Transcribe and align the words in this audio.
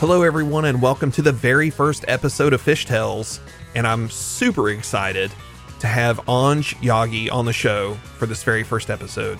Hello, 0.00 0.22
everyone, 0.22 0.64
and 0.64 0.80
welcome 0.80 1.12
to 1.12 1.20
the 1.20 1.30
very 1.30 1.68
first 1.68 2.06
episode 2.08 2.54
of 2.54 2.62
Fish 2.62 2.86
Tales. 2.86 3.38
And 3.74 3.86
I'm 3.86 4.08
super 4.08 4.70
excited 4.70 5.30
to 5.80 5.86
have 5.86 6.26
Ange 6.26 6.74
Yaghi 6.76 7.30
on 7.30 7.44
the 7.44 7.52
show 7.52 7.92
for 8.16 8.24
this 8.24 8.42
very 8.42 8.62
first 8.62 8.88
episode. 8.88 9.38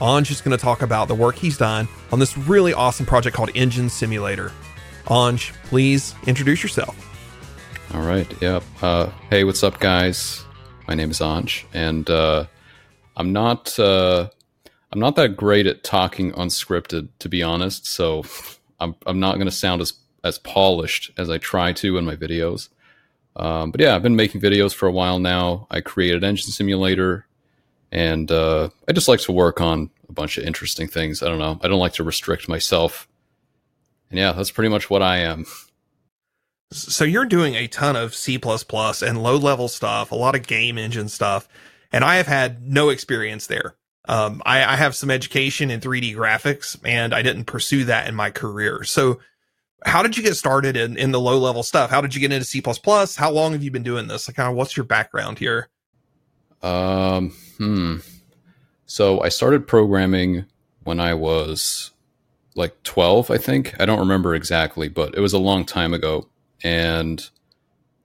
Ange 0.00 0.30
is 0.30 0.40
going 0.40 0.56
to 0.56 0.62
talk 0.62 0.80
about 0.80 1.08
the 1.08 1.14
work 1.14 1.34
he's 1.36 1.58
done 1.58 1.88
on 2.10 2.18
this 2.18 2.38
really 2.38 2.72
awesome 2.72 3.04
project 3.04 3.36
called 3.36 3.50
Engine 3.54 3.90
Simulator. 3.90 4.50
Ange, 5.10 5.52
please 5.64 6.14
introduce 6.26 6.62
yourself. 6.62 6.96
All 7.92 8.00
right. 8.00 8.26
Yep. 8.40 8.62
Uh, 8.80 9.10
hey, 9.28 9.44
what's 9.44 9.62
up, 9.62 9.78
guys? 9.78 10.42
My 10.88 10.94
name 10.94 11.10
is 11.10 11.20
Ange, 11.20 11.66
and 11.74 12.08
uh, 12.08 12.46
I'm 13.14 13.34
not 13.34 13.78
uh, 13.78 14.30
I'm 14.90 15.00
not 15.00 15.16
that 15.16 15.36
great 15.36 15.66
at 15.66 15.84
talking 15.84 16.32
unscripted, 16.32 17.10
to 17.18 17.28
be 17.28 17.42
honest. 17.42 17.84
So 17.84 18.24
I'm 18.82 18.94
I'm 19.06 19.20
not 19.20 19.34
going 19.34 19.46
to 19.46 19.52
sound 19.52 19.80
as 19.80 19.94
as 20.24 20.38
polished 20.38 21.10
as 21.16 21.30
I 21.30 21.38
try 21.38 21.72
to 21.72 21.98
in 21.98 22.04
my 22.04 22.16
videos. 22.16 22.68
Um, 23.34 23.70
but 23.70 23.80
yeah, 23.80 23.94
I've 23.94 24.02
been 24.02 24.16
making 24.16 24.40
videos 24.40 24.74
for 24.74 24.86
a 24.86 24.92
while 24.92 25.18
now. 25.18 25.66
I 25.70 25.80
created 25.80 26.22
Engine 26.22 26.50
Simulator, 26.50 27.26
and 27.90 28.30
uh, 28.30 28.68
I 28.88 28.92
just 28.92 29.08
like 29.08 29.20
to 29.20 29.32
work 29.32 29.60
on 29.60 29.90
a 30.08 30.12
bunch 30.12 30.36
of 30.36 30.44
interesting 30.44 30.86
things. 30.86 31.22
I 31.22 31.28
don't 31.28 31.38
know. 31.38 31.58
I 31.62 31.68
don't 31.68 31.80
like 31.80 31.94
to 31.94 32.04
restrict 32.04 32.48
myself. 32.48 33.08
And 34.10 34.18
yeah, 34.18 34.32
that's 34.32 34.50
pretty 34.50 34.68
much 34.68 34.90
what 34.90 35.02
I 35.02 35.18
am. 35.18 35.46
So 36.70 37.04
you're 37.04 37.26
doing 37.26 37.54
a 37.54 37.66
ton 37.68 37.96
of 37.96 38.14
C++ 38.14 38.38
and 38.38 39.22
low 39.22 39.36
level 39.36 39.68
stuff, 39.68 40.10
a 40.10 40.14
lot 40.14 40.34
of 40.34 40.46
game 40.46 40.78
engine 40.78 41.08
stuff, 41.08 41.48
and 41.90 42.04
I 42.04 42.16
have 42.16 42.26
had 42.26 42.66
no 42.66 42.88
experience 42.90 43.46
there. 43.46 43.74
Um, 44.06 44.42
I, 44.44 44.64
I 44.64 44.76
have 44.76 44.96
some 44.96 45.10
education 45.10 45.70
in 45.70 45.80
3D 45.80 46.14
graphics, 46.14 46.76
and 46.84 47.14
I 47.14 47.22
didn't 47.22 47.44
pursue 47.44 47.84
that 47.84 48.08
in 48.08 48.14
my 48.14 48.30
career. 48.30 48.82
So, 48.84 49.20
how 49.84 50.02
did 50.02 50.16
you 50.16 50.22
get 50.22 50.36
started 50.36 50.76
in, 50.76 50.96
in 50.96 51.12
the 51.12 51.20
low 51.20 51.38
level 51.38 51.62
stuff? 51.62 51.90
How 51.90 52.00
did 52.00 52.14
you 52.14 52.20
get 52.20 52.32
into 52.32 52.44
C++? 52.44 52.62
How 53.16 53.30
long 53.30 53.52
have 53.52 53.62
you 53.62 53.70
been 53.70 53.82
doing 53.82 54.08
this? 54.08 54.28
Like, 54.28 54.36
kind 54.36 54.48
of 54.48 54.56
what's 54.56 54.76
your 54.76 54.84
background 54.84 55.38
here? 55.38 55.68
Um, 56.62 57.30
hmm. 57.58 57.96
So 58.86 59.20
I 59.20 59.28
started 59.28 59.66
programming 59.66 60.44
when 60.84 61.00
I 61.00 61.14
was 61.14 61.90
like 62.54 62.80
12, 62.82 63.30
I 63.30 63.38
think. 63.38 63.74
I 63.80 63.86
don't 63.86 63.98
remember 63.98 64.34
exactly, 64.34 64.88
but 64.88 65.16
it 65.16 65.20
was 65.20 65.32
a 65.32 65.38
long 65.38 65.64
time 65.64 65.94
ago. 65.94 66.28
And 66.62 67.28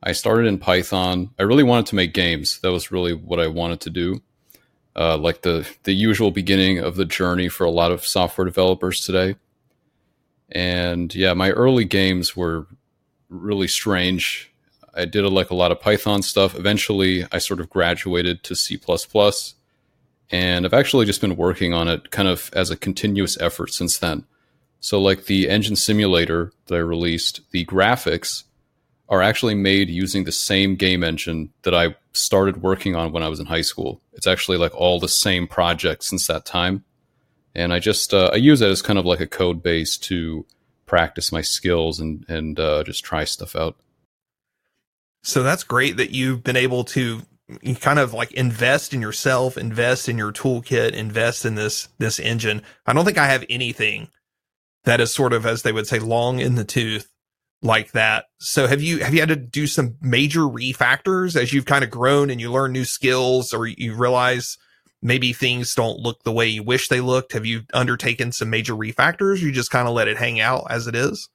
I 0.02 0.14
started 0.14 0.48
in 0.48 0.58
Python. 0.58 1.31
I 1.38 1.44
really 1.44 1.64
wanted 1.64 1.88
to 1.88 1.95
make 1.95 2.14
games. 2.14 2.59
That 2.62 2.72
was 2.72 2.92
really 2.92 3.14
what 3.14 3.40
I 3.40 3.48
wanted 3.48 3.81
to 3.81 3.90
do 3.90 4.22
uh, 4.98 5.17
like 5.17 5.44
the 5.44 5.70
the 5.84 5.94
usual 5.94 6.31
beginning 6.31 6.80
of 6.80 6.95
the 6.95 7.06
journey 7.06 7.50
for 7.50 7.66
a 7.66 7.72
lot 7.72 7.92
of 7.92 8.06
software 8.06 8.45
developers 8.45 9.06
today. 9.06 9.36
And 10.52 11.14
yeah, 11.14 11.34
my 11.34 11.52
early 11.52 11.86
games 11.86 12.36
were 12.36 12.67
really 13.30 13.68
strange. 13.68 14.52
I 14.94 15.06
did 15.06 15.23
a, 15.23 15.30
like 15.30 15.52
a 15.52 15.56
lot 15.56 15.72
of 15.72 15.80
Python 15.80 16.23
stuff. 16.23 16.56
Eventually, 16.56 17.25
I 17.31 17.38
sort 17.38 17.59
of 17.59 17.70
graduated 17.70 18.44
to 18.44 18.56
C++, 18.56 18.80
and 20.31 20.66
I've 20.66 20.73
actually 20.73 21.06
just 21.06 21.22
been 21.22 21.36
working 21.36 21.73
on 21.73 21.88
it 21.88 22.09
kind 22.09 22.28
of 22.28 22.50
as 22.53 22.72
a 22.72 22.78
continuous 22.78 23.40
effort 23.40 23.72
since 23.73 24.00
then. 24.00 24.25
So, 24.80 25.00
like 25.00 25.25
the 25.25 25.50
engine 25.50 25.75
simulator 25.75 26.52
that 26.68 26.75
I 26.75 26.80
released, 26.80 27.42
the 27.52 27.66
graphics 27.66 28.44
are 29.09 29.22
actually 29.22 29.55
made 29.55 29.89
using 29.89 30.25
the 30.25 30.31
same 30.31 30.75
game 30.75 31.03
engine 31.03 31.52
that 31.63 31.73
I 31.73 31.95
started 32.11 32.61
working 32.61 32.95
on 32.95 33.11
when 33.11 33.23
I 33.23 33.30
was 33.30 33.39
in 33.39 33.45
high 33.45 33.61
school. 33.61 34.02
It's 34.13 34.27
actually 34.27 34.58
like 34.58 34.75
all 34.75 35.00
the 35.00 35.08
same 35.08 35.47
project 35.47 36.03
since 36.03 36.27
that 36.27 36.45
time. 36.45 36.83
And 37.55 37.73
I 37.73 37.80
just 37.80 38.13
uh, 38.13 38.30
I 38.33 38.35
use 38.35 38.61
it 38.61 38.69
as 38.69 38.81
kind 38.81 39.00
of 39.00 39.05
like 39.05 39.19
a 39.19 39.28
code 39.28 39.63
base 39.63 39.97
to 39.97 40.46
practice 40.85 41.31
my 41.31 41.41
skills 41.41 42.00
and 42.00 42.25
and 42.28 42.59
uh, 42.59 42.84
just 42.84 43.03
try 43.03 43.23
stuff 43.23 43.56
out. 43.56 43.78
So 45.23 45.44
that's 45.44 45.63
great 45.63 45.97
that 45.97 46.12
you've 46.12 46.44
been 46.44 46.56
able 46.56 46.84
to 46.85 47.22
kind 47.79 47.97
of 47.97 48.13
like 48.13 48.31
invest 48.34 48.94
in 48.94 49.01
yourself, 49.01 49.57
invest 49.57 50.09
in 50.09 50.17
your 50.17 50.31
toolkit, 50.31 50.91
invest 50.91 51.46
in 51.46 51.56
this 51.56 51.88
this 51.97 52.19
engine. 52.19 52.62
I 52.85 52.94
don't 52.94 53.06
think 53.06 53.17
I 53.17 53.28
have 53.28 53.46
anything 53.50 54.09
that 54.84 55.01
is 55.01 55.13
sort 55.13 55.34
of 55.34 55.46
as 55.46 55.63
they 55.63 55.72
would 55.72 55.88
say 55.88 56.00
long 56.00 56.40
in 56.40 56.56
the 56.56 56.63
tooth 56.63 57.09
like 57.62 57.91
that. 57.94 58.25
So 58.40 58.68
have 58.68 58.81
you 58.81 59.00
have 59.00 59.13
you 59.13 59.19
had 59.19 59.29
to 59.29 59.35
do 59.35 59.68
some 59.68 59.95
major 60.01 60.41
refactors 60.41 61.35
as 61.35 61.53
you've 61.53 61.66
kind 61.66 61.84
of 61.84 61.90
grown 61.90 62.29
and 62.29 62.40
you 62.40 62.51
learn 62.51 62.72
new 62.72 62.85
skills 62.85 63.53
or 63.53 63.68
you 63.68 63.95
realize 63.95 64.57
maybe 65.01 65.34
things 65.34 65.73
don't 65.75 66.00
look 66.00 66.23
the 66.23 66.31
way 66.31 66.47
you 66.47 66.63
wish 66.63 66.88
they 66.88 67.01
looked? 67.01 67.34
Have 67.34 67.46
you 67.46 67.63
undertaken 67.73 68.31
some 68.31 68.50
major 68.50 68.73
refactors? 68.73 69.40
you 69.40 69.51
just 69.51 69.72
kind 69.72 69.88
of 69.88 69.94
let 69.94 70.07
it 70.07 70.17
hang 70.17 70.40
out 70.40 70.67
as 70.69 70.88
it 70.88 70.96
is? 70.96 71.29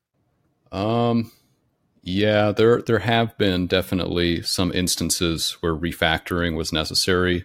Um 0.70 1.32
yeah, 2.02 2.52
there 2.52 2.82
there 2.82 3.00
have 3.00 3.36
been 3.38 3.66
definitely 3.66 4.42
some 4.42 4.72
instances 4.72 5.56
where 5.60 5.74
refactoring 5.74 6.56
was 6.56 6.72
necessary 6.72 7.44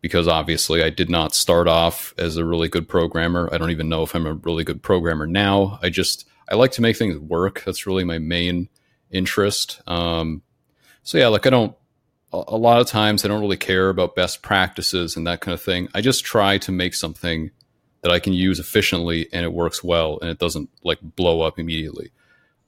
because 0.00 0.28
obviously 0.28 0.82
I 0.82 0.90
did 0.90 1.10
not 1.10 1.34
start 1.34 1.66
off 1.66 2.14
as 2.16 2.36
a 2.36 2.44
really 2.44 2.68
good 2.68 2.88
programmer. 2.88 3.48
I 3.52 3.58
don't 3.58 3.70
even 3.70 3.88
know 3.88 4.04
if 4.04 4.14
I'm 4.14 4.26
a 4.26 4.34
really 4.34 4.64
good 4.64 4.82
programmer 4.82 5.26
now. 5.26 5.78
I 5.82 5.90
just 5.90 6.28
I 6.50 6.54
like 6.54 6.72
to 6.72 6.82
make 6.82 6.96
things 6.96 7.18
work. 7.18 7.62
That's 7.64 7.86
really 7.86 8.04
my 8.04 8.18
main 8.18 8.68
interest. 9.10 9.80
Um, 9.86 10.42
so 11.02 11.18
yeah, 11.18 11.28
like 11.28 11.46
I 11.46 11.50
don't. 11.50 11.74
A 12.30 12.56
lot 12.58 12.78
of 12.78 12.86
times 12.86 13.24
I 13.24 13.28
don't 13.28 13.40
really 13.40 13.56
care 13.56 13.88
about 13.88 14.14
best 14.14 14.42
practices 14.42 15.16
and 15.16 15.26
that 15.26 15.40
kind 15.40 15.54
of 15.54 15.62
thing. 15.62 15.88
I 15.94 16.02
just 16.02 16.26
try 16.26 16.58
to 16.58 16.70
make 16.70 16.92
something 16.92 17.50
that 18.02 18.12
I 18.12 18.18
can 18.18 18.34
use 18.34 18.60
efficiently 18.60 19.28
and 19.32 19.44
it 19.44 19.52
works 19.52 19.82
well 19.82 20.18
and 20.20 20.30
it 20.30 20.38
doesn't 20.38 20.68
like 20.84 20.98
blow 21.00 21.40
up 21.40 21.58
immediately. 21.58 22.10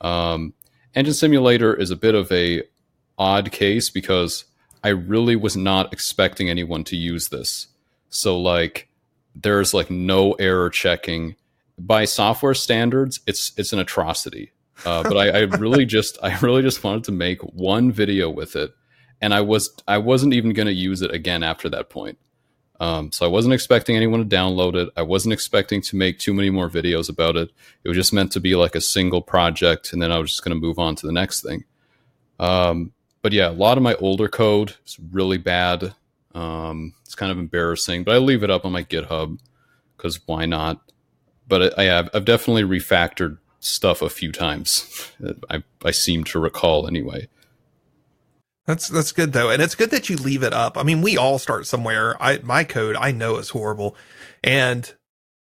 Um, 0.00 0.54
Engine 0.94 1.12
Simulator 1.12 1.74
is 1.74 1.90
a 1.90 1.96
bit 1.96 2.14
of 2.14 2.32
a 2.32 2.62
odd 3.18 3.52
case 3.52 3.90
because 3.90 4.46
I 4.82 4.88
really 4.88 5.36
was 5.36 5.56
not 5.56 5.92
expecting 5.92 6.48
anyone 6.48 6.84
to 6.84 6.96
use 6.96 7.28
this. 7.28 7.66
So 8.08 8.40
like 8.40 8.88
there's 9.34 9.74
like 9.74 9.90
no 9.90 10.32
error 10.32 10.70
checking 10.70 11.36
by 11.86 12.04
software 12.04 12.54
standards, 12.54 13.20
it's 13.26 13.52
it's 13.56 13.72
an 13.72 13.78
atrocity. 13.78 14.52
Uh, 14.84 15.02
but 15.02 15.16
I, 15.16 15.28
I 15.28 15.40
really 15.40 15.84
just 15.96 16.18
I 16.22 16.38
really 16.40 16.62
just 16.62 16.82
wanted 16.82 17.04
to 17.04 17.12
make 17.12 17.40
one 17.42 17.92
video 17.92 18.30
with 18.30 18.56
it, 18.56 18.72
and 19.20 19.34
I 19.34 19.40
was 19.40 19.74
I 19.86 19.98
wasn't 19.98 20.34
even 20.34 20.52
going 20.52 20.66
to 20.66 20.72
use 20.72 21.02
it 21.02 21.12
again 21.12 21.42
after 21.42 21.68
that 21.70 21.90
point. 21.90 22.18
Um, 22.80 23.12
so 23.12 23.26
I 23.26 23.28
wasn't 23.28 23.52
expecting 23.52 23.94
anyone 23.94 24.26
to 24.26 24.36
download 24.36 24.74
it. 24.74 24.88
I 24.96 25.02
wasn't 25.02 25.34
expecting 25.34 25.82
to 25.82 25.96
make 25.96 26.18
too 26.18 26.32
many 26.32 26.48
more 26.48 26.70
videos 26.70 27.10
about 27.10 27.36
it. 27.36 27.50
It 27.84 27.88
was 27.88 27.96
just 27.96 28.14
meant 28.14 28.32
to 28.32 28.40
be 28.40 28.56
like 28.56 28.74
a 28.74 28.80
single 28.80 29.20
project, 29.20 29.92
and 29.92 30.00
then 30.00 30.10
I 30.10 30.18
was 30.18 30.30
just 30.30 30.44
going 30.44 30.56
to 30.56 30.66
move 30.66 30.78
on 30.78 30.94
to 30.96 31.06
the 31.06 31.12
next 31.12 31.42
thing. 31.42 31.64
Um, 32.38 32.92
but 33.20 33.32
yeah, 33.32 33.50
a 33.50 33.52
lot 33.52 33.76
of 33.76 33.82
my 33.82 33.94
older 33.96 34.28
code 34.28 34.76
is 34.86 34.98
really 35.12 35.36
bad. 35.36 35.94
Um, 36.34 36.94
it's 37.04 37.14
kind 37.14 37.30
of 37.30 37.38
embarrassing, 37.38 38.04
but 38.04 38.14
I 38.14 38.18
leave 38.18 38.42
it 38.42 38.50
up 38.50 38.64
on 38.64 38.72
my 38.72 38.82
GitHub 38.82 39.38
because 39.96 40.20
why 40.26 40.46
not? 40.46 40.89
But 41.50 41.62
uh, 41.62 41.70
I 41.76 41.84
have 41.84 42.08
I've 42.14 42.24
definitely 42.24 42.62
refactored 42.62 43.36
stuff 43.58 44.00
a 44.00 44.08
few 44.08 44.32
times. 44.32 45.12
I 45.50 45.62
I 45.84 45.90
seem 45.90 46.24
to 46.24 46.40
recall 46.40 46.86
anyway. 46.86 47.28
That's 48.66 48.88
that's 48.88 49.12
good 49.12 49.32
though, 49.32 49.50
and 49.50 49.60
it's 49.60 49.74
good 49.74 49.90
that 49.90 50.08
you 50.08 50.16
leave 50.16 50.42
it 50.42 50.54
up. 50.54 50.78
I 50.78 50.82
mean, 50.82 51.02
we 51.02 51.18
all 51.18 51.38
start 51.38 51.66
somewhere. 51.66 52.16
I 52.22 52.38
my 52.38 52.64
code 52.64 52.96
I 52.96 53.10
know 53.10 53.36
is 53.36 53.50
horrible, 53.50 53.96
and 54.44 54.90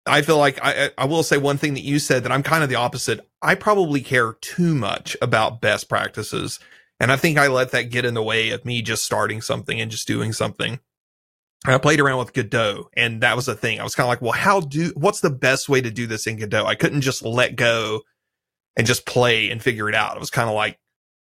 I 0.05 0.21
feel 0.21 0.37
like 0.37 0.59
I 0.61 0.91
I 0.97 1.05
will 1.05 1.23
say 1.23 1.37
one 1.37 1.57
thing 1.57 1.73
that 1.73 1.83
you 1.83 1.99
said 1.99 2.23
that 2.23 2.31
I'm 2.31 2.43
kind 2.43 2.63
of 2.63 2.69
the 2.69 2.75
opposite. 2.75 3.27
I 3.41 3.55
probably 3.55 4.01
care 4.01 4.33
too 4.33 4.75
much 4.75 5.17
about 5.21 5.59
best 5.59 5.89
practices, 5.89 6.59
and 6.99 7.11
I 7.11 7.15
think 7.15 7.37
I 7.37 7.47
let 7.47 7.71
that 7.71 7.89
get 7.89 8.05
in 8.05 8.13
the 8.13 8.23
way 8.23 8.51
of 8.51 8.63
me 8.63 8.81
just 8.81 9.03
starting 9.03 9.41
something 9.41 9.81
and 9.81 9.89
just 9.89 10.07
doing 10.07 10.31
something. 10.31 10.79
I 11.67 11.77
played 11.77 11.99
around 11.99 12.19
with 12.19 12.33
Godot 12.33 12.89
and 12.95 13.21
that 13.21 13.35
was 13.35 13.45
the 13.45 13.55
thing. 13.55 13.79
I 13.79 13.83
was 13.83 13.95
kind 13.95 14.05
of 14.05 14.09
like, 14.09 14.21
well, 14.21 14.31
how 14.31 14.61
do, 14.61 14.91
what's 14.95 15.21
the 15.21 15.29
best 15.29 15.69
way 15.69 15.81
to 15.81 15.91
do 15.91 16.07
this 16.07 16.27
in 16.27 16.37
Godot? 16.37 16.65
I 16.65 16.75
couldn't 16.75 17.01
just 17.01 17.23
let 17.23 17.55
go 17.55 18.01
and 18.77 18.85
just 18.85 19.05
play 19.05 19.49
and 19.49 19.61
figure 19.61 19.89
it 19.89 19.95
out. 19.95 20.15
It 20.15 20.19
was 20.19 20.29
kind 20.29 20.49
of 20.49 20.55
like, 20.55 20.79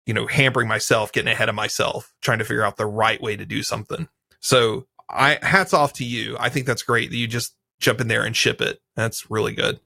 you 0.05 0.13
know, 0.13 0.27
hampering 0.27 0.67
myself, 0.67 1.11
getting 1.11 1.31
ahead 1.31 1.49
of 1.49 1.55
myself, 1.55 2.13
trying 2.21 2.39
to 2.39 2.45
figure 2.45 2.63
out 2.63 2.77
the 2.77 2.85
right 2.85 3.21
way 3.21 3.35
to 3.35 3.45
do 3.45 3.63
something. 3.63 4.07
So 4.39 4.87
I 5.09 5.39
hats 5.41 5.73
off 5.73 5.93
to 5.93 6.05
you. 6.05 6.37
I 6.39 6.49
think 6.49 6.65
that's 6.65 6.83
great 6.83 7.09
that 7.09 7.17
you 7.17 7.27
just 7.27 7.55
jump 7.79 8.01
in 8.01 8.07
there 8.07 8.23
and 8.23 8.35
ship 8.35 8.61
it. 8.61 8.79
That's 8.95 9.29
really 9.29 9.53
good. 9.53 9.79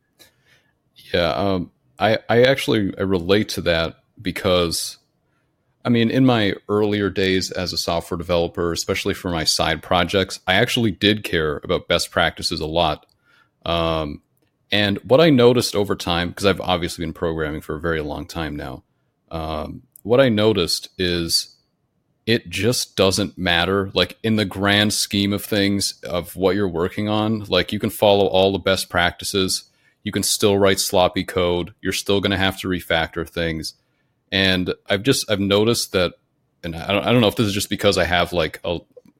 Yeah. 1.14 1.32
Um, 1.32 1.72
I, 2.00 2.20
I 2.30 2.44
actually 2.44 2.94
I 2.98 3.02
relate 3.02 3.50
to 3.50 3.62
that 3.62 3.98
because 4.22 4.99
I 5.86 5.90
mean, 5.90 6.12
in 6.12 6.26
my 6.26 6.56
earlier 6.68 7.10
days 7.10 7.52
as 7.52 7.72
a 7.72 7.78
software 7.78 8.18
developer, 8.18 8.74
especially 8.74 9.14
for 9.14 9.32
my 9.32 9.46
side 9.46 9.82
projects, 9.82 10.40
I 10.46 10.56
actually 10.56 10.92
did 10.92 11.24
care 11.24 11.62
about 11.64 11.88
best 11.88 12.12
practices 12.12 12.60
a 12.60 12.66
lot. 12.66 13.06
Um, 13.66 14.22
and 14.72 14.98
what 15.00 15.22
I 15.22 15.30
noticed 15.30 15.76
over 15.76 15.96
time, 15.96 16.30
because 16.30 16.46
I've 16.46 16.62
obviously 16.62 17.06
been 17.06 17.14
programming 17.14 17.62
for 17.62 17.76
a 17.76 17.80
very 17.80 18.02
long 18.02 18.28
time 18.28 18.56
now, 18.56 18.84
um, 19.32 19.84
what 20.04 20.20
I 20.20 20.30
noticed 20.30 20.90
is 20.98 21.56
it 22.26 22.50
just 22.50 22.96
doesn't 22.96 23.38
matter. 23.38 23.90
Like 23.94 24.18
in 24.22 24.36
the 24.36 24.46
grand 24.46 24.94
scheme 24.94 25.34
of 25.34 25.44
things 25.44 26.00
of 26.04 26.36
what 26.36 26.56
you're 26.56 26.68
working 26.68 27.08
on, 27.10 27.46
like 27.46 27.72
you 27.72 27.80
can 27.80 27.90
follow 27.90 28.28
all 28.28 28.52
the 28.52 28.60
best 28.60 28.90
practices. 28.90 29.64
you 30.04 30.12
can 30.12 30.24
still 30.24 30.58
write 30.58 30.80
sloppy 30.80 31.24
code. 31.24 31.74
You're 31.82 31.94
still 31.94 32.22
going 32.22 32.32
to 32.32 32.38
have 32.38 32.60
to 32.62 32.68
refactor 32.68 33.28
things. 33.28 33.74
And 34.32 34.74
I've 34.88 35.04
just 35.04 35.30
I've 35.30 35.40
noticed 35.40 35.92
that, 35.94 36.14
and 36.64 36.76
I 36.76 36.88
don't, 36.88 37.06
I 37.06 37.12
don't 37.12 37.22
know 37.22 37.28
if 37.28 37.36
this 37.36 37.48
is 37.48 37.54
just 37.54 37.70
because 37.70 37.98
I 37.98 38.06
have 38.06 38.34
like 38.34 38.60
a 38.64 38.80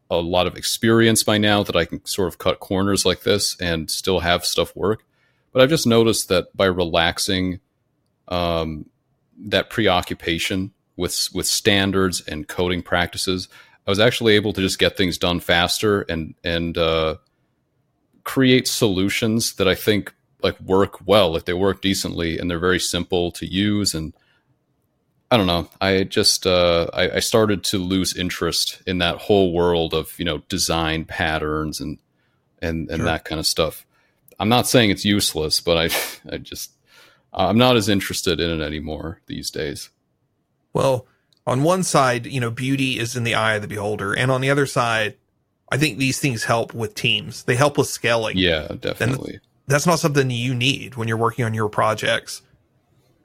a 0.10 0.18
lot 0.18 0.48
of 0.48 0.58
experience 0.58 1.24
by 1.24 1.38
now 1.38 1.64
that 1.64 1.76
I 1.76 1.86
can 1.86 2.04
sort 2.06 2.28
of 2.28 2.40
cut 2.40 2.60
corners 2.60 3.06
like 3.06 3.22
this 3.22 3.56
and 3.62 3.92
still 3.92 4.20
have 4.22 4.44
stuff 4.44 4.76
work. 4.76 5.04
But 5.52 5.62
I've 5.62 5.70
just 5.70 5.86
noticed 5.86 6.30
that 6.30 6.56
by 6.56 6.66
relaxing 6.66 7.60
um, 8.28 8.90
that 9.38 9.70
preoccupation 9.70 10.72
with 10.96 11.30
with 11.34 11.46
standards 11.46 12.22
and 12.28 12.48
coding 12.48 12.82
practices, 12.82 13.50
I 13.88 13.92
was 13.92 14.00
actually 14.00 14.36
able 14.36 14.54
to 14.54 14.62
just 14.62 14.80
get 14.80 14.98
things 14.98 15.18
done 15.18 15.40
faster 15.40 16.02
and 16.02 16.36
and 16.44 16.78
uh, 16.78 17.16
create 18.24 18.68
solutions 18.68 19.54
that 19.56 19.68
I 19.68 19.76
think 19.76 20.14
like 20.42 20.60
work 20.62 21.08
well, 21.08 21.34
like 21.34 21.46
they 21.46 21.54
work 21.54 21.82
decently 21.82 22.38
and 22.38 22.50
they're 22.50 22.60
very 22.60 22.80
simple 22.80 23.32
to 23.32 23.46
use 23.46 23.94
and 23.94 24.14
I 25.32 25.38
don't 25.38 25.48
know. 25.48 25.70
I 25.80 26.04
just 26.04 26.48
uh, 26.48 26.88
I, 26.94 27.12
I, 27.12 27.20
started 27.20 27.64
to 27.66 27.78
lose 27.78 28.18
interest 28.18 28.82
in 28.88 28.98
that 28.98 29.18
whole 29.18 29.54
world 29.54 29.94
of 29.94 30.18
you 30.18 30.26
know 30.26 30.40
design 30.50 31.06
patterns 31.06 31.80
and 31.80 32.00
and 32.62 32.90
and 32.90 32.98
sure. 32.98 33.06
that 33.06 33.26
kind 33.26 33.40
of 33.40 33.46
stuff. 33.46 33.86
I'm 34.40 34.50
not 34.50 34.68
saying 34.68 34.90
it's 34.90 35.06
useless, 35.06 35.62
but 35.62 35.78
I 35.78 35.96
I 36.34 36.38
just 36.38 36.72
I'm 37.32 37.58
not 37.58 37.76
as 37.76 37.90
interested 37.90 38.40
in 38.40 38.60
it 38.60 38.66
anymore 38.66 39.22
these 39.28 39.52
days. 39.52 39.90
Well, 40.74 41.06
on 41.46 41.64
one 41.64 41.84
side, 41.84 42.26
you 42.26 42.40
know, 42.40 42.52
beauty 42.52 43.00
is 43.00 43.16
in 43.16 43.24
the 43.24 43.36
eye 43.36 43.56
of 43.56 43.62
the 43.62 43.68
beholder, 43.68 44.14
and 44.14 44.32
on 44.32 44.42
the 44.42 44.50
other 44.50 44.66
side, 44.66 45.16
I 45.72 45.78
think 45.78 46.00
these 46.00 46.20
things 46.20 46.46
help 46.46 46.74
with 46.74 46.96
teams. 46.96 47.44
They 47.44 47.56
help 47.56 47.78
with 47.78 47.88
scaling. 47.88 48.38
Yeah, 48.38 48.68
definitely. 48.80 49.34
And 49.34 49.42
that's 49.68 49.86
not 49.86 50.00
something 50.00 50.32
you 50.32 50.56
need 50.56 50.96
when 50.96 51.08
you're 51.08 51.18
working 51.18 51.46
on 51.46 51.54
your 51.54 51.70
projects. 51.70 52.42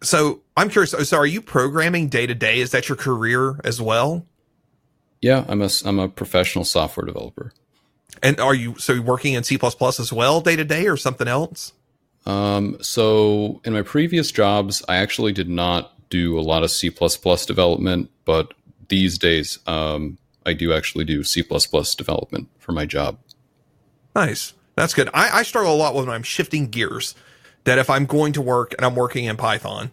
So 0.05 0.43
I'm 0.57 0.69
curious. 0.69 0.91
So 1.09 1.17
are 1.17 1.27
you 1.27 1.41
programming 1.41 2.09
day 2.09 2.27
to 2.27 2.35
day? 2.35 2.61
Is 2.61 2.71
that 2.73 2.89
your 2.89 2.97
career 2.97 3.61
as 3.65 3.81
well? 3.81 4.27
Yeah, 5.21 5.45
I'm 5.49 5.63
a 5.63 5.71
I'm 5.85 5.99
a 5.99 6.09
professional 6.09 6.65
software 6.65 7.07
developer. 7.07 7.53
And 8.23 8.39
are 8.39 8.55
you 8.55 8.77
so 8.79 8.93
you're 8.93 9.03
working 9.03 9.35
in 9.35 9.43
C 9.45 9.59
as 9.63 10.13
well 10.13 10.41
day 10.41 10.57
to 10.57 10.65
day 10.65 10.87
or 10.87 10.97
something 10.97 11.29
else? 11.29 11.73
Um, 12.27 12.79
so 12.81 13.61
in 13.65 13.73
my 13.73 13.83
previous 13.83 14.31
jobs, 14.31 14.83
I 14.89 14.97
actually 14.97 15.33
did 15.33 15.49
not 15.49 15.93
do 16.11 16.39
a 16.39 16.43
lot 16.43 16.63
of 16.63 16.71
C 16.71 16.89
development, 16.89 18.11
but 18.25 18.55
these 18.89 19.19
days, 19.19 19.59
um, 19.67 20.19
I 20.47 20.53
do 20.53 20.73
actually 20.73 21.05
do 21.05 21.23
C 21.25 21.43
development 21.43 22.49
for 22.59 22.73
my 22.73 22.87
job. 22.87 23.19
Nice. 24.15 24.55
That's 24.77 24.95
good. 24.95 25.09
I, 25.15 25.41
I 25.41 25.43
struggle 25.43 25.75
a 25.75 25.77
lot 25.77 25.95
when 25.95 26.09
I'm 26.09 26.23
shifting 26.23 26.69
gears 26.69 27.15
that 27.65 27.79
if 27.79 27.91
I'm 27.91 28.07
going 28.07 28.33
to 28.35 28.43
work 28.43 28.75
and 28.77 28.85
I'm 28.85 28.95
working 28.95 29.25
in 29.25 29.37
Python 29.37 29.91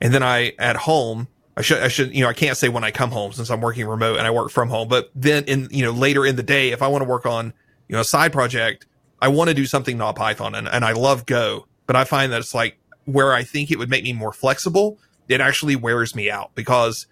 and 0.00 0.12
then 0.14 0.22
I 0.22 0.52
at 0.58 0.76
home, 0.76 1.28
I 1.56 1.62
should, 1.62 1.82
I 1.82 1.88
should, 1.88 2.14
you 2.14 2.22
know, 2.22 2.28
I 2.28 2.34
can't 2.34 2.56
say 2.56 2.68
when 2.68 2.84
I 2.84 2.90
come 2.90 3.10
home 3.10 3.32
since 3.32 3.50
I'm 3.50 3.60
working 3.60 3.86
remote 3.86 4.18
and 4.18 4.26
I 4.26 4.30
work 4.30 4.50
from 4.50 4.68
home, 4.68 4.88
but 4.88 5.10
then 5.14 5.44
in, 5.44 5.68
you 5.70 5.84
know, 5.84 5.90
later 5.90 6.26
in 6.26 6.36
the 6.36 6.42
day, 6.42 6.70
if 6.70 6.82
I 6.82 6.88
want 6.88 7.02
to 7.02 7.08
work 7.08 7.24
on, 7.24 7.54
you 7.88 7.94
know, 7.94 8.00
a 8.00 8.04
side 8.04 8.32
project, 8.32 8.86
I 9.20 9.28
want 9.28 9.48
to 9.48 9.54
do 9.54 9.64
something 9.64 9.96
not 9.96 10.16
Python 10.16 10.54
and, 10.54 10.68
and 10.68 10.84
I 10.84 10.92
love 10.92 11.24
Go, 11.24 11.66
but 11.86 11.96
I 11.96 12.04
find 12.04 12.32
that 12.32 12.40
it's 12.40 12.54
like 12.54 12.78
where 13.06 13.32
I 13.32 13.42
think 13.42 13.70
it 13.70 13.78
would 13.78 13.88
make 13.88 14.04
me 14.04 14.12
more 14.12 14.32
flexible. 14.32 14.98
It 15.28 15.40
actually 15.40 15.76
wears 15.76 16.14
me 16.14 16.30
out 16.30 16.54
because 16.54 17.06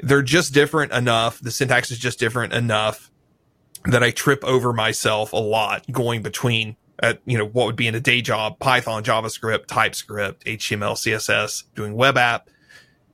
they're 0.00 0.22
just 0.22 0.52
different 0.52 0.92
enough. 0.92 1.40
The 1.40 1.50
syntax 1.50 1.90
is 1.90 1.98
just 1.98 2.18
different 2.18 2.52
enough 2.52 3.10
that 3.84 4.02
I 4.02 4.10
trip 4.10 4.44
over 4.44 4.72
myself 4.72 5.32
a 5.32 5.36
lot 5.36 5.90
going 5.90 6.22
between 6.22 6.76
at 7.00 7.20
you 7.26 7.38
know 7.38 7.46
what 7.46 7.66
would 7.66 7.76
be 7.76 7.86
in 7.86 7.94
a 7.94 8.00
day 8.00 8.20
job 8.20 8.58
python 8.58 9.04
javascript 9.04 9.66
typescript 9.66 10.44
html 10.44 10.94
css 10.94 11.62
doing 11.74 11.94
web 11.94 12.16
app 12.16 12.48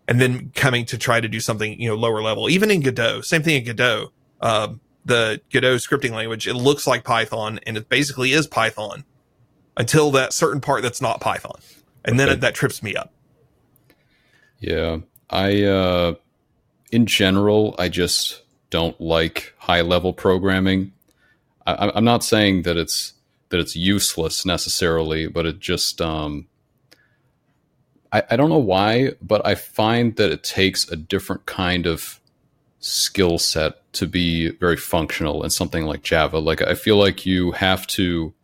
and 0.09 0.21
then 0.21 0.51
coming 0.55 0.85
to 0.87 0.99
try 0.99 1.21
to 1.21 1.29
do 1.29 1.41
something 1.41 1.81
you 1.81 1.89
know 1.89 1.95
lower 1.95 2.23
level. 2.23 2.49
Even 2.51 2.71
in 2.71 2.81
godot 2.81 3.23
same 3.23 3.43
thing 3.43 3.57
in 3.57 3.65
godot. 3.65 4.13
Um, 4.41 4.81
the 5.05 5.41
godot 5.53 5.77
scripting 5.77 6.13
language 6.13 6.47
it 6.47 6.55
looks 6.55 6.87
like 6.87 7.05
python 7.05 7.61
and 7.67 7.77
it 7.77 7.89
basically 7.89 8.33
is 8.33 8.47
python 8.47 9.05
until 9.77 10.11
that 10.13 10.33
certain 10.33 10.61
part 10.61 10.83
that's 10.83 11.01
not 11.01 11.21
python. 11.21 11.59
And 12.05 12.21
then 12.21 12.29
it, 12.29 12.41
that 12.41 12.55
trips 12.55 12.83
me 12.83 12.95
up. 12.95 13.13
Yeah. 14.59 14.99
I 15.31 15.63
uh 15.63 16.15
in 16.93 17.07
general 17.07 17.75
i 17.79 17.89
just 17.89 18.43
don't 18.71 18.99
like 19.01 19.55
high 19.59 19.81
level 19.81 20.13
programming. 20.13 20.93
I, 21.67 21.93
i'm 21.95 22.05
not 22.05 22.23
saying 22.23 22.63
that 22.63 22.77
it's 22.77 23.14
that 23.55 23.61
it's 23.61 23.77
useless 23.77 24.45
necessarily, 24.45 25.29
but 25.29 25.47
it 25.47 25.61
just 25.61 26.01
um, 26.01 26.49
I, 28.13 28.25
I 28.31 28.37
don't 28.37 28.51
know 28.51 28.59
why, 28.59 29.13
but 29.23 29.47
I 29.47 29.55
find 29.55 30.17
that 30.17 30.33
it 30.33 30.43
takes 30.43 30.89
a 30.91 30.97
different 30.97 31.47
kind 31.47 31.87
of 31.87 32.19
skill 32.81 33.39
set 33.39 33.93
to 33.93 34.09
be 34.09 34.51
very 34.51 34.77
functional 34.77 35.45
in 35.45 35.51
something 35.51 35.85
like 35.85 36.03
Java. 36.03 36.41
Like 36.41 36.63
I 36.63 36.75
feel 36.75 36.97
like 36.97 37.27
you 37.27 37.53
have 37.53 37.87
to 37.89 38.35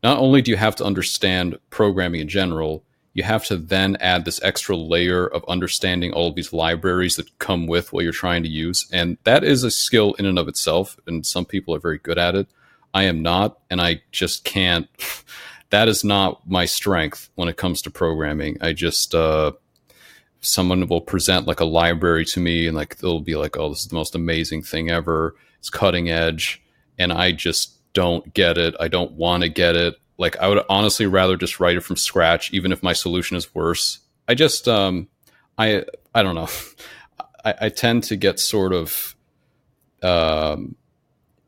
not 0.00 0.18
only 0.18 0.42
do 0.42 0.52
you 0.52 0.56
have 0.56 0.76
to 0.76 0.84
understand 0.84 1.58
programming 1.70 2.20
in 2.20 2.28
general, 2.28 2.84
you 3.14 3.24
have 3.24 3.44
to 3.46 3.56
then 3.56 3.96
add 3.96 4.24
this 4.24 4.40
extra 4.44 4.76
layer 4.76 5.26
of 5.26 5.44
understanding 5.48 6.12
all 6.12 6.28
of 6.28 6.36
these 6.36 6.52
libraries 6.52 7.16
that 7.16 7.36
come 7.40 7.66
with 7.66 7.92
what 7.92 8.04
you're 8.04 8.12
trying 8.12 8.44
to 8.44 8.48
use. 8.48 8.86
And 8.92 9.18
that 9.24 9.42
is 9.42 9.64
a 9.64 9.72
skill 9.72 10.14
in 10.20 10.24
and 10.24 10.38
of 10.38 10.46
itself. 10.46 10.96
And 11.08 11.26
some 11.26 11.46
people 11.46 11.74
are 11.74 11.80
very 11.80 11.98
good 11.98 12.16
at 12.16 12.36
it. 12.36 12.46
I 12.94 13.04
am 13.04 13.22
not, 13.22 13.58
and 13.70 13.80
I 13.80 14.02
just 14.10 14.44
can't. 14.44 14.88
That 15.70 15.88
is 15.88 16.04
not 16.04 16.46
my 16.46 16.66
strength 16.66 17.30
when 17.34 17.48
it 17.48 17.56
comes 17.56 17.80
to 17.82 17.90
programming. 17.90 18.58
I 18.60 18.74
just 18.74 19.14
uh, 19.14 19.52
someone 20.42 20.86
will 20.86 21.00
present 21.00 21.46
like 21.46 21.60
a 21.60 21.64
library 21.64 22.26
to 22.26 22.40
me, 22.40 22.66
and 22.66 22.76
like 22.76 22.98
they'll 22.98 23.20
be 23.20 23.36
like, 23.36 23.56
"Oh, 23.56 23.70
this 23.70 23.80
is 23.80 23.88
the 23.88 23.94
most 23.94 24.14
amazing 24.14 24.62
thing 24.62 24.90
ever. 24.90 25.34
It's 25.58 25.70
cutting 25.70 26.10
edge," 26.10 26.62
and 26.98 27.10
I 27.12 27.32
just 27.32 27.78
don't 27.94 28.34
get 28.34 28.58
it. 28.58 28.74
I 28.78 28.88
don't 28.88 29.12
want 29.12 29.44
to 29.44 29.48
get 29.48 29.76
it. 29.76 29.96
Like 30.18 30.36
I 30.36 30.48
would 30.48 30.62
honestly 30.68 31.06
rather 31.06 31.36
just 31.36 31.58
write 31.58 31.76
it 31.76 31.84
from 31.84 31.96
scratch, 31.96 32.52
even 32.52 32.72
if 32.72 32.82
my 32.82 32.92
solution 32.92 33.36
is 33.36 33.54
worse. 33.54 34.00
I 34.28 34.34
just 34.34 34.68
um, 34.68 35.08
I 35.56 35.84
I 36.14 36.22
don't 36.22 36.34
know. 36.34 36.48
I, 37.44 37.54
I 37.62 37.68
tend 37.70 38.04
to 38.04 38.16
get 38.16 38.38
sort 38.38 38.72
of 38.72 39.16
um, 40.02 40.76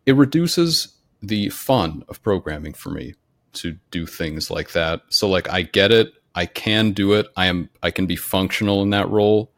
it 0.07 0.17
reduces 0.17 0.94
the 1.27 1.49
fun 1.51 2.05
of 2.09 2.23
programming 2.23 2.75
for 2.75 2.91
me 2.91 3.15
to 3.55 3.79
do 3.91 4.07
things 4.07 4.51
like 4.51 4.73
that. 4.73 5.03
So 5.09 5.29
like 5.29 5.49
I 5.49 5.63
get 5.63 5.93
it, 5.93 6.15
I 6.35 6.47
can 6.47 6.93
do 6.93 7.13
it. 7.15 7.27
I 7.37 7.47
am 7.47 7.71
I 7.83 7.91
can 7.91 8.07
be 8.07 8.17
functional 8.17 8.83
in 8.83 8.91
that 8.91 9.09
role, 9.09 9.51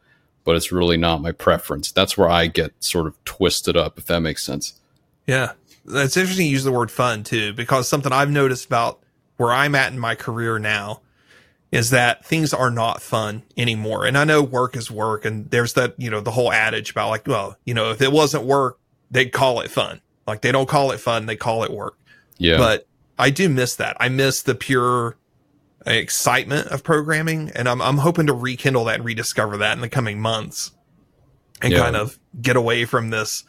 but 0.44 0.56
it's 0.56 0.70
really 0.70 0.96
not 0.96 1.23
my 1.23 1.32
preference. 1.32 1.90
That's 1.90 2.16
where 2.16 2.28
I 2.28 2.46
get 2.46 2.73
sort 2.80 3.06
of 3.06 3.23
twisted 3.25 3.76
up 3.76 3.99
if 3.99 4.06
that 4.06 4.20
makes 4.20 4.44
sense. 4.44 4.80
Yeah. 5.26 5.52
That's 5.85 6.16
interesting 6.16 6.46
you 6.46 6.52
use 6.52 6.64
the 6.64 6.73
word 6.73 6.90
fun 6.90 7.23
too 7.23 7.52
because 7.52 7.88
something 7.88 8.12
I've 8.12 8.30
noticed 8.30 8.66
about 8.66 9.00
where 9.37 9.52
I'm 9.52 9.75
at 9.75 9.92
in 9.92 9.99
my 9.99 10.14
career 10.14 10.58
now 10.58 11.00
is 11.73 11.90
that 11.90 12.25
things 12.25 12.54
are 12.54 12.70
not 12.70 13.02
fun 13.02 13.42
anymore. 13.56 14.06
And 14.06 14.16
I 14.16 14.25
know 14.25 14.42
work 14.42 14.76
is 14.76 14.90
work 14.90 15.25
and 15.25 15.50
there's 15.50 15.75
that, 15.75 15.94
you 15.99 16.11
know, 16.11 16.20
the 16.20 16.30
whole 16.30 16.52
adage 16.52 16.90
about 16.90 17.11
like, 17.11 17.26
well, 17.26 17.56
you 17.64 17.75
know, 17.75 17.90
if 17.90 18.00
it 18.00 18.12
wasn't 18.12 18.44
work, 18.44 18.78
they'd 19.11 19.32
call 19.32 19.61
it 19.61 19.70
fun. 19.70 20.00
Like 20.26 20.42
they 20.42 20.52
don't 20.52 20.68
call 20.68 20.90
it 20.90 20.99
fun, 20.99 21.26
they 21.26 21.37
call 21.37 21.62
it 21.62 21.71
work. 21.71 21.99
Yeah. 22.38 22.59
But 22.59 22.87
I 23.18 23.30
do 23.30 23.49
miss 23.49 23.76
that. 23.76 23.97
I 24.00 24.09
miss 24.09 24.42
the 24.42 24.54
pure 24.54 25.16
excitement 25.87 26.66
of 26.68 26.83
programming 26.83 27.50
and 27.54 27.68
I'm 27.68 27.80
I'm 27.80 27.99
hoping 27.99 28.26
to 28.26 28.35
rekindle 28.35 28.85
that 28.87 28.97
and 28.97 29.04
rediscover 29.04 29.59
that 29.59 29.73
in 29.75 29.80
the 29.80 29.88
coming 29.88 30.21
months 30.21 30.73
and 31.62 31.73
yeah. 31.73 31.78
kind 31.78 31.97
of 31.97 32.18
get 32.40 32.56
away 32.56 32.85
from 32.85 33.11
this 33.11 33.45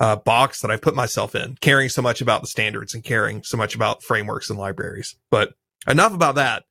uh, 0.00 0.16
box 0.16 0.60
that 0.60 0.70
I 0.70 0.76
put 0.76 0.94
myself 0.94 1.34
in, 1.34 1.56
caring 1.60 1.88
so 1.88 2.02
much 2.02 2.20
about 2.20 2.40
the 2.40 2.46
standards 2.46 2.94
and 2.94 3.04
caring 3.04 3.42
so 3.42 3.56
much 3.56 3.74
about 3.74 4.02
frameworks 4.02 4.50
and 4.50 4.58
libraries. 4.58 5.16
But 5.30 5.54
enough 5.86 6.14
about 6.14 6.36
that. 6.36 6.64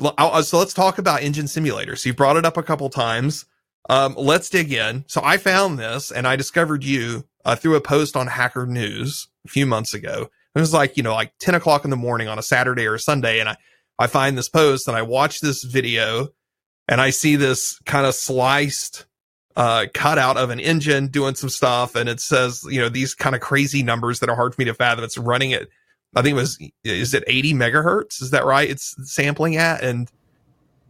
So 0.00 0.58
let's 0.58 0.74
talk 0.74 0.98
about 0.98 1.22
engine 1.22 1.46
simulators. 1.46 2.04
You've 2.06 2.16
brought 2.16 2.36
it 2.36 2.46
up 2.46 2.56
a 2.56 2.62
couple 2.62 2.88
times. 2.88 3.44
Um, 3.90 4.14
let's 4.16 4.48
dig 4.48 4.72
in. 4.72 5.04
So 5.06 5.20
I 5.22 5.36
found 5.36 5.78
this 5.78 6.10
and 6.10 6.26
I 6.26 6.36
discovered 6.36 6.82
you 6.84 7.24
uh, 7.44 7.56
through 7.56 7.76
a 7.76 7.80
post 7.80 8.16
on 8.16 8.26
Hacker 8.26 8.66
News 8.66 9.28
a 9.44 9.48
few 9.48 9.66
months 9.66 9.94
ago. 9.94 10.28
It 10.54 10.60
was 10.60 10.72
like, 10.72 10.96
you 10.96 11.02
know, 11.02 11.14
like 11.14 11.32
10 11.40 11.54
o'clock 11.54 11.84
in 11.84 11.90
the 11.90 11.96
morning 11.96 12.28
on 12.28 12.38
a 12.38 12.42
Saturday 12.42 12.86
or 12.86 12.94
a 12.94 12.98
Sunday. 12.98 13.40
And 13.40 13.48
I, 13.48 13.56
I 13.98 14.06
find 14.06 14.36
this 14.36 14.48
post 14.48 14.86
and 14.86 14.96
I 14.96 15.02
watch 15.02 15.40
this 15.40 15.64
video 15.64 16.28
and 16.88 17.00
I 17.00 17.10
see 17.10 17.36
this 17.36 17.78
kind 17.80 18.06
of 18.06 18.14
sliced, 18.14 19.06
uh, 19.56 19.86
cutout 19.94 20.36
of 20.36 20.50
an 20.50 20.60
engine 20.60 21.08
doing 21.08 21.34
some 21.34 21.48
stuff. 21.48 21.94
And 21.94 22.08
it 22.08 22.20
says, 22.20 22.64
you 22.68 22.80
know, 22.80 22.88
these 22.88 23.14
kind 23.14 23.34
of 23.34 23.40
crazy 23.40 23.82
numbers 23.82 24.20
that 24.20 24.28
are 24.28 24.36
hard 24.36 24.54
for 24.54 24.60
me 24.60 24.66
to 24.66 24.74
fathom. 24.74 25.04
It's 25.04 25.18
running 25.18 25.52
at, 25.54 25.68
I 26.14 26.22
think 26.22 26.32
it 26.32 26.40
was, 26.40 26.58
is 26.84 27.14
it 27.14 27.24
80 27.26 27.54
megahertz? 27.54 28.20
Is 28.20 28.30
that 28.30 28.44
right? 28.44 28.68
It's 28.68 28.94
sampling 29.10 29.56
at 29.56 29.82
and 29.82 30.10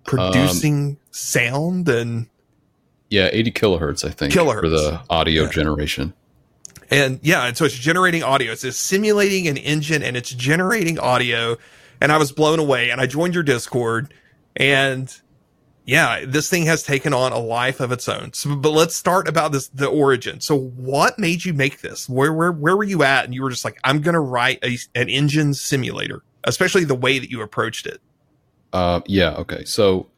producing 0.05 0.91
um, 0.91 0.99
sound 1.13 1.89
and. 1.89 2.27
Yeah, 3.11 3.29
80 3.31 3.53
kilohertz, 3.53 4.09
I 4.09 4.11
think, 4.11 4.33
kilohertz. 4.33 4.61
for 4.61 4.69
the 4.71 5.01
audio 5.11 5.45
yeah. 5.45 5.51
generation. 5.51 6.15
And 6.93 7.21
yeah, 7.23 7.47
and 7.47 7.57
so 7.57 7.65
it's 7.65 7.75
generating 7.75 8.23
audio. 8.23 8.53
It's, 8.53 8.77
simulating 8.77 9.49
an 9.49 9.57
engine 9.57 10.03
and 10.03 10.15
it's 10.15 10.29
generating 10.29 10.99
audio. 10.99 11.57
and 12.03 12.13
I 12.13 12.19
was 12.19 12.33
blown 12.33 12.59
away. 12.59 12.91
And 12.91 13.01
I 13.01 13.07
joined 13.07 13.33
your 13.33 13.43
Discord, 13.43 14.13
and 14.57 15.11
yeah, 15.87 16.25
this 16.27 16.51
thing 16.51 16.67
has 16.67 16.83
taken 16.83 17.15
on 17.15 17.33
a 17.33 17.39
life 17.39 17.81
of 17.81 17.93
its 17.93 18.09
own. 18.11 18.35
So, 18.35 18.55
but 18.55 18.73
let's 18.73 18.95
start 18.95 19.27
about 19.27 19.53
this 19.53 19.69
the 19.69 19.87
origin. 19.87 20.41
So, 20.41 20.59
what 20.59 21.19
made 21.19 21.47
you 21.47 21.55
make 21.55 21.81
this? 21.81 22.11
Where 22.11 22.31
where 22.31 22.53
where 22.53 22.77
were 22.77 22.85
you 22.85 23.03
at? 23.03 23.25
And 23.25 23.35
you 23.35 23.43
were 23.43 23.51
just 23.51 23.65
like, 23.65 23.79
I'm 23.85 24.03
gonna 24.03 24.21
write 24.21 24.63
a, 24.63 24.77
an 24.95 25.09
engine 25.09 25.55
simulator, 25.55 26.23
especially 26.45 26.85
the 26.85 26.95
way 26.95 27.19
that 27.19 27.31
you 27.31 27.41
approached 27.41 27.87
it. 27.87 28.03
Uh, 28.75 29.01
yeah. 29.07 29.33
Okay. 29.37 29.65
So 29.65 30.09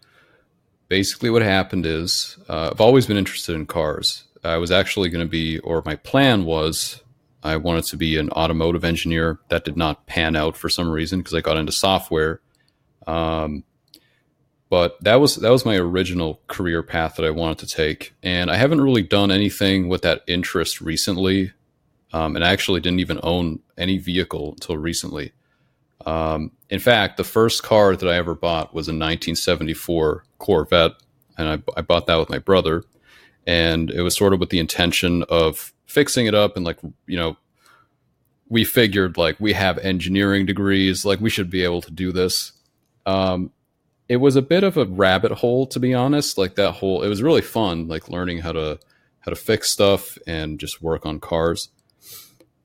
basically, 0.88 1.30
what 1.30 1.42
happened 1.42 1.86
is 1.86 2.36
uh, 2.48 2.70
I've 2.72 2.80
always 2.80 3.06
been 3.06 3.16
interested 3.16 3.54
in 3.54 3.66
cars. 3.66 4.24
I 4.44 4.58
was 4.58 4.70
actually 4.70 5.08
going 5.08 5.24
to 5.24 5.30
be, 5.30 5.58
or 5.60 5.82
my 5.84 5.96
plan 5.96 6.44
was, 6.44 7.02
I 7.42 7.56
wanted 7.56 7.84
to 7.86 7.96
be 7.96 8.16
an 8.16 8.30
automotive 8.30 8.84
engineer. 8.84 9.38
That 9.48 9.64
did 9.64 9.76
not 9.76 10.06
pan 10.06 10.34
out 10.36 10.56
for 10.56 10.68
some 10.68 10.90
reason 10.90 11.20
because 11.20 11.34
I 11.34 11.40
got 11.40 11.56
into 11.58 11.72
software. 11.72 12.40
Um, 13.06 13.64
but 14.70 14.96
that 15.04 15.16
was 15.16 15.36
that 15.36 15.50
was 15.50 15.64
my 15.64 15.76
original 15.76 16.40
career 16.48 16.82
path 16.82 17.16
that 17.16 17.24
I 17.24 17.30
wanted 17.30 17.58
to 17.58 17.66
take, 17.66 18.14
and 18.22 18.50
I 18.50 18.56
haven't 18.56 18.80
really 18.80 19.02
done 19.02 19.30
anything 19.30 19.88
with 19.88 20.02
that 20.02 20.22
interest 20.26 20.80
recently. 20.80 21.52
Um, 22.12 22.34
and 22.34 22.44
I 22.44 22.52
actually 22.52 22.80
didn't 22.80 23.00
even 23.00 23.20
own 23.22 23.60
any 23.76 23.98
vehicle 23.98 24.52
until 24.52 24.76
recently. 24.76 25.32
Um, 26.06 26.52
in 26.70 26.78
fact, 26.78 27.16
the 27.16 27.24
first 27.24 27.62
car 27.62 27.94
that 27.96 28.08
I 28.08 28.16
ever 28.16 28.34
bought 28.34 28.74
was 28.74 28.88
a 28.88 28.92
1974 28.92 30.24
Corvette, 30.38 30.92
and 31.36 31.48
I, 31.48 31.62
I 31.76 31.82
bought 31.82 32.06
that 32.06 32.16
with 32.16 32.30
my 32.30 32.38
brother. 32.38 32.84
And 33.46 33.90
it 33.90 34.02
was 34.02 34.16
sort 34.16 34.32
of 34.32 34.40
with 34.40 34.50
the 34.50 34.58
intention 34.58 35.22
of 35.28 35.72
fixing 35.86 36.26
it 36.26 36.34
up 36.34 36.56
and 36.56 36.64
like 36.64 36.78
you 37.06 37.16
know 37.16 37.36
we 38.48 38.64
figured 38.64 39.16
like 39.16 39.38
we 39.38 39.52
have 39.52 39.78
engineering 39.78 40.44
degrees 40.44 41.04
like 41.04 41.20
we 41.20 41.30
should 41.30 41.50
be 41.50 41.62
able 41.62 41.82
to 41.82 41.90
do 41.90 42.12
this. 42.12 42.52
Um, 43.06 43.50
it 44.08 44.16
was 44.16 44.36
a 44.36 44.42
bit 44.42 44.64
of 44.64 44.76
a 44.76 44.86
rabbit 44.86 45.32
hole 45.32 45.66
to 45.68 45.80
be 45.80 45.94
honest. 45.94 46.36
Like 46.36 46.56
that 46.56 46.72
whole 46.72 47.02
it 47.02 47.08
was 47.08 47.22
really 47.22 47.42
fun 47.42 47.88
like 47.88 48.08
learning 48.08 48.38
how 48.38 48.52
to 48.52 48.78
how 49.20 49.30
to 49.30 49.36
fix 49.36 49.70
stuff 49.70 50.18
and 50.26 50.60
just 50.60 50.82
work 50.82 51.06
on 51.06 51.20
cars. 51.20 51.70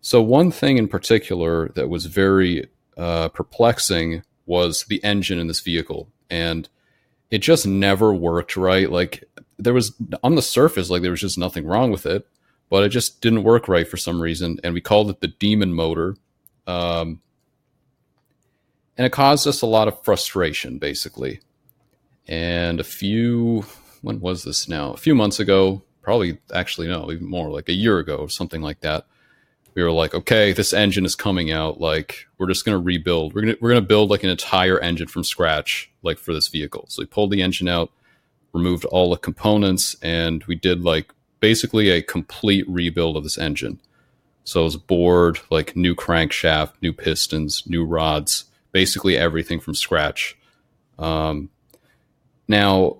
So 0.01 0.21
one 0.21 0.51
thing 0.51 0.77
in 0.77 0.87
particular 0.87 1.69
that 1.69 1.89
was 1.89 2.05
very 2.05 2.67
uh, 2.97 3.29
perplexing 3.29 4.23
was 4.45 4.83
the 4.85 5.03
engine 5.03 5.39
in 5.39 5.47
this 5.47 5.61
vehicle, 5.61 6.09
and 6.29 6.67
it 7.31 7.39
just 7.39 7.65
never 7.65 8.13
worked 8.13 8.57
right. 8.57 8.91
Like 8.91 9.23
there 9.59 9.73
was 9.73 9.93
on 10.23 10.35
the 10.35 10.41
surface, 10.41 10.89
like 10.89 11.01
there 11.01 11.11
was 11.11 11.21
just 11.21 11.37
nothing 11.37 11.65
wrong 11.65 11.91
with 11.91 12.05
it, 12.05 12.27
but 12.69 12.83
it 12.83 12.89
just 12.89 13.21
didn't 13.21 13.43
work 13.43 13.67
right 13.67 13.87
for 13.87 13.97
some 13.97 14.21
reason, 14.21 14.59
and 14.63 14.73
we 14.73 14.81
called 14.81 15.09
it 15.09 15.21
the 15.21 15.27
demon 15.27 15.73
motor. 15.73 16.15
Um, 16.65 17.21
and 18.97 19.05
it 19.05 19.11
caused 19.11 19.47
us 19.47 19.61
a 19.61 19.67
lot 19.67 19.87
of 19.87 20.03
frustration, 20.03 20.77
basically. 20.77 21.39
And 22.27 22.79
a 22.79 22.83
few, 22.83 23.65
when 24.01 24.19
was 24.19 24.43
this 24.43 24.67
now? 24.67 24.91
A 24.91 24.97
few 24.97 25.15
months 25.15 25.39
ago, 25.39 25.83
probably 26.01 26.39
actually 26.53 26.87
no, 26.87 27.11
even 27.11 27.27
more, 27.27 27.49
like 27.49 27.69
a 27.69 27.73
year 27.73 27.99
ago 27.99 28.17
or 28.17 28.29
something 28.29 28.61
like 28.61 28.81
that 28.81 29.05
we 29.79 29.83
were 29.83 29.91
like, 29.91 30.13
okay, 30.13 30.51
this 30.51 30.73
engine 30.73 31.05
is 31.05 31.15
coming 31.15 31.51
out. 31.51 31.79
Like, 31.79 32.27
we're 32.37 32.47
just 32.47 32.65
going 32.65 32.77
to 32.77 32.83
rebuild. 32.83 33.33
We're 33.33 33.41
going 33.41 33.55
we're 33.61 33.69
going 33.69 33.81
to 33.81 33.87
build 33.87 34.09
like 34.09 34.23
an 34.23 34.29
entire 34.29 34.79
engine 34.79 35.07
from 35.07 35.23
scratch, 35.23 35.91
like 36.03 36.17
for 36.17 36.33
this 36.33 36.47
vehicle. 36.47 36.85
So 36.89 37.01
we 37.01 37.05
pulled 37.05 37.31
the 37.31 37.41
engine 37.41 37.67
out, 37.67 37.91
removed 38.53 38.85
all 38.85 39.11
the 39.11 39.17
components, 39.17 39.95
and 40.01 40.43
we 40.45 40.55
did 40.55 40.83
like 40.83 41.13
basically 41.39 41.89
a 41.89 42.01
complete 42.01 42.67
rebuild 42.67 43.17
of 43.17 43.23
this 43.23 43.37
engine. 43.37 43.79
So 44.43 44.61
it 44.61 44.63
was 44.63 44.77
bored, 44.77 45.39
like 45.49 45.75
new 45.75 45.95
crankshaft, 45.95 46.73
new 46.81 46.91
pistons, 46.91 47.63
new 47.67 47.85
rods, 47.85 48.45
basically 48.71 49.17
everything 49.17 49.59
from 49.59 49.75
scratch. 49.75 50.37
Um, 50.97 51.49
now, 52.47 52.97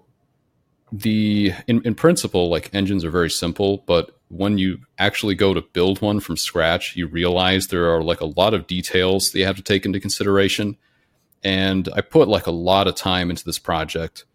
the 0.91 1.53
in, 1.67 1.81
in 1.83 1.95
principle, 1.95 2.49
like 2.49 2.73
engines 2.73 3.03
are 3.03 3.11
very 3.11 3.29
simple, 3.29 3.83
but 3.85 4.11
when 4.29 4.57
you 4.57 4.79
actually 4.97 5.35
go 5.35 5.53
to 5.53 5.61
build 5.61 6.01
one 6.01 6.19
from 6.19 6.37
scratch, 6.37 6.95
you 6.95 7.07
realize 7.07 7.67
there 7.67 7.93
are 7.93 8.03
like 8.03 8.21
a 8.21 8.25
lot 8.25 8.53
of 8.53 8.67
details 8.67 9.31
that 9.31 9.39
you 9.39 9.45
have 9.45 9.55
to 9.55 9.63
take 9.63 9.85
into 9.85 9.99
consideration. 9.99 10.77
And 11.43 11.89
I 11.95 12.01
put 12.01 12.27
like 12.27 12.45
a 12.45 12.51
lot 12.51 12.87
of 12.87 12.95
time 12.95 13.29
into 13.29 13.43
this 13.43 13.59
project. 13.59 14.25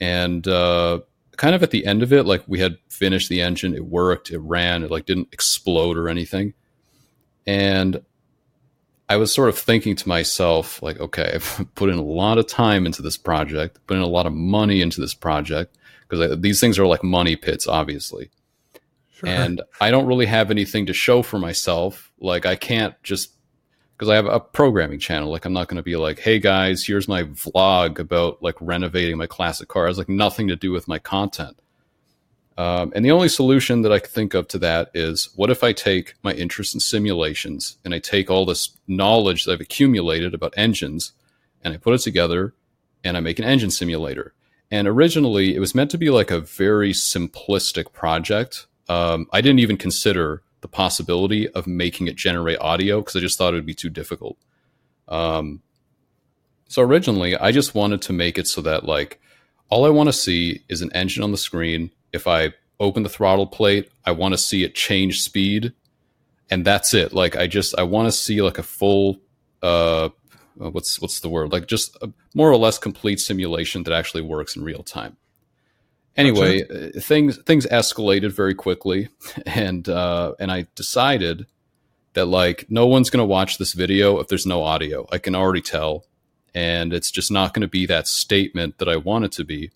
And 0.00 0.46
uh, 0.46 1.00
kind 1.36 1.54
of 1.54 1.62
at 1.62 1.70
the 1.70 1.86
end 1.86 2.02
of 2.02 2.12
it, 2.12 2.24
like 2.24 2.42
we 2.46 2.60
had 2.60 2.78
finished 2.88 3.28
the 3.28 3.40
engine, 3.40 3.74
it 3.74 3.84
worked, 3.84 4.30
it 4.30 4.38
ran, 4.38 4.82
it 4.82 4.90
like 4.90 5.06
didn't 5.06 5.28
explode 5.32 5.96
or 5.96 6.08
anything. 6.08 6.54
And 7.46 8.02
I 9.08 9.16
was 9.16 9.32
sort 9.32 9.48
of 9.48 9.58
thinking 9.58 9.96
to 9.96 10.08
myself, 10.08 10.82
like, 10.82 10.98
okay, 11.00 11.32
I've 11.34 11.66
put 11.74 11.90
in 11.90 11.98
a 11.98 12.02
lot 12.02 12.38
of 12.38 12.46
time 12.46 12.86
into 12.86 13.02
this 13.02 13.16
project, 13.16 13.80
put 13.86 13.96
in 13.96 14.02
a 14.02 14.08
lot 14.08 14.26
of 14.26 14.32
money 14.32 14.80
into 14.80 15.00
this 15.00 15.14
project, 15.14 15.76
because 16.08 16.40
these 16.40 16.60
things 16.60 16.78
are 16.78 16.86
like 16.86 17.02
money 17.02 17.36
pits, 17.36 17.66
obviously. 17.66 18.30
Sure. 19.12 19.28
And 19.28 19.62
I 19.80 19.90
don't 19.90 20.06
really 20.06 20.26
have 20.26 20.50
anything 20.50 20.86
to 20.86 20.92
show 20.92 21.22
for 21.22 21.38
myself. 21.38 22.12
Like 22.18 22.46
I 22.46 22.56
can't 22.56 23.00
just 23.02 23.32
because 23.96 24.08
I 24.08 24.16
have 24.16 24.26
a 24.26 24.40
programming 24.40 24.98
channel. 24.98 25.30
Like 25.30 25.44
I'm 25.44 25.52
not 25.52 25.68
going 25.68 25.76
to 25.76 25.82
be 25.82 25.96
like, 25.96 26.20
"Hey 26.20 26.38
guys, 26.38 26.84
here's 26.84 27.08
my 27.08 27.24
vlog 27.24 27.98
about 27.98 28.42
like 28.42 28.56
renovating 28.60 29.16
my 29.16 29.26
classic 29.26 29.68
car." 29.68 29.88
It's 29.88 29.98
like 29.98 30.08
nothing 30.08 30.48
to 30.48 30.56
do 30.56 30.72
with 30.72 30.88
my 30.88 30.98
content. 30.98 31.58
Um, 32.56 32.92
and 32.94 33.04
the 33.04 33.10
only 33.10 33.28
solution 33.28 33.82
that 33.82 33.92
I 33.92 33.98
can 33.98 34.10
think 34.10 34.34
of 34.34 34.46
to 34.48 34.58
that 34.58 34.90
is, 34.94 35.30
what 35.34 35.50
if 35.50 35.64
I 35.64 35.72
take 35.72 36.14
my 36.22 36.32
interest 36.32 36.72
in 36.72 36.80
simulations 36.80 37.78
and 37.84 37.92
I 37.92 37.98
take 37.98 38.30
all 38.30 38.46
this 38.46 38.76
knowledge 38.86 39.44
that 39.44 39.52
I've 39.54 39.60
accumulated 39.60 40.34
about 40.34 40.54
engines 40.56 41.12
and 41.64 41.74
I 41.74 41.78
put 41.78 41.94
it 41.94 41.98
together 41.98 42.54
and 43.02 43.16
I 43.16 43.20
make 43.20 43.40
an 43.40 43.44
engine 43.44 43.72
simulator. 43.72 44.34
And 44.70 44.86
originally, 44.86 45.56
it 45.56 45.58
was 45.58 45.74
meant 45.74 45.90
to 45.92 45.98
be 45.98 46.10
like 46.10 46.30
a 46.30 46.40
very 46.40 46.92
simplistic 46.92 47.92
project 47.92 48.66
um, 48.88 49.26
I 49.32 49.40
didn't 49.40 49.60
even 49.60 49.76
consider 49.76 50.42
the 50.64 50.68
possibility 50.68 51.46
of 51.50 51.66
making 51.66 52.06
it 52.06 52.16
generate 52.16 52.58
audio 52.58 52.98
because 52.98 53.14
I 53.14 53.20
just 53.20 53.36
thought 53.36 53.52
it 53.52 53.56
would 53.56 53.66
be 53.66 53.74
too 53.74 53.90
difficult. 53.90 54.38
Um, 55.08 55.60
so 56.68 56.80
originally, 56.80 57.36
I 57.36 57.52
just 57.52 57.74
wanted 57.74 58.00
to 58.00 58.14
make 58.14 58.38
it 58.38 58.46
so 58.46 58.62
that 58.62 58.84
like 58.84 59.20
all 59.68 59.84
I 59.84 59.90
want 59.90 60.08
to 60.08 60.12
see 60.14 60.62
is 60.70 60.80
an 60.80 60.90
engine 60.94 61.22
on 61.22 61.32
the 61.32 61.36
screen. 61.36 61.90
If 62.14 62.26
I 62.26 62.54
open 62.80 63.02
the 63.02 63.10
throttle 63.10 63.46
plate, 63.46 63.90
I 64.06 64.12
want 64.12 64.32
to 64.32 64.38
see 64.38 64.64
it 64.64 64.74
change 64.74 65.20
speed, 65.20 65.74
and 66.48 66.64
that's 66.64 66.94
it. 66.94 67.12
Like 67.12 67.36
I 67.36 67.46
just 67.46 67.78
I 67.78 67.82
want 67.82 68.08
to 68.08 68.12
see 68.12 68.40
like 68.40 68.56
a 68.56 68.62
full 68.62 69.20
uh, 69.62 70.08
what's 70.54 70.98
what's 70.98 71.20
the 71.20 71.28
word 71.28 71.52
like 71.52 71.66
just 71.66 71.94
a 72.00 72.10
more 72.34 72.50
or 72.50 72.56
less 72.56 72.78
complete 72.78 73.20
simulation 73.20 73.82
that 73.82 73.92
actually 73.92 74.22
works 74.22 74.56
in 74.56 74.64
real 74.64 74.82
time 74.82 75.18
anyway, 76.16 76.62
uh, 76.62 77.00
things 77.00 77.38
things 77.42 77.66
escalated 77.66 78.32
very 78.32 78.54
quickly, 78.54 79.08
and 79.46 79.88
uh, 79.88 80.34
and 80.38 80.50
I 80.50 80.66
decided 80.74 81.46
that 82.14 82.26
like 82.26 82.66
no 82.68 82.86
one's 82.86 83.10
going 83.10 83.22
to 83.22 83.26
watch 83.26 83.58
this 83.58 83.72
video 83.72 84.18
if 84.18 84.28
there's 84.28 84.46
no 84.46 84.62
audio. 84.62 85.06
I 85.12 85.18
can 85.18 85.34
already 85.34 85.62
tell, 85.62 86.04
and 86.54 86.92
it's 86.92 87.10
just 87.10 87.30
not 87.30 87.54
going 87.54 87.62
to 87.62 87.68
be 87.68 87.86
that 87.86 88.08
statement 88.08 88.78
that 88.78 88.88
I 88.88 88.96
want 88.96 89.24
it 89.24 89.32
to 89.32 89.44
be. 89.44 89.70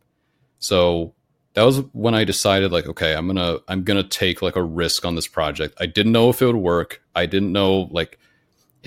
So 0.59 1.15
that 1.55 1.65
was 1.65 1.81
when 1.93 2.15
I 2.15 2.25
decided 2.25 2.73
like 2.73 2.87
okay, 2.87 3.15
I'm 3.15 3.27
gonna 3.27 3.59
I'm 3.69 3.83
gonna 3.83 4.03
take 4.03 4.43
like 4.43 4.57
a 4.57 4.63
risk 4.63 5.05
on 5.05 5.15
this 5.15 5.27
project. 5.27 5.75
I 5.81 5.87
didn't 5.87 6.13
know 6.13 6.31
if 6.31 6.41
it 6.41 6.47
would 6.47 6.57
work. 6.57 7.03
I 7.15 7.27
didn't 7.27 7.53
know 7.53 7.89
like 7.91 8.19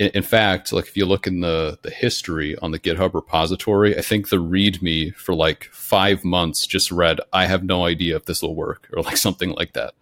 in, 0.02 0.10
in, 0.14 0.22
fact, 0.22 0.72
like 0.72 0.86
if 0.86 0.96
you 0.96 1.06
look 1.06 1.26
in 1.26 1.40
the 1.40 1.78
the 1.82 1.90
history 1.90 2.56
on 2.58 2.72
the 2.72 2.78
GitHub 2.78 3.14
repository, 3.14 3.96
I 3.96 4.02
think 4.02 4.28
the 4.28 4.42
README 4.42 5.14
for 5.14 5.34
like 5.34 5.64
five 5.72 6.24
months 6.24 6.66
just 6.66 6.90
read, 6.90 7.20
"I 7.32 7.46
have 7.46 7.62
no 7.62 7.84
idea 7.86 8.16
if 8.16 8.24
this 8.24 8.42
will 8.42 8.56
work" 8.56 8.88
or 8.92 9.02
like 9.02 9.16
something 9.26 9.50
like 9.50 9.74
that. 9.74 9.94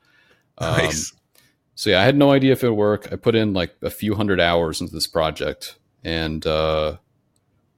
Um, 0.59 0.77
nice. 0.79 1.13
Um, 1.13 1.19
so 1.75 1.91
yeah, 1.91 2.01
I 2.01 2.05
had 2.05 2.17
no 2.17 2.33
idea 2.33 2.53
if 2.53 2.65
it 2.65 2.71
would 2.71 2.77
work. 2.77 3.13
I 3.13 3.17
put 3.17 3.35
in 3.35 3.53
like 3.53 3.75
a 3.83 3.91
few 3.91 4.15
hundred 4.15 4.41
hours 4.41 4.81
into 4.81 4.95
this 4.95 5.07
project, 5.07 5.77
and 6.03 6.47
uh, 6.47 6.97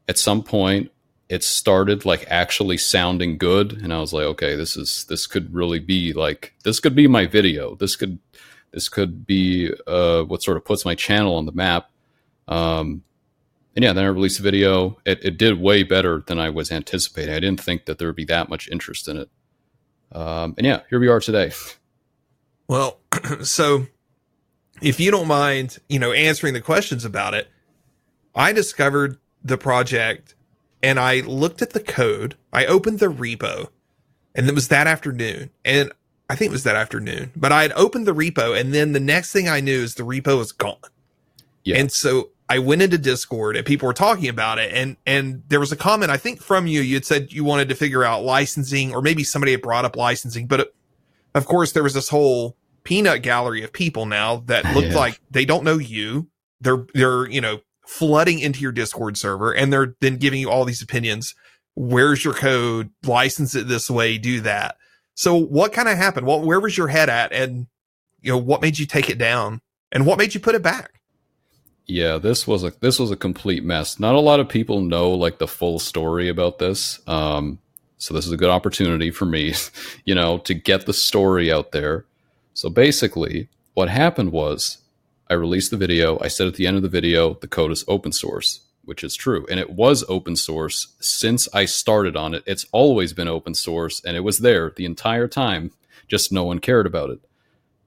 at 0.09 0.19
some 0.19 0.43
point, 0.43 0.93
it 1.29 1.43
started 1.43 2.05
like 2.05 2.25
actually 2.29 2.79
sounding 2.79 3.37
good, 3.37 3.73
and 3.73 3.93
I 3.93 3.99
was 3.99 4.12
like, 4.12 4.26
okay, 4.26 4.55
this 4.55 4.76
is 4.76 5.07
this 5.09 5.26
could 5.26 5.52
really 5.52 5.81
be 5.81 6.12
like 6.12 6.55
this 6.62 6.79
could 6.79 6.95
be 6.95 7.09
my 7.09 7.26
video. 7.26 7.75
This 7.75 7.97
could 7.97 8.21
this 8.71 8.88
could 8.88 9.26
be 9.26 9.73
uh, 9.88 10.23
what 10.23 10.43
sort 10.43 10.57
of 10.57 10.64
puts 10.64 10.85
my 10.85 10.95
channel 10.95 11.35
on 11.35 11.47
the 11.47 11.52
map 11.52 11.91
um, 12.49 13.02
and 13.75 13.82
yeah, 13.84 13.92
then 13.92 14.04
I 14.04 14.08
released 14.08 14.37
the 14.37 14.42
video. 14.42 14.99
It, 15.04 15.25
it 15.25 15.38
did 15.38 15.61
way 15.61 15.82
better 15.82 16.22
than 16.26 16.38
I 16.38 16.50
was 16.50 16.70
anticipating. 16.70 17.34
I 17.34 17.40
didn't 17.40 17.61
think 17.61 17.87
that 17.87 17.99
there 17.99 18.08
would 18.08 18.16
be 18.16 18.25
that 18.26 18.49
much 18.49 18.68
interest 18.68 19.08
in 19.08 19.16
it. 19.16 19.30
Um, 20.12 20.54
and 20.58 20.66
yeah, 20.66 20.80
here 20.90 21.00
we 21.00 21.08
are 21.08 21.20
today. 21.20 21.52
Well, 22.68 22.99
so 23.42 23.87
if 24.82 25.00
you 25.00 25.11
don't 25.11 25.26
mind, 25.26 25.78
you 25.88 25.99
know, 25.99 26.12
answering 26.12 26.52
the 26.52 26.61
questions 26.61 27.04
about 27.04 27.32
it, 27.32 27.49
I 28.34 28.52
discovered 28.52 29.18
the 29.42 29.56
project 29.56 30.34
and 30.82 30.99
I 30.99 31.20
looked 31.20 31.62
at 31.62 31.70
the 31.70 31.80
code. 31.80 32.37
I 32.52 32.66
opened 32.66 32.99
the 32.99 33.06
repo 33.06 33.68
and 34.34 34.49
it 34.49 34.54
was 34.54 34.68
that 34.68 34.87
afternoon. 34.87 35.50
And 35.64 35.92
I 36.28 36.37
think 36.37 36.50
it 36.50 36.52
was 36.52 36.64
that 36.64 36.76
afternoon, 36.76 37.30
but 37.37 37.52
I 37.52 37.62
had 37.62 37.72
opened 37.72 38.06
the 38.06 38.14
repo 38.14 38.58
and 38.58 38.75
then 38.75 38.92
the 38.92 39.00
next 39.00 39.32
thing 39.32 39.49
I 39.49 39.61
knew 39.61 39.82
is 39.82 39.94
the 39.94 40.02
repo 40.02 40.38
was 40.38 40.52
gone. 40.52 40.76
Yeah. 41.64 41.78
And 41.78 41.90
so 41.90 42.30
I 42.49 42.58
went 42.58 42.82
into 42.82 42.99
Discord 42.99 43.56
and 43.56 43.64
people 43.64 43.87
were 43.87 43.94
talking 43.94 44.28
about 44.28 44.58
it. 44.58 44.72
And, 44.72 44.96
and 45.06 45.42
there 45.49 45.61
was 45.61 45.72
a 45.72 45.76
comment, 45.76 46.11
I 46.11 46.16
think 46.16 46.42
from 46.42 46.66
you, 46.66 46.80
you 46.80 46.94
had 46.94 47.06
said 47.06 47.32
you 47.32 47.44
wanted 47.44 47.68
to 47.70 47.75
figure 47.75 48.04
out 48.04 48.25
licensing 48.25 48.94
or 48.94 49.00
maybe 49.00 49.25
somebody 49.25 49.52
had 49.52 49.62
brought 49.62 49.84
up 49.84 49.96
licensing, 49.96 50.46
but 50.46 50.61
it, 50.61 50.75
of 51.34 51.46
course 51.46 51.72
there 51.72 51.82
was 51.82 51.94
this 51.94 52.08
whole 52.08 52.56
peanut 52.84 53.22
gallery 53.22 53.62
of 53.62 53.72
people 53.72 54.06
now 54.06 54.37
that 54.46 54.64
looked 54.75 54.88
yeah. 54.88 54.96
like 54.96 55.20
they 55.30 55.44
don't 55.44 55.64
know 55.64 55.78
you. 55.78 56.28
They're, 56.61 56.87
they're, 56.94 57.28
you 57.28 57.40
know, 57.40 57.61
flooding 57.87 58.38
into 58.38 58.61
your 58.61 58.72
Discord 58.72 59.16
server 59.16 59.52
and 59.52 59.72
they're 59.72 59.94
then 60.00 60.16
giving 60.16 60.40
you 60.40 60.50
all 60.50 60.64
these 60.64 60.82
opinions. 60.82 61.34
Where's 61.75 62.25
your 62.25 62.34
code? 62.34 62.90
License 63.04 63.54
it 63.54 63.68
this 63.68 63.90
way, 63.90 64.18
do 64.18 64.40
that. 64.42 64.76
So 65.14 65.37
what 65.37 65.72
kind 65.72 65.88
of 65.88 65.96
happened? 65.96 66.26
What, 66.26 66.42
where 66.42 66.61
was 66.61 66.76
your 66.76 66.88
head 66.88 67.08
at? 67.08 67.32
And, 67.32 67.66
you 68.20 68.32
know, 68.32 68.38
what 68.38 68.62
made 68.62 68.78
you 68.78 68.87
take 68.87 69.11
it 69.11 69.18
down 69.18 69.61
and 69.90 70.06
what 70.06 70.18
made 70.18 70.34
you 70.34 70.40
put 70.40 70.54
it 70.54 70.62
back? 70.62 71.00
Yeah, 71.92 72.16
this 72.16 72.46
was 72.46 72.64
a 72.64 72.72
this 72.80 72.99
was 72.99 73.11
a 73.11 73.16
complete 73.16 73.62
mess. 73.62 74.00
Not 74.00 74.14
a 74.14 74.20
lot 74.20 74.40
of 74.40 74.49
people 74.49 74.80
know 74.80 75.11
like 75.11 75.37
the 75.37 75.46
full 75.46 75.78
story 75.78 76.30
about 76.30 76.58
this. 76.58 77.06
Um, 77.06 77.58
so 77.99 78.14
this 78.14 78.25
is 78.25 78.32
a 78.32 78.38
good 78.38 78.49
opportunity 78.49 79.11
for 79.11 79.26
me, 79.26 79.52
you 80.06 80.14
know, 80.14 80.38
to 80.38 80.54
get 80.54 80.87
the 80.87 80.94
story 80.94 81.52
out 81.52 81.72
there. 81.72 82.06
So 82.54 82.70
basically, 82.70 83.50
what 83.75 83.90
happened 83.90 84.32
was 84.32 84.78
I 85.28 85.34
released 85.34 85.70
the 85.70 85.76
video. 85.76 86.18
I 86.22 86.28
said 86.28 86.46
at 86.46 86.54
the 86.54 86.66
end 86.66 86.78
of 86.78 86.82
the 86.82 86.88
video, 86.88 87.34
the 87.34 87.46
code 87.46 87.70
is 87.70 87.84
open 87.87 88.12
source, 88.12 88.61
which 88.87 89.04
is 89.04 89.14
true. 89.14 89.46
And 89.50 89.61
it 89.61 89.68
was 89.68 90.02
open 90.08 90.34
source 90.34 90.94
since 90.99 91.46
I 91.52 91.66
started 91.66 92.16
on 92.16 92.32
it. 92.32 92.42
It's 92.46 92.64
always 92.72 93.12
been 93.12 93.28
open 93.28 93.52
source 93.52 94.02
and 94.02 94.16
it 94.16 94.20
was 94.20 94.38
there 94.38 94.72
the 94.75 94.87
entire 94.87 95.28
time, 95.28 95.72
just 96.08 96.32
no 96.32 96.44
one 96.44 96.58
cared 96.58 96.87
about 96.87 97.11
it. 97.11 97.20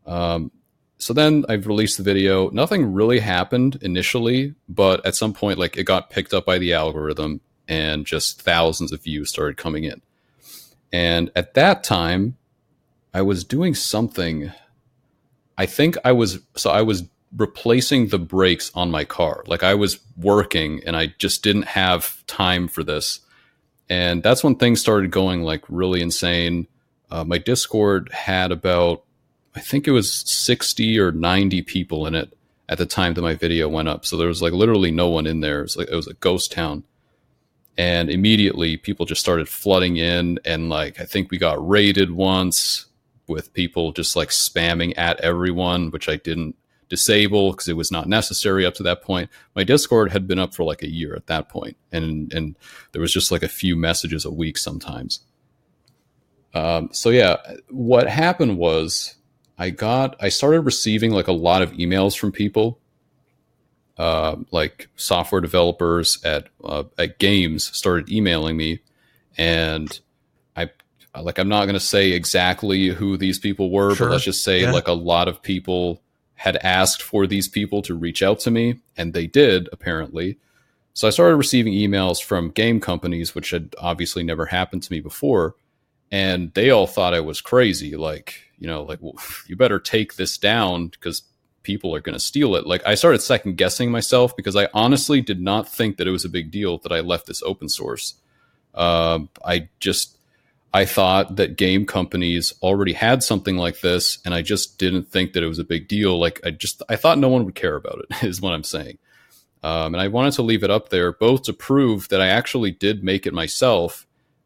Um, 0.05 0.51
so 0.97 1.13
then 1.13 1.45
I've 1.49 1.67
released 1.67 1.97
the 1.97 2.03
video. 2.03 2.49
Nothing 2.49 2.93
really 2.93 3.19
happened 3.19 3.79
initially, 3.81 4.55
but 4.69 5.05
at 5.05 5.15
some 5.15 5.33
point, 5.33 5.59
like 5.59 5.77
it 5.77 5.83
got 5.83 6.09
picked 6.09 6.33
up 6.33 6.45
by 6.45 6.57
the 6.57 6.73
algorithm 6.73 7.41
and 7.67 8.05
just 8.05 8.41
thousands 8.41 8.91
of 8.91 9.03
views 9.03 9.29
started 9.29 9.57
coming 9.57 9.83
in. 9.83 10.01
And 10.93 11.31
at 11.35 11.55
that 11.55 11.83
time, 11.83 12.37
I 13.13 13.21
was 13.21 13.43
doing 13.43 13.75
something. 13.75 14.51
I 15.57 15.65
think 15.65 15.97
I 16.05 16.11
was, 16.11 16.39
so 16.55 16.69
I 16.69 16.81
was 16.81 17.03
replacing 17.35 18.07
the 18.07 18.19
brakes 18.19 18.71
on 18.75 18.91
my 18.91 19.03
car. 19.03 19.43
Like 19.47 19.63
I 19.63 19.73
was 19.73 19.99
working 20.15 20.81
and 20.85 20.95
I 20.95 21.07
just 21.17 21.43
didn't 21.43 21.63
have 21.63 22.25
time 22.27 22.67
for 22.67 22.83
this. 22.83 23.19
And 23.89 24.23
that's 24.23 24.43
when 24.43 24.55
things 24.55 24.81
started 24.81 25.11
going 25.11 25.43
like 25.43 25.63
really 25.67 26.01
insane. 26.01 26.67
Uh, 27.11 27.23
my 27.23 27.37
Discord 27.37 28.11
had 28.11 28.51
about 28.51 29.04
I 29.55 29.59
think 29.61 29.87
it 29.87 29.91
was 29.91 30.11
60 30.11 30.99
or 30.99 31.11
90 31.11 31.61
people 31.63 32.05
in 32.07 32.15
it 32.15 32.37
at 32.67 32.77
the 32.77 32.85
time 32.85 33.13
that 33.13 33.21
my 33.21 33.35
video 33.35 33.69
went 33.69 33.87
up. 33.87 34.05
So 34.05 34.17
there 34.17 34.27
was 34.27 34.41
like 34.41 34.53
literally 34.53 34.91
no 34.91 35.09
one 35.09 35.27
in 35.27 35.39
there. 35.39 35.59
It 35.59 35.63
was 35.63 35.77
like 35.77 35.89
it 35.89 35.95
was 35.95 36.07
a 36.07 36.13
ghost 36.15 36.51
town. 36.51 36.83
And 37.77 38.09
immediately 38.09 38.77
people 38.77 39.05
just 39.05 39.21
started 39.21 39.49
flooding 39.49 39.97
in 39.97 40.39
and 40.45 40.69
like 40.69 40.99
I 40.99 41.05
think 41.05 41.29
we 41.29 41.37
got 41.37 41.65
raided 41.67 42.11
once 42.11 42.85
with 43.27 43.53
people 43.53 43.91
just 43.91 44.15
like 44.15 44.29
spamming 44.29 44.93
at 44.97 45.19
everyone, 45.21 45.91
which 45.91 46.07
I 46.07 46.15
didn't 46.15 46.55
disable 46.89 47.51
because 47.51 47.67
it 47.67 47.75
was 47.75 47.91
not 47.91 48.07
necessary 48.07 48.65
up 48.65 48.75
to 48.75 48.83
that 48.83 49.01
point. 49.01 49.29
My 49.55 49.63
Discord 49.63 50.11
had 50.11 50.27
been 50.27 50.39
up 50.39 50.53
for 50.53 50.63
like 50.63 50.83
a 50.83 50.89
year 50.89 51.15
at 51.15 51.27
that 51.27 51.49
point, 51.49 51.77
and 51.91 52.31
and 52.33 52.55
there 52.91 53.01
was 53.01 53.13
just 53.13 53.31
like 53.31 53.43
a 53.43 53.47
few 53.47 53.75
messages 53.75 54.25
a 54.25 54.31
week 54.31 54.57
sometimes. 54.57 55.21
Um, 56.53 56.89
so 56.91 57.09
yeah, 57.09 57.37
what 57.69 58.07
happened 58.07 58.57
was 58.57 59.15
I 59.57 59.69
got 59.69 60.15
I 60.21 60.29
started 60.29 60.61
receiving 60.61 61.11
like 61.11 61.27
a 61.27 61.33
lot 61.33 61.61
of 61.61 61.71
emails 61.73 62.17
from 62.17 62.31
people, 62.31 62.79
uh, 63.97 64.35
like 64.51 64.89
software 64.95 65.41
developers 65.41 66.23
at 66.23 66.49
uh, 66.63 66.83
at 66.97 67.19
games 67.19 67.75
started 67.75 68.09
emailing 68.09 68.57
me, 68.57 68.81
and 69.37 69.99
I 70.55 70.69
like 71.21 71.39
I'm 71.39 71.47
not 71.47 71.65
going 71.65 71.75
to 71.75 71.79
say 71.79 72.11
exactly 72.11 72.87
who 72.87 73.17
these 73.17 73.39
people 73.39 73.71
were, 73.71 73.95
sure. 73.95 74.07
but 74.07 74.13
let's 74.13 74.25
just 74.25 74.43
say 74.43 74.61
yeah. 74.61 74.71
like 74.71 74.87
a 74.87 74.93
lot 74.93 75.27
of 75.27 75.41
people 75.41 76.01
had 76.35 76.57
asked 76.57 77.01
for 77.01 77.25
these 77.25 77.47
people 77.47 77.81
to 77.83 77.95
reach 77.95 78.21
out 78.21 78.39
to 78.41 78.51
me, 78.51 78.79
and 78.97 79.13
they 79.13 79.27
did 79.27 79.69
apparently. 79.71 80.37
So 80.93 81.07
I 81.07 81.11
started 81.11 81.35
receiving 81.35 81.73
emails 81.73 82.23
from 82.23 82.51
game 82.51 82.79
companies, 82.79 83.35
which 83.35 83.51
had 83.51 83.75
obviously 83.79 84.23
never 84.23 84.45
happened 84.45 84.83
to 84.83 84.91
me 84.91 84.99
before, 84.99 85.55
and 86.11 86.53
they 86.53 86.69
all 86.69 86.87
thought 86.87 87.13
I 87.13 87.21
was 87.21 87.39
crazy. 87.39 87.95
Like 87.95 88.44
you 88.57 88.67
know, 88.67 88.83
like, 88.83 88.99
well, 89.01 89.15
you 89.47 89.55
better 89.55 89.79
take 89.79 90.15
this 90.15 90.37
down 90.37 90.87
because 90.87 91.23
people 91.63 91.93
are 91.95 91.99
going 91.99 92.13
to 92.13 92.23
steal 92.23 92.55
it. 92.55 92.65
Like, 92.65 92.85
I 92.85 92.95
started 92.95 93.21
second 93.21 93.57
guessing 93.57 93.91
myself 93.91 94.35
because 94.35 94.55
I 94.55 94.69
honestly 94.73 95.21
did 95.21 95.41
not 95.41 95.67
think 95.67 95.97
that 95.97 96.07
it 96.07 96.11
was 96.11 96.25
a 96.25 96.29
big 96.29 96.51
deal 96.51 96.77
that 96.79 96.91
I 96.91 96.99
left 97.01 97.27
this 97.27 97.43
open 97.43 97.69
source. 97.69 98.15
Uh, 98.73 99.19
I 99.43 99.69
just, 99.79 100.17
I 100.73 100.85
thought 100.85 101.37
that 101.37 101.57
game 101.57 101.85
companies 101.85 102.53
already 102.61 102.93
had 102.93 103.23
something 103.23 103.57
like 103.57 103.81
this, 103.81 104.19
and 104.25 104.33
I 104.33 104.41
just 104.41 104.77
didn't 104.77 105.09
think 105.09 105.33
that 105.33 105.43
it 105.43 105.47
was 105.47 105.59
a 105.59 105.63
big 105.63 105.87
deal. 105.87 106.19
Like, 106.19 106.39
I 106.45 106.51
just, 106.51 106.81
I 106.89 106.95
thought 106.95 107.17
no 107.17 107.29
one 107.29 107.45
would 107.45 107.55
care 107.55 107.75
about 107.75 107.99
it, 107.99 108.23
is 108.23 108.41
what 108.41 108.53
I'm 108.53 108.63
saying. 108.63 108.97
Um, 109.63 109.95
and 109.95 110.01
I 110.01 110.09
wanted 110.09 110.33
to 110.33 110.43
leave 110.43 110.63
it 110.63 110.69
up 110.69 110.89
there 110.89 111.11
both 111.11 111.43
to 111.43 111.53
prove 111.53 112.09
that 112.09 112.21
I 112.21 112.27
actually 112.27 112.69
did 112.69 113.03
make 113.03 113.25
it 113.25 113.33
myself 113.33 114.05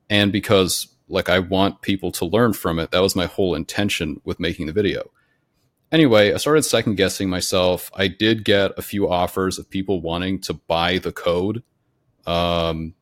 and 0.10 0.32
because 0.32 0.88
like 1.10 1.30
I 1.30 1.40
want 1.40 1.82
people 1.82 2.12
to 2.14 2.26
learn 2.26 2.54
from 2.54 2.80
it. 2.80 2.92
That 2.92 3.02
was 3.02 3.16
my 3.16 3.26
whole 3.26 3.56
intention 3.56 4.22
with 4.24 4.40
making 4.40 4.68
the 4.68 4.74
video. 4.74 5.10
Anyway, 5.92 6.34
I 6.34 6.38
started 6.38 6.64
second 6.64 6.96
guessing 6.96 7.30
myself. 7.30 7.90
I 7.96 8.08
did 8.08 8.46
get 8.46 8.78
a 8.78 8.82
few 8.82 9.10
offers 9.10 9.58
of 9.58 9.70
people 9.70 10.02
wanting 10.02 10.40
to 10.42 10.54
buy 10.54 11.00
the 11.00 11.12
code. 11.12 11.64
Um, 12.28 12.94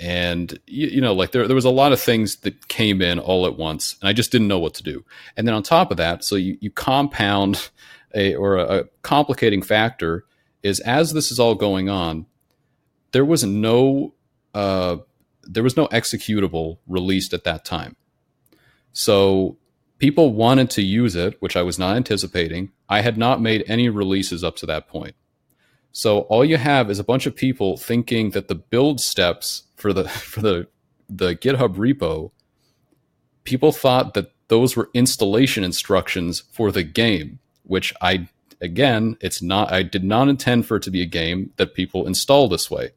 and 0.00 0.58
you, 0.66 0.88
you, 0.88 1.00
know, 1.00 1.12
like 1.12 1.32
there, 1.32 1.46
there 1.46 1.54
was 1.54 1.66
a 1.66 1.70
lot 1.70 1.92
of 1.92 2.00
things 2.00 2.36
that 2.36 2.68
came 2.68 3.02
in 3.02 3.18
all 3.18 3.46
at 3.46 3.56
once, 3.56 3.96
and 4.00 4.08
I 4.08 4.12
just 4.14 4.32
didn't 4.32 4.48
know 4.48 4.58
what 4.58 4.74
to 4.74 4.82
do. 4.82 5.04
And 5.36 5.46
then 5.46 5.54
on 5.54 5.62
top 5.62 5.90
of 5.90 5.98
that, 5.98 6.24
so 6.24 6.36
you, 6.36 6.56
you 6.60 6.70
compound 6.70 7.70
a 8.14 8.34
or 8.34 8.56
a, 8.56 8.78
a 8.78 8.84
complicating 9.02 9.62
factor 9.62 10.24
is 10.62 10.80
as 10.80 11.12
this 11.12 11.30
is 11.30 11.38
all 11.38 11.54
going 11.54 11.88
on, 11.88 12.26
there 13.12 13.24
was 13.24 13.44
no 13.44 14.14
uh, 14.54 14.96
there 15.44 15.62
was 15.62 15.76
no 15.76 15.88
executable 15.88 16.78
released 16.86 17.32
at 17.32 17.44
that 17.44 17.64
time. 17.64 17.96
So 18.92 19.56
people 19.98 20.32
wanted 20.32 20.70
to 20.70 20.82
use 20.82 21.14
it, 21.16 21.36
which 21.40 21.56
I 21.56 21.62
was 21.62 21.78
not 21.78 21.96
anticipating. 21.96 22.72
I 22.88 23.00
had 23.00 23.16
not 23.16 23.40
made 23.40 23.64
any 23.66 23.88
releases 23.88 24.44
up 24.44 24.56
to 24.56 24.66
that 24.66 24.88
point. 24.88 25.14
So 25.92 26.20
all 26.22 26.44
you 26.44 26.56
have 26.56 26.90
is 26.90 26.98
a 26.98 27.04
bunch 27.04 27.26
of 27.26 27.36
people 27.36 27.76
thinking 27.76 28.30
that 28.30 28.48
the 28.48 28.54
build 28.54 29.00
steps 29.00 29.64
for 29.76 29.92
the 29.92 30.08
for 30.08 30.40
the 30.40 30.68
the 31.08 31.36
GitHub 31.36 31.76
repo, 31.76 32.30
people 33.44 33.72
thought 33.72 34.14
that 34.14 34.32
those 34.48 34.76
were 34.76 34.90
installation 34.94 35.64
instructions 35.64 36.40
for 36.50 36.72
the 36.72 36.82
game, 36.82 37.38
which 37.64 37.92
I 38.00 38.28
again, 38.60 39.16
it's 39.20 39.42
not 39.42 39.72
I 39.72 39.82
did 39.82 40.04
not 40.04 40.28
intend 40.28 40.66
for 40.66 40.76
it 40.76 40.82
to 40.84 40.90
be 40.90 41.02
a 41.02 41.06
game 41.06 41.52
that 41.56 41.74
people 41.74 42.06
install 42.06 42.48
this 42.48 42.70
way. 42.70 42.90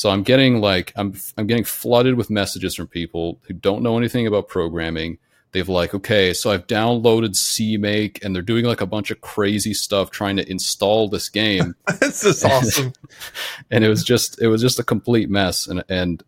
So 0.00 0.08
I'm 0.08 0.22
getting 0.22 0.62
like 0.62 0.94
I'm 0.96 1.12
I'm 1.36 1.46
getting 1.46 1.62
flooded 1.62 2.14
with 2.14 2.30
messages 2.30 2.74
from 2.74 2.86
people 2.86 3.38
who 3.42 3.52
don't 3.52 3.82
know 3.82 3.98
anything 3.98 4.26
about 4.26 4.48
programming. 4.48 5.18
They've 5.52 5.68
like, 5.68 5.92
okay, 5.92 6.32
so 6.32 6.50
I've 6.50 6.66
downloaded 6.66 7.34
CMake 7.34 8.24
and 8.24 8.34
they're 8.34 8.40
doing 8.40 8.64
like 8.64 8.80
a 8.80 8.86
bunch 8.86 9.10
of 9.10 9.20
crazy 9.20 9.74
stuff 9.74 10.10
trying 10.10 10.38
to 10.38 10.50
install 10.50 11.10
this 11.10 11.28
game. 11.28 11.74
this 12.00 12.24
is 12.24 12.42
awesome. 12.42 12.94
and 13.70 13.84
it 13.84 13.90
was 13.90 14.02
just 14.02 14.40
it 14.40 14.48
was 14.48 14.62
just 14.62 14.78
a 14.78 14.82
complete 14.82 15.28
mess. 15.28 15.66
And 15.66 15.84
and 15.90 16.22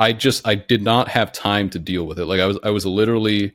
I 0.00 0.12
just 0.12 0.44
I 0.44 0.56
did 0.56 0.82
not 0.82 1.06
have 1.10 1.30
time 1.30 1.70
to 1.70 1.78
deal 1.78 2.08
with 2.08 2.18
it. 2.18 2.24
Like 2.24 2.40
I 2.40 2.46
was 2.46 2.58
I 2.64 2.70
was 2.70 2.84
literally 2.84 3.52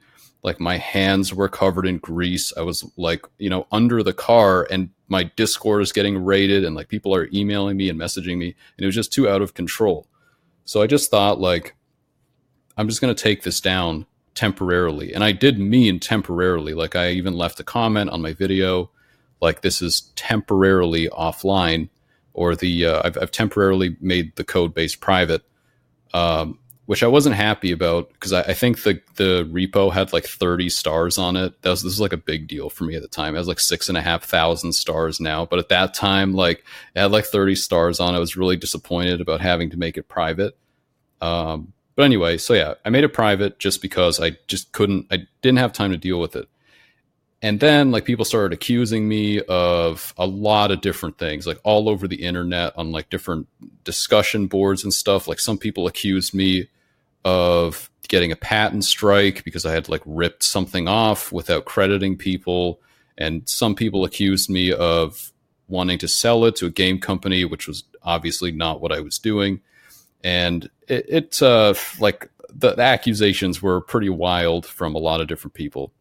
like 0.47 0.61
my 0.61 0.77
hands 0.77 1.33
were 1.33 1.49
covered 1.49 1.85
in 1.85 1.97
grease. 1.97 2.53
I 2.55 2.61
was 2.61 2.89
like, 2.95 3.25
you 3.37 3.49
know, 3.49 3.67
under 3.69 4.01
the 4.01 4.13
car 4.13 4.65
and 4.71 4.89
my 5.09 5.23
Discord 5.35 5.81
is 5.81 5.91
getting 5.91 6.23
raided 6.23 6.63
and 6.63 6.73
like 6.73 6.87
people 6.87 7.13
are 7.13 7.27
emailing 7.33 7.75
me 7.75 7.89
and 7.89 7.99
messaging 7.99 8.37
me, 8.37 8.55
and 8.77 8.83
it 8.83 8.85
was 8.85 8.95
just 8.95 9.11
too 9.11 9.27
out 9.27 9.41
of 9.41 9.53
control. 9.53 10.07
So 10.63 10.81
I 10.81 10.87
just 10.87 11.11
thought 11.11 11.41
like, 11.41 11.75
I'm 12.77 12.87
just 12.87 13.01
going 13.01 13.13
to 13.13 13.23
take 13.23 13.43
this 13.43 13.59
down 13.59 14.05
temporarily, 14.35 15.13
and 15.13 15.21
I 15.21 15.33
did 15.33 15.59
mean 15.59 15.99
temporarily. 15.99 16.73
Like 16.73 16.95
I 16.95 17.09
even 17.09 17.33
left 17.33 17.59
a 17.59 17.65
comment 17.65 18.09
on 18.09 18.21
my 18.21 18.31
video, 18.31 18.89
like 19.41 19.61
this 19.61 19.81
is 19.81 20.13
temporarily 20.15 21.09
offline, 21.09 21.89
or 22.33 22.55
the 22.55 22.85
uh, 22.85 23.01
I've, 23.03 23.17
I've 23.21 23.31
temporarily 23.31 23.97
made 23.99 24.33
the 24.37 24.45
code 24.45 24.73
base 24.73 24.95
private. 24.95 25.41
Um, 26.13 26.59
which 26.87 27.03
I 27.03 27.07
wasn't 27.07 27.35
happy 27.35 27.73
about 27.73 28.13
because 28.13 28.31
I, 28.31 28.41
I, 28.43 28.53
think 28.53 28.83
the 28.83 29.01
the 29.15 29.45
repo 29.51 29.91
had 29.91 30.13
like 30.13 30.25
30 30.25 30.69
stars 30.69 31.17
on 31.17 31.35
it. 31.35 31.61
That 31.61 31.69
was 31.71 31.83
this 31.83 31.91
was 31.91 32.01
like 32.01 32.13
a 32.13 32.17
big 32.17 32.47
deal 32.47 32.69
for 32.69 32.85
me 32.85 32.95
at 32.95 33.01
the 33.01 33.09
time. 33.09 33.35
It 33.35 33.39
has 33.39 33.47
like 33.47 33.59
six 33.59 33.89
and 33.89 33.97
a 33.97 34.01
half 34.01 34.23
thousand 34.23 34.71
stars 34.71 35.19
now, 35.19 35.45
but 35.45 35.59
at 35.59 35.67
that 35.67 35.93
time, 35.93 36.33
like 36.33 36.63
it 36.95 37.01
had 37.01 37.11
like 37.11 37.25
30 37.25 37.55
stars 37.55 37.99
on. 37.99 38.13
it. 38.13 38.17
I 38.17 38.21
was 38.21 38.37
really 38.37 38.55
disappointed 38.55 39.19
about 39.19 39.41
having 39.41 39.69
to 39.71 39.77
make 39.77 39.97
it 39.97 40.07
private. 40.07 40.57
Um, 41.19 41.73
but 41.97 42.03
anyway, 42.03 42.37
so 42.37 42.53
yeah, 42.53 42.75
I 42.85 42.89
made 42.89 43.03
it 43.03 43.09
private 43.09 43.59
just 43.59 43.81
because 43.81 44.21
I 44.21 44.37
just 44.47 44.71
couldn't. 44.71 45.07
I 45.11 45.27
didn't 45.41 45.59
have 45.59 45.73
time 45.73 45.91
to 45.91 45.97
deal 45.97 46.21
with 46.21 46.37
it. 46.37 46.47
and 47.41 47.59
then 47.59 47.91
like 47.91 48.05
people 48.05 48.23
started 48.23 48.53
accusing 48.53 49.09
me 49.09 49.41
of 49.41 50.13
a 50.17 50.25
lot 50.25 50.71
of 50.71 50.79
different 50.79 51.17
things 51.17 51.45
like 51.45 51.59
all 51.65 51.89
over 51.89 52.07
the 52.07 52.23
internet 52.23 52.71
on 52.77 52.93
like 52.93 53.09
different 53.09 53.45
discussion 53.83 54.47
boards 54.47 54.83
and 54.83 54.93
stuff 54.93 55.27
like 55.27 55.39
some 55.39 55.57
people 55.57 55.85
accused 55.85 56.33
me 56.33 56.67
of 57.27 57.89
getting 58.07 58.31
a 58.31 58.37
patent 58.37 58.85
strike 58.85 59.43
because 59.43 59.65
i 59.65 59.73
had 59.73 59.89
like 59.89 60.01
ripped 60.05 60.41
something 60.41 60.87
off 60.87 61.33
without 61.33 61.65
crediting 61.65 62.15
people. 62.17 62.79
And 63.17 63.49
some 63.49 63.75
people 63.75 64.05
accused 64.05 64.49
me 64.49 64.71
of 64.71 65.33
wanting 65.67 65.97
to 65.97 66.07
sell 66.07 66.45
it 66.45 66.55
to 66.55 66.67
a 66.67 66.69
game 66.69 66.99
company 66.99 67.43
which 67.43 67.67
was 67.67 67.83
obviously 68.01 68.51
not 68.51 68.79
what 68.79 68.93
i 68.93 69.01
was 69.01 69.19
doing. 69.19 69.59
And 70.23 70.69
it, 70.87 71.05
it 71.09 71.41
uh 71.41 71.73
like 71.99 72.29
the, 72.49 72.75
the 72.75 72.81
accusations 72.81 73.61
were 73.61 73.81
pretty 73.81 74.09
wild 74.09 74.65
from 74.65 74.95
a 74.95 74.99
lot 74.99 75.19
of 75.19 75.27
different 75.27 75.53
people. 75.53 75.91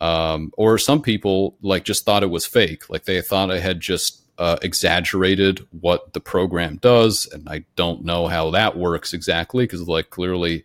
Um, 0.00 0.52
or 0.56 0.76
some 0.78 1.02
people 1.02 1.56
like 1.62 1.84
just 1.84 2.04
thought 2.04 2.24
it 2.24 2.30
was 2.30 2.46
fake. 2.46 2.90
Like 2.90 3.04
they 3.04 3.20
thought 3.20 3.52
i 3.52 3.60
had 3.60 3.78
just 3.78 4.22
uh, 4.38 4.56
exaggerated 4.62 5.66
what 5.80 6.12
the 6.12 6.20
program 6.20 6.76
does 6.76 7.26
and 7.32 7.48
i 7.48 7.64
don't 7.74 8.04
know 8.04 8.28
how 8.28 8.50
that 8.50 8.76
works 8.76 9.12
exactly 9.12 9.64
because 9.64 9.86
like 9.88 10.10
clearly 10.10 10.64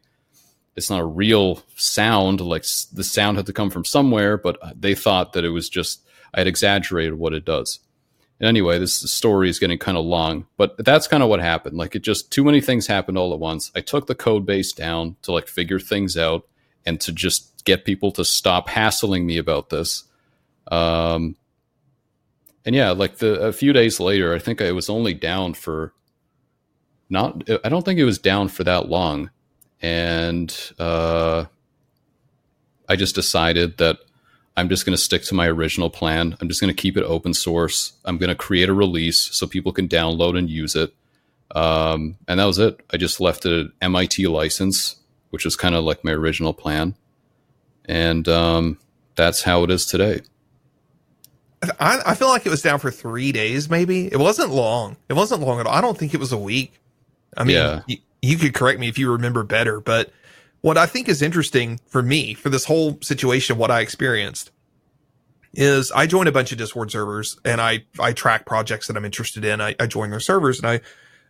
it's 0.76 0.90
not 0.90 1.02
a 1.02 1.06
real 1.06 1.62
sound 1.76 2.40
like 2.40 2.64
the 2.94 3.04
sound 3.04 3.38
had 3.38 3.46
to 3.46 3.54
come 3.54 3.70
from 3.70 3.84
somewhere 3.84 4.38
but 4.38 4.60
they 4.80 4.94
thought 4.94 5.34
that 5.34 5.44
it 5.44 5.50
was 5.50 5.70
just 5.70 6.02
i 6.34 6.40
had 6.40 6.48
exaggerated 6.48 7.16
what 7.16 7.34
it 7.34 7.46
does. 7.46 7.80
And 8.40 8.48
anyway 8.48 8.78
this 8.78 8.96
story 8.96 9.50
is 9.50 9.60
getting 9.60 9.78
kind 9.80 9.98
of 9.98 10.06
long 10.06 10.46
but 10.58 10.76
that's 10.84 11.08
kind 11.08 11.24
of 11.24 11.30
what 11.30 11.40
happened. 11.40 11.78
Like 11.78 11.96
it 11.96 12.04
just 12.04 12.32
too 12.32 12.44
many 12.44 12.62
things 12.62 12.88
happened 12.88 13.18
all 13.18 13.34
at 13.34 13.40
once. 13.40 13.72
I 13.76 13.82
took 13.82 14.08
the 14.08 14.16
code 14.16 14.46
base 14.46 14.72
down 14.72 15.16
to 15.24 15.32
like 15.32 15.48
figure 15.48 15.80
things 15.80 16.18
out 16.18 16.48
and 16.86 17.00
to 17.02 17.12
just 17.12 17.64
get 17.66 17.86
people 17.86 18.12
to 18.12 18.26
stop 18.26 18.70
hassling 18.70 19.26
me 19.26 19.38
about 19.38 19.70
this. 19.70 20.04
Um, 20.70 21.36
and 22.66 22.76
yeah, 22.76 22.92
like 22.92 23.18
the 23.18 23.40
a 23.42 23.54
few 23.54 23.74
days 23.74 24.00
later, 24.00 24.34
I 24.34 24.40
think 24.40 24.62
I 24.62 24.72
was 24.72 24.90
only 24.90 25.14
down 25.14 25.54
for 25.54 25.94
not. 27.10 27.44
I 27.64 27.70
don't 27.70 27.84
think 27.84 28.00
it 28.00 28.06
was 28.06 28.20
down 28.20 28.48
for 28.48 28.64
that 28.64 28.90
long, 28.90 29.30
and 29.82 30.56
uh, 30.80 31.46
I 32.88 32.96
just 32.96 33.16
decided 33.16 33.78
that 33.78 34.00
I'm 34.56 34.70
just 34.70 34.86
going 34.86 34.96
to 34.96 35.02
stick 35.02 35.24
to 35.24 35.36
my 35.36 35.48
original 35.48 35.90
plan. 35.90 36.38
I'm 36.40 36.48
just 36.48 36.62
going 36.62 36.74
to 36.74 36.82
keep 36.82 36.98
it 36.98 37.04
open 37.04 37.34
source. 37.34 37.94
I'm 38.06 38.18
going 38.18 38.30
to 38.30 38.36
create 38.36 38.70
a 38.70 38.74
release 38.74 39.20
so 39.20 39.48
people 39.48 39.72
can 39.72 39.88
download 39.88 40.38
and 40.38 40.50
use 40.50 40.76
it. 40.76 40.94
Um, 41.56 42.18
and 42.28 42.40
that 42.40 42.46
was 42.46 42.60
it. 42.60 42.80
I 42.92 42.98
just 42.98 43.20
left 43.20 43.46
it 43.46 43.66
at 43.66 43.72
MIT 43.82 44.28
license, 44.28 44.98
which 45.32 45.46
was 45.46 45.56
kind 45.56 45.76
of 45.76 45.84
like 45.84 46.04
my 46.04 46.12
original 46.12 46.54
plan 46.54 46.96
and 47.86 48.28
um, 48.28 48.78
that's 49.16 49.44
how 49.44 49.64
it 49.64 49.72
is 49.72 49.86
today. 49.86 50.22
I, 51.80 52.02
I 52.08 52.16
feel 52.16 52.28
like 52.30 52.46
it 52.46 52.50
was 52.50 52.62
down 52.62 52.80
for 52.80 52.92
three 52.92 53.32
days, 53.32 53.70
maybe. 53.70 54.08
It 54.08 54.18
wasn't 54.20 54.52
long. 54.52 54.98
It 55.10 55.14
wasn't 55.14 55.42
long 55.42 55.60
at 55.60 55.66
all. 55.68 55.74
I 55.74 55.82
don't 55.82 55.98
think 55.98 56.14
it 56.14 56.20
was 56.20 56.32
a 56.32 56.38
week. 56.38 56.80
I 57.38 57.44
mean, 57.44 57.56
Yeah. 57.56 57.82
you, 57.88 57.98
you 58.22 58.38
could 58.38 58.54
correct 58.54 58.80
me 58.80 58.88
if 58.88 58.98
you 58.98 59.12
remember 59.12 59.44
better, 59.44 59.80
but 59.80 60.12
what 60.62 60.78
I 60.78 60.86
think 60.86 61.10
is 61.10 61.22
interesting 61.22 61.80
for 61.88 62.02
me, 62.02 62.34
for 62.34 62.50
this 62.50 62.66
whole 62.66 62.98
situation, 63.02 63.58
what 63.58 63.70
I 63.72 63.82
experienced 63.82 64.52
is 65.54 65.92
I 65.92 66.08
joined 66.08 66.30
a 66.30 66.32
bunch 66.32 66.52
of 66.52 66.58
Discord 66.58 66.90
servers 66.92 67.38
and 67.46 67.60
I, 67.62 67.84
I 68.00 68.14
track 68.14 68.46
projects 68.46 68.88
that 68.88 68.98
I'm 68.98 69.06
interested 69.06 69.46
in. 69.46 69.62
I, 69.62 69.76
I 69.80 69.88
joined 69.88 70.12
their 70.14 70.20
servers 70.20 70.60
and 70.60 70.68
I, 70.68 70.80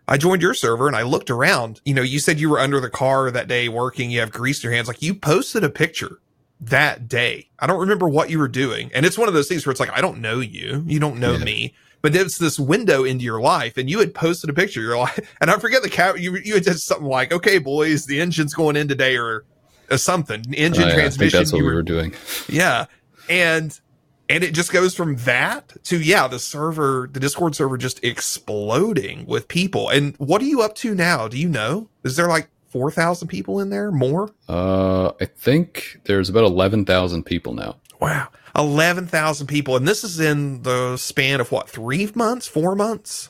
I 0.08 0.18
joined 0.18 0.42
your 0.42 0.54
server 0.54 0.88
and 0.88 0.96
I 0.96 1.02
looked 1.04 1.30
around. 1.30 1.82
You 1.84 1.94
know, 1.94 2.02
you 2.04 2.20
said 2.20 2.40
you 2.40 2.50
were 2.50 2.60
under 2.60 2.80
the 2.80 2.90
car 2.90 3.32
that 3.32 3.48
day 3.48 3.70
working. 3.70 4.12
You 4.12 4.20
have 4.22 4.32
grease 4.32 4.64
in 4.64 4.70
your 4.70 4.76
hands. 4.76 4.88
Like 4.88 5.02
you 5.02 5.14
posted 5.16 5.64
a 5.64 5.70
picture 5.70 6.20
that 6.68 7.08
day. 7.08 7.50
I 7.60 7.68
don't 7.68 7.80
remember 7.80 8.08
what 8.10 8.30
you 8.30 8.40
were 8.40 8.48
doing. 8.48 8.92
And 8.94 9.06
it's 9.06 9.18
one 9.18 9.28
of 9.28 9.34
those 9.34 9.48
things 9.48 9.66
where 9.66 9.72
it's 9.72 9.80
like, 9.80 9.92
I 9.92 10.02
don't 10.02 10.20
know 10.20 10.40
you. 10.40 10.84
You 10.88 11.00
don't 11.00 11.20
know 11.20 11.34
Yeah. 11.34 11.44
me. 11.44 11.74
But 12.02 12.14
it's 12.16 12.38
this 12.38 12.60
window 12.60 13.06
into 13.06 13.24
your 13.24 13.40
life, 13.40 13.78
and 13.78 13.90
you 13.90 14.00
had 14.00 14.14
posted 14.14 14.50
a 14.50 14.54
picture. 14.54 14.82
You're 14.82 14.98
like, 14.98 15.26
and 15.42 15.50
I 15.50 15.58
forget 15.58 15.84
the 15.84 15.90
cap. 15.90 16.20
You 16.20 16.36
you 16.36 16.56
had 16.56 16.66
said 16.66 16.78
something 16.80 17.08
like, 17.08 17.32
"Okay, 17.32 17.60
boys, 17.60 18.06
the 18.08 18.20
engine's 18.20 18.54
going 18.54 18.76
in 18.76 18.90
today," 18.90 19.16
or, 19.16 19.46
or 19.90 19.98
something. 19.98 20.44
Engine 20.54 20.84
Uh, 20.84 20.88
yeah, 20.88 20.94
transmission. 20.96 21.40
that's 21.40 21.54
what 21.54 21.60
you 21.60 21.66
we 21.66 21.74
were 21.74 21.82
doing. 21.82 22.14
yeah. 22.50 22.88
And 23.30 23.80
and 24.28 24.44
it 24.44 24.54
just 24.54 24.74
goes 24.74 24.94
from 24.96 25.16
that 25.18 25.72
to 25.86 25.98
yeah, 25.98 26.28
the 26.28 26.40
server, 26.40 27.10
the 27.10 27.22
Discord 27.22 27.56
server 27.56 27.78
just 27.78 28.04
exploding 28.04 29.26
with 29.26 29.48
people. 29.48 29.88
And 29.90 30.16
what 30.18 30.42
are 30.42 30.46
you 30.46 30.62
up 30.62 30.76
to 30.76 30.94
now? 30.94 31.30
Do 31.30 31.38
you 31.38 31.48
know? 31.48 31.88
Is 32.04 32.18
there 32.18 32.28
like 32.28 32.50
4,000 32.74 33.28
people 33.28 33.60
in 33.60 33.70
there? 33.70 33.92
More? 33.92 34.32
Uh, 34.50 35.12
I 35.22 35.26
think 35.26 36.00
there's 36.06 36.28
about 36.28 36.44
eleven 36.44 36.86
thousand 36.86 37.24
people 37.24 37.54
now. 37.54 37.78
Wow. 38.02 38.30
11,000 38.56 39.48
people. 39.48 39.76
And 39.76 39.88
this 39.88 40.04
is 40.04 40.20
in 40.20 40.62
the 40.62 40.98
span 40.98 41.42
of 41.42 41.52
what, 41.52 41.68
3 41.70 42.12
months, 42.14 42.48
4 42.48 42.76
months? 42.76 43.30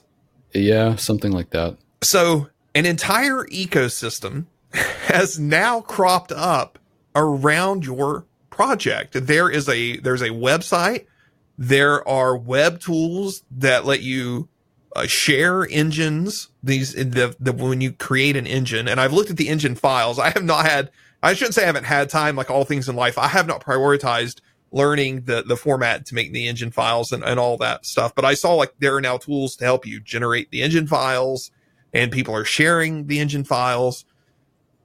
Yeah, 0.54 0.96
something 0.96 1.32
like 1.32 1.52
that. 1.52 1.78
So, 2.02 2.50
an 2.76 2.86
entire 2.86 3.46
ecosystem 3.46 4.46
has 4.74 5.40
now 5.40 5.82
cropped 5.82 6.32
up 6.32 6.80
around 7.16 7.86
your 7.86 8.26
project. 8.50 9.14
There 9.14 9.50
is 9.50 9.70
a 9.70 9.98
there's 9.98 10.22
a 10.22 10.30
website. 10.30 11.06
There 11.58 12.08
are 12.08 12.36
web 12.36 12.80
tools 12.80 13.44
that 13.52 13.86
let 13.86 14.02
you 14.02 14.50
uh, 14.96 15.08
share 15.08 15.68
engines. 15.70 16.50
These 16.62 16.94
the, 16.94 17.36
the 17.40 17.52
when 17.52 17.82
you 17.82 17.92
create 17.92 18.36
an 18.36 18.48
engine, 18.48 18.88
and 18.88 19.00
I've 19.00 19.14
looked 19.14 19.30
at 19.30 19.38
the 19.38 19.50
engine 19.50 19.76
files. 19.76 20.20
I 20.20 20.30
have 20.30 20.44
not 20.44 20.66
had. 20.66 20.92
I 21.22 21.34
shouldn't 21.34 21.56
say 21.56 21.64
I 21.64 21.68
haven't 21.68 21.86
had 21.86 22.10
time. 22.10 22.36
Like 22.36 22.50
all 22.50 22.66
things 22.66 22.90
in 22.90 22.96
life, 22.96 23.18
I 23.18 23.28
have 23.28 23.48
not 23.48 23.64
prioritized 23.64 24.42
learning 24.72 25.22
the 25.22 25.44
the 25.44 25.56
format 25.56 26.06
to 26.08 26.16
make 26.16 26.34
the 26.34 26.48
engine 26.48 26.72
files 26.72 27.12
and, 27.12 27.24
and 27.24 27.40
all 27.40 27.58
that 27.58 27.86
stuff. 27.86 28.14
But 28.16 28.26
I 28.26 28.34
saw 28.34 28.56
like 28.56 28.74
there 28.80 28.96
are 28.96 29.02
now 29.02 29.18
tools 29.18 29.56
to 29.58 29.66
help 29.66 29.86
you 29.86 30.00
generate 30.00 30.52
the 30.52 30.62
engine 30.62 30.88
files, 30.88 31.52
and 31.94 32.12
people 32.12 32.36
are 32.36 32.46
sharing 32.46 33.08
the 33.08 33.20
engine 33.20 33.44
files. 33.44 34.06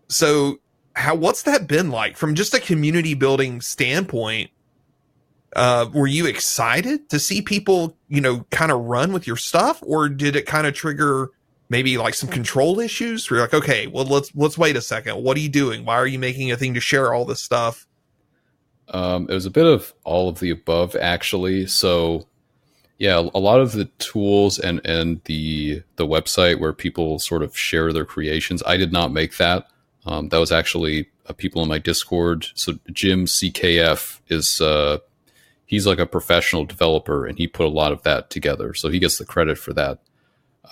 So 0.08 0.60
how 0.94 1.14
what's 1.14 1.42
that 1.42 1.66
been 1.66 1.90
like 1.90 2.16
from 2.16 2.34
just 2.34 2.54
a 2.54 2.60
community 2.60 3.14
building 3.14 3.60
standpoint? 3.60 4.50
Uh, 5.56 5.88
were 5.94 6.06
you 6.06 6.26
excited 6.26 7.08
to 7.08 7.18
see 7.18 7.40
people, 7.40 7.96
you 8.08 8.20
know, 8.20 8.44
kind 8.50 8.70
of 8.70 8.80
run 8.80 9.12
with 9.12 9.26
your 9.26 9.36
stuff, 9.36 9.82
or 9.82 10.08
did 10.08 10.36
it 10.36 10.46
kind 10.46 10.66
of 10.66 10.74
trigger 10.74 11.30
maybe 11.70 11.96
like 11.98 12.14
some 12.14 12.28
control 12.28 12.80
issues? 12.80 13.30
Where 13.30 13.38
you're 13.38 13.46
like, 13.46 13.54
okay, 13.54 13.86
well 13.86 14.04
let's 14.04 14.30
let's 14.34 14.58
wait 14.58 14.76
a 14.76 14.82
second. 14.82 15.22
What 15.22 15.36
are 15.36 15.40
you 15.40 15.48
doing? 15.48 15.84
Why 15.84 15.96
are 15.96 16.06
you 16.06 16.18
making 16.18 16.52
a 16.52 16.56
thing 16.56 16.74
to 16.74 16.80
share 16.80 17.14
all 17.14 17.24
this 17.24 17.42
stuff? 17.42 17.86
Um, 18.90 19.26
it 19.28 19.34
was 19.34 19.46
a 19.46 19.50
bit 19.50 19.66
of 19.66 19.92
all 20.04 20.28
of 20.28 20.40
the 20.40 20.50
above, 20.50 20.96
actually. 20.96 21.66
So, 21.66 22.26
yeah, 22.98 23.16
a 23.18 23.38
lot 23.38 23.60
of 23.60 23.72
the 23.72 23.86
tools 23.98 24.58
and 24.58 24.80
and 24.84 25.20
the 25.24 25.82
the 25.96 26.06
website 26.06 26.58
where 26.58 26.72
people 26.72 27.18
sort 27.18 27.42
of 27.42 27.56
share 27.56 27.92
their 27.92 28.04
creations. 28.04 28.62
I 28.66 28.76
did 28.76 28.92
not 28.92 29.12
make 29.12 29.36
that. 29.36 29.68
Um, 30.06 30.28
that 30.30 30.38
was 30.38 30.52
actually 30.52 31.08
uh, 31.26 31.32
people 31.34 31.62
in 31.62 31.68
my 31.68 31.78
Discord. 31.78 32.46
So 32.54 32.78
Jim 32.92 33.26
CKF 33.26 34.20
is 34.28 34.60
uh, 34.60 34.98
he's 35.68 35.86
like 35.86 36.00
a 36.00 36.06
professional 36.06 36.64
developer, 36.64 37.26
and 37.26 37.38
he 37.38 37.46
put 37.46 37.66
a 37.66 37.70
lot 37.70 37.92
of 37.92 38.02
that 38.02 38.30
together. 38.30 38.74
So 38.74 38.88
he 38.88 38.98
gets 38.98 39.18
the 39.18 39.24
credit 39.24 39.58
for 39.58 39.72
that. 39.74 40.00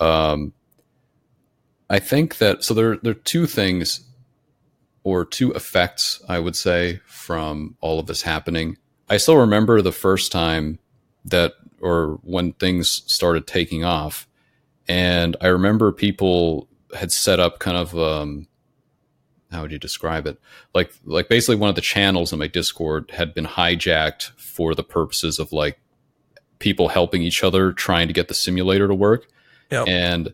Um, 0.01 0.55
I 1.89 2.01
think 2.01 2.39
that 2.39 2.65
so 2.65 2.75
there 2.75 2.97
there 2.97 3.13
are 3.13 3.15
two 3.15 3.47
things 3.47 4.01
or 5.05 5.25
two 5.25 5.53
effects, 5.53 6.21
I 6.29 6.41
would 6.41 6.57
say, 6.57 7.01
from 7.07 7.77
all 7.81 8.01
of 8.01 8.07
this 8.07 8.23
happening. 8.23 8.77
I 9.09 9.19
still 9.19 9.37
remember 9.37 9.81
the 9.81 9.93
first 9.93 10.33
time 10.33 10.81
that, 11.27 11.53
or 11.81 12.19
when 12.23 12.55
things 12.55 13.05
started 13.07 13.47
taking 13.47 13.85
off. 13.85 14.27
And 14.89 15.37
I 15.41 15.47
remember 15.47 15.93
people 15.93 16.69
had 16.97 17.13
set 17.13 17.39
up 17.39 17.61
kind 17.61 17.77
of, 17.77 17.97
um, 17.97 18.49
how 19.51 19.63
would 19.63 19.73
you 19.73 19.79
describe 19.79 20.27
it? 20.27 20.39
Like, 20.75 20.93
like 21.05 21.29
basically 21.29 21.57
one 21.57 21.69
of 21.69 21.77
the 21.77 21.81
channels 21.81 22.33
in 22.33 22.39
my 22.39 22.47
Discord 22.47 23.11
had 23.13 23.35
been 23.35 23.47
hijacked 23.47 24.31
for 24.37 24.75
the 24.75 24.83
purposes 24.83 25.39
of 25.39 25.53
like 25.53 25.79
people 26.59 26.89
helping 26.89 27.23
each 27.23 27.45
other 27.45 27.73
trying 27.73 28.09
to 28.09 28.15
get 28.15 28.29
the 28.29 28.35
simulator 28.35 28.89
to 28.89 28.95
work. 28.95 29.29
Yep. 29.71 29.89
And 29.89 30.33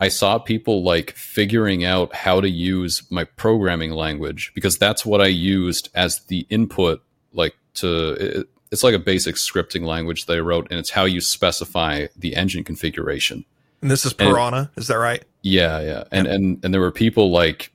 I 0.00 0.08
saw 0.08 0.38
people 0.38 0.82
like 0.82 1.12
figuring 1.12 1.84
out 1.84 2.14
how 2.14 2.40
to 2.40 2.48
use 2.48 3.02
my 3.10 3.24
programming 3.24 3.92
language 3.92 4.52
because 4.54 4.76
that's 4.76 5.06
what 5.06 5.20
I 5.20 5.26
used 5.26 5.88
as 5.94 6.20
the 6.26 6.46
input, 6.50 7.02
like 7.32 7.54
to 7.74 8.12
it, 8.12 8.48
it's 8.70 8.82
like 8.82 8.94
a 8.94 8.98
basic 8.98 9.36
scripting 9.36 9.86
language 9.86 10.26
that 10.26 10.36
I 10.36 10.40
wrote, 10.40 10.66
and 10.68 10.80
it's 10.80 10.90
how 10.90 11.04
you 11.04 11.20
specify 11.20 12.08
the 12.16 12.34
engine 12.34 12.64
configuration. 12.64 13.44
And 13.80 13.90
this 13.90 14.04
is 14.04 14.14
And- 14.18 14.68
is 14.76 14.88
that 14.88 14.98
right? 14.98 15.22
Yeah, 15.42 15.80
yeah, 15.80 16.04
and 16.10 16.26
and 16.26 16.64
and 16.64 16.74
there 16.74 16.80
were 16.80 16.90
people 16.90 17.30
like 17.30 17.70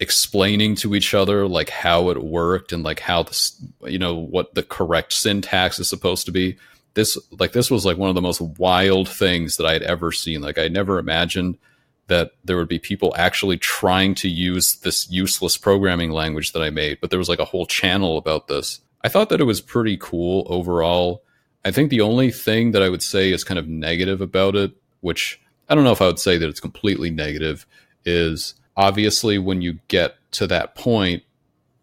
explaining 0.00 0.74
to 0.76 0.94
each 0.94 1.14
other 1.14 1.46
like 1.46 1.70
how 1.70 2.10
it 2.10 2.22
worked 2.22 2.72
and 2.72 2.82
like 2.82 3.00
how 3.00 3.22
this 3.22 3.60
you 3.86 3.98
know 3.98 4.14
what 4.14 4.54
the 4.54 4.62
correct 4.62 5.12
syntax 5.12 5.78
is 5.78 5.88
supposed 5.88 6.26
to 6.26 6.32
be. 6.32 6.56
This 6.94 7.18
like 7.38 7.52
this 7.52 7.70
was 7.70 7.84
like 7.84 7.96
one 7.96 8.08
of 8.08 8.14
the 8.14 8.22
most 8.22 8.40
wild 8.40 9.08
things 9.08 9.56
that 9.56 9.66
i 9.66 9.72
had 9.72 9.82
ever 9.82 10.12
seen. 10.12 10.40
Like 10.40 10.58
i 10.58 10.68
never 10.68 10.98
imagined 10.98 11.58
that 12.06 12.32
there 12.44 12.56
would 12.56 12.68
be 12.68 12.78
people 12.78 13.14
actually 13.16 13.56
trying 13.56 14.14
to 14.14 14.28
use 14.28 14.76
this 14.76 15.10
useless 15.10 15.56
programming 15.56 16.10
language 16.10 16.52
that 16.52 16.62
i 16.62 16.68
made 16.68 17.00
but 17.00 17.08
there 17.08 17.18
was 17.18 17.30
like 17.30 17.38
a 17.38 17.44
whole 17.44 17.66
channel 17.66 18.18
about 18.18 18.48
this. 18.48 18.80
I 19.02 19.08
thought 19.08 19.28
that 19.28 19.40
it 19.40 19.44
was 19.44 19.60
pretty 19.60 19.98
cool 19.98 20.46
overall. 20.48 21.22
I 21.64 21.70
think 21.70 21.90
the 21.90 22.00
only 22.00 22.30
thing 22.30 22.72
that 22.72 22.82
I 22.82 22.88
would 22.88 23.02
say 23.02 23.32
is 23.32 23.44
kind 23.44 23.58
of 23.58 23.68
negative 23.68 24.20
about 24.20 24.56
it, 24.56 24.72
which 25.00 25.40
I 25.68 25.74
don't 25.74 25.84
know 25.84 25.92
if 25.92 26.02
I 26.02 26.06
would 26.06 26.18
say 26.18 26.38
that 26.38 26.48
it's 26.48 26.60
completely 26.60 27.10
negative, 27.10 27.66
is 28.04 28.54
obviously 28.76 29.38
when 29.38 29.62
you 29.62 29.78
get 29.88 30.16
to 30.32 30.46
that 30.48 30.74
point, 30.74 31.22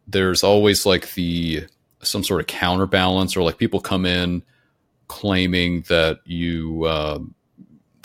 there's 0.08 0.44
always 0.44 0.86
like 0.86 1.14
the 1.14 1.66
some 2.02 2.24
sort 2.24 2.42
of 2.42 2.48
counterbalance 2.48 3.36
or 3.38 3.44
like 3.44 3.58
people 3.58 3.80
come 3.80 4.06
in 4.06 4.44
claiming 5.08 5.82
that 5.84 6.20
you 6.26 6.84
uh, 6.86 7.20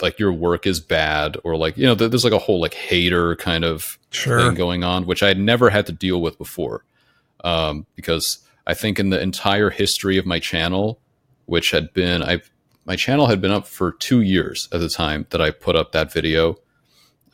like 0.01 0.19
your 0.19 0.31
work 0.31 0.67
is 0.67 0.79
bad 0.79 1.37
or 1.43 1.55
like 1.57 1.77
you 1.77 1.85
know 1.85 1.95
there's 1.95 2.23
like 2.23 2.33
a 2.33 2.37
whole 2.37 2.59
like 2.61 2.73
hater 2.73 3.35
kind 3.37 3.63
of 3.65 3.97
Sure. 4.09 4.39
thing 4.39 4.53
going 4.55 4.83
on 4.83 5.05
which 5.05 5.21
i 5.23 5.27
had 5.27 5.37
never 5.39 5.69
had 5.69 5.85
to 5.87 5.91
deal 5.91 6.21
with 6.21 6.37
before 6.37 6.83
um, 7.43 7.85
because 7.95 8.39
i 8.67 8.73
think 8.73 8.99
in 8.99 9.09
the 9.09 9.19
entire 9.21 9.69
history 9.69 10.17
of 10.17 10.25
my 10.25 10.39
channel 10.39 10.99
which 11.45 11.71
had 11.71 11.91
been 11.93 12.21
i 12.23 12.41
my 12.85 12.95
channel 12.95 13.27
had 13.27 13.41
been 13.41 13.51
up 13.51 13.67
for 13.67 13.91
two 13.93 14.21
years 14.21 14.69
at 14.71 14.79
the 14.79 14.89
time 14.89 15.25
that 15.31 15.41
i 15.41 15.49
put 15.51 15.75
up 15.75 15.91
that 15.93 16.11
video 16.11 16.55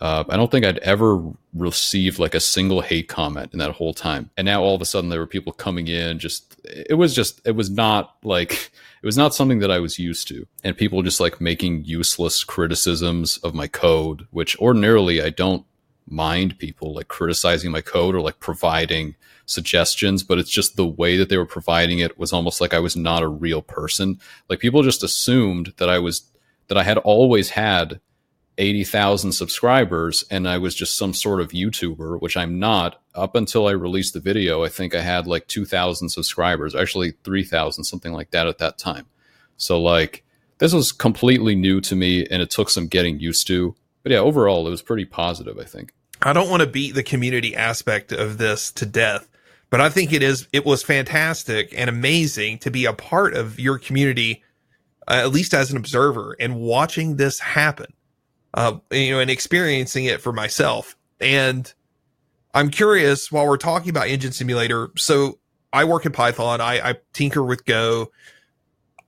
uh, 0.03 0.23
i 0.29 0.37
don't 0.37 0.51
think 0.51 0.65
i'd 0.65 0.77
ever 0.79 1.23
received 1.55 2.19
like 2.19 2.35
a 2.35 2.39
single 2.39 2.81
hate 2.81 3.07
comment 3.07 3.51
in 3.53 3.59
that 3.59 3.71
whole 3.71 3.93
time 3.93 4.29
and 4.37 4.45
now 4.45 4.61
all 4.61 4.75
of 4.75 4.81
a 4.81 4.85
sudden 4.85 5.09
there 5.09 5.19
were 5.19 5.25
people 5.25 5.51
coming 5.51 5.87
in 5.87 6.19
just 6.19 6.53
it 6.63 6.97
was 6.97 7.15
just 7.15 7.41
it 7.45 7.55
was 7.55 7.69
not 7.69 8.15
like 8.23 8.71
it 9.03 9.05
was 9.05 9.17
not 9.17 9.35
something 9.35 9.59
that 9.59 9.69
I 9.69 9.79
was 9.79 9.99
used 9.99 10.29
to. 10.29 10.47
And 10.63 10.77
people 10.77 11.01
just 11.01 11.19
like 11.19 11.41
making 11.41 11.83
useless 11.83 12.45
criticisms 12.45 13.37
of 13.39 13.53
my 13.53 13.67
code, 13.67 14.25
which 14.31 14.57
ordinarily 14.59 15.21
I 15.21 15.29
don't 15.29 15.65
mind 16.07 16.57
people 16.57 16.93
like 16.93 17.09
criticizing 17.09 17.69
my 17.69 17.81
code 17.81 18.15
or 18.15 18.21
like 18.21 18.39
providing 18.39 19.15
suggestions, 19.45 20.23
but 20.23 20.37
it's 20.37 20.49
just 20.49 20.77
the 20.77 20.87
way 20.87 21.17
that 21.17 21.27
they 21.27 21.37
were 21.37 21.45
providing 21.45 21.99
it 21.99 22.17
was 22.17 22.31
almost 22.31 22.61
like 22.61 22.73
I 22.73 22.79
was 22.79 22.95
not 22.95 23.23
a 23.23 23.27
real 23.27 23.61
person. 23.61 24.19
Like 24.47 24.59
people 24.59 24.83
just 24.83 25.03
assumed 25.03 25.73
that 25.77 25.89
I 25.89 25.99
was 25.99 26.23
that 26.69 26.77
I 26.77 26.83
had 26.83 26.97
always 26.99 27.49
had 27.49 27.99
80,000 28.57 29.31
subscribers 29.31 30.23
and 30.29 30.47
I 30.47 30.57
was 30.57 30.75
just 30.75 30.97
some 30.97 31.13
sort 31.13 31.41
of 31.41 31.51
YouTuber, 31.51 32.21
which 32.21 32.37
I'm 32.37 32.59
not. 32.59 33.01
Up 33.15 33.35
until 33.35 33.67
I 33.67 33.71
released 33.71 34.13
the 34.13 34.19
video, 34.19 34.63
I 34.63 34.69
think 34.69 34.95
I 34.95 35.01
had 35.01 35.27
like 35.27 35.47
2,000 35.47 36.09
subscribers, 36.09 36.75
actually 36.75 37.13
3,000, 37.23 37.83
something 37.83 38.13
like 38.13 38.31
that 38.31 38.47
at 38.47 38.59
that 38.59 38.77
time. 38.77 39.05
So, 39.57 39.81
like, 39.81 40.23
this 40.59 40.73
was 40.73 40.91
completely 40.91 41.55
new 41.55 41.81
to 41.81 41.95
me 41.95 42.25
and 42.27 42.41
it 42.41 42.49
took 42.49 42.69
some 42.69 42.87
getting 42.87 43.19
used 43.19 43.47
to. 43.47 43.75
But 44.03 44.11
yeah, 44.11 44.19
overall, 44.19 44.67
it 44.67 44.71
was 44.71 44.81
pretty 44.81 45.05
positive, 45.05 45.57
I 45.57 45.63
think. 45.63 45.93
I 46.21 46.33
don't 46.33 46.49
want 46.49 46.61
to 46.61 46.67
beat 46.67 46.95
the 46.95 47.03
community 47.03 47.55
aspect 47.55 48.11
of 48.11 48.37
this 48.37 48.71
to 48.73 48.85
death, 48.85 49.27
but 49.69 49.81
I 49.81 49.89
think 49.89 50.13
it 50.13 50.23
is 50.23 50.47
it 50.53 50.65
was 50.65 50.83
fantastic 50.83 51.73
and 51.75 51.89
amazing 51.89 52.59
to 52.59 52.71
be 52.71 52.85
a 52.85 52.93
part 52.93 53.33
of 53.33 53.59
your 53.59 53.77
community, 53.77 54.43
uh, 55.07 55.15
at 55.15 55.31
least 55.31 55.53
as 55.53 55.71
an 55.71 55.77
observer, 55.77 56.35
and 56.39 56.55
watching 56.61 57.17
this 57.17 57.39
happen. 57.39 57.93
Uh, 58.53 58.77
you 58.91 59.11
know, 59.11 59.19
and 59.19 59.31
experiencing 59.31 60.05
it 60.05 60.21
for 60.21 60.31
myself. 60.31 60.95
And 61.19 61.73
I'm 62.53 62.69
curious 62.69 63.31
while 63.31 63.47
we're 63.47 63.57
talking 63.57 63.89
about 63.89 64.07
Engine 64.07 64.31
Simulator. 64.31 64.91
So 64.95 65.39
I 65.71 65.85
work 65.85 66.05
in 66.05 66.11
Python. 66.11 66.61
I, 66.61 66.89
I 66.89 66.95
tinker 67.13 67.43
with 67.43 67.65
Go. 67.65 68.11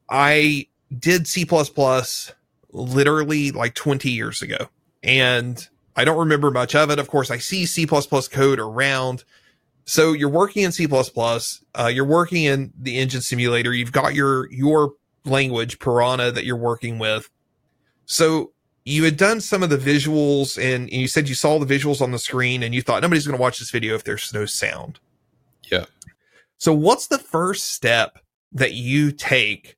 I 0.10 0.68
did 0.98 1.28
C 1.28 1.48
literally 2.72 3.52
like 3.52 3.76
20 3.76 4.10
years 4.10 4.42
ago. 4.42 4.70
And 5.04 5.68
I 5.96 6.04
don't 6.06 6.18
remember 6.18 6.50
much 6.50 6.76
of 6.76 6.90
it. 6.90 6.98
Of 6.98 7.08
course, 7.08 7.30
I 7.30 7.38
see 7.38 7.66
C 7.66 7.86
code 7.86 8.60
around. 8.60 9.24
So 9.86 10.14
you're 10.14 10.30
working 10.30 10.64
in 10.64 10.72
C++, 10.72 10.88
uh, 10.92 11.88
you're 11.88 12.06
working 12.06 12.46
in 12.46 12.74
the 12.76 12.98
engine 12.98 13.22
simulator. 13.22 13.72
You've 13.72 13.92
got 13.92 14.16
your, 14.16 14.52
your 14.52 14.94
language, 15.26 15.78
Piranha, 15.78 16.32
that 16.32 16.44
you're 16.44 16.58
working 16.58 16.98
with. 16.98 17.30
So 18.08 18.52
you 18.86 19.04
had 19.04 19.18
done 19.18 19.42
some 19.42 19.64
of 19.64 19.72
the 19.72 19.78
visuals 19.78 20.62
and, 20.62 20.90
you 20.92 21.08
said 21.08 21.28
you 21.28 21.36
saw 21.36 21.58
the 21.58 21.66
visuals 21.66 22.02
on 22.02 22.12
the 22.12 22.20
screen 22.20 22.62
and 22.62 22.74
you 22.74 22.82
thought 22.82 23.02
nobody's 23.02 23.26
going 23.26 23.38
to 23.38 23.42
watch 23.42 23.58
this 23.58 23.72
video 23.72 23.96
if 23.96 24.04
there's 24.04 24.32
no 24.34 24.46
sound. 24.46 25.00
Yeah. 25.72 25.86
So 26.60 26.72
what's 26.74 27.08
the 27.08 27.18
first 27.18 27.72
step 27.72 28.20
that 28.52 28.74
you 28.74 29.12
take 29.12 29.76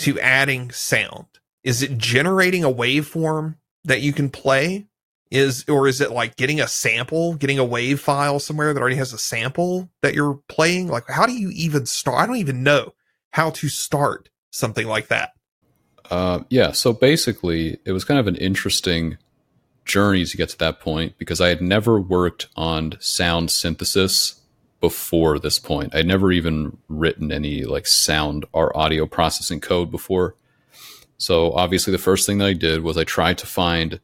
to 0.00 0.20
adding 0.20 0.70
sound? 0.70 1.26
Is 1.64 1.82
it 1.82 1.96
generating 1.96 2.62
a 2.62 2.72
waveform 2.72 3.56
that 3.84 4.02
you 4.02 4.12
can 4.12 4.28
play? 4.28 4.86
Is 5.30 5.64
or 5.68 5.88
is 5.88 6.00
it 6.00 6.12
like 6.12 6.36
getting 6.36 6.60
a 6.60 6.68
sample, 6.68 7.34
getting 7.34 7.58
a 7.58 7.64
wave 7.64 7.98
file 7.98 8.38
somewhere 8.38 8.72
that 8.72 8.80
already 8.80 8.96
has 8.96 9.12
a 9.12 9.18
sample 9.18 9.90
that 10.02 10.14
you're 10.14 10.40
playing? 10.48 10.86
Like 10.86 11.08
how 11.08 11.26
do 11.26 11.32
you 11.32 11.50
even 11.50 11.86
start? 11.86 12.18
I 12.20 12.26
don't 12.26 12.36
even 12.36 12.62
know 12.62 12.92
how 13.30 13.50
to 13.50 13.68
start 13.68 14.28
something 14.50 14.86
like 14.86 15.08
that. 15.08 15.32
Uh, 16.10 16.40
yeah, 16.50 16.72
so 16.72 16.92
basically, 16.92 17.78
it 17.84 17.92
was 17.92 18.04
kind 18.04 18.20
of 18.20 18.26
an 18.26 18.36
interesting 18.36 19.18
journey 19.84 20.24
to 20.24 20.36
get 20.36 20.48
to 20.50 20.58
that 20.58 20.80
point 20.80 21.16
because 21.18 21.40
I 21.40 21.48
had 21.48 21.62
never 21.62 22.00
worked 22.00 22.48
on 22.56 22.96
sound 23.00 23.50
synthesis 23.50 24.40
before 24.80 25.38
this 25.38 25.58
point. 25.58 25.94
I'd 25.94 26.06
never 26.06 26.32
even 26.32 26.76
written 26.88 27.32
any 27.32 27.64
like 27.64 27.86
sound 27.86 28.44
or 28.52 28.76
audio 28.76 29.06
processing 29.06 29.60
code 29.60 29.90
before. 29.90 30.34
So 31.18 31.52
obviously, 31.52 31.92
the 31.92 31.98
first 31.98 32.26
thing 32.26 32.38
that 32.38 32.46
I 32.46 32.52
did 32.52 32.82
was 32.82 32.96
I 32.96 33.04
tried 33.04 33.38
to 33.38 33.46
find 33.46 34.00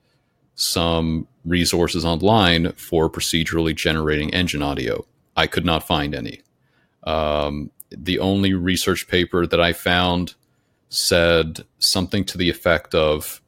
some 0.54 1.26
resources 1.44 2.04
online 2.04 2.72
for 2.72 3.10
procedurally 3.10 3.74
generating 3.74 4.32
engine 4.32 4.62
audio. 4.62 5.04
I 5.36 5.46
could 5.46 5.64
not 5.64 5.86
find 5.86 6.14
any. 6.14 6.40
Um, 7.04 7.70
the 7.90 8.18
only 8.18 8.54
research 8.54 9.08
paper 9.08 9.46
that 9.46 9.60
I 9.60 9.72
found 9.72 10.34
said 10.92 11.64
something 11.78 12.22
to 12.22 12.36
the 12.36 12.50
effect 12.50 12.94
of 12.94 13.40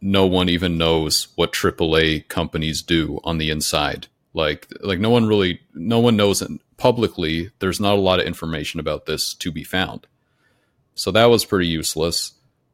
no 0.00 0.26
one 0.26 0.48
even 0.48 0.76
knows 0.76 1.28
what 1.36 1.52
AAA 1.52 2.28
companies 2.28 2.82
do 2.82 3.20
on 3.22 3.38
the 3.38 3.50
inside. 3.50 4.08
Like 4.34 4.66
like 4.80 4.98
no 4.98 5.10
one 5.10 5.26
really 5.26 5.60
no 5.72 6.00
one 6.00 6.16
knows 6.16 6.42
it 6.42 6.50
publicly. 6.76 7.50
There's 7.60 7.80
not 7.80 7.94
a 7.94 8.00
lot 8.00 8.18
of 8.18 8.26
information 8.26 8.80
about 8.80 9.06
this 9.06 9.34
to 9.34 9.52
be 9.52 9.62
found. 9.62 10.06
So 10.96 11.12
that 11.12 11.26
was 11.26 11.44
pretty 11.44 11.68
useless. 11.68 12.32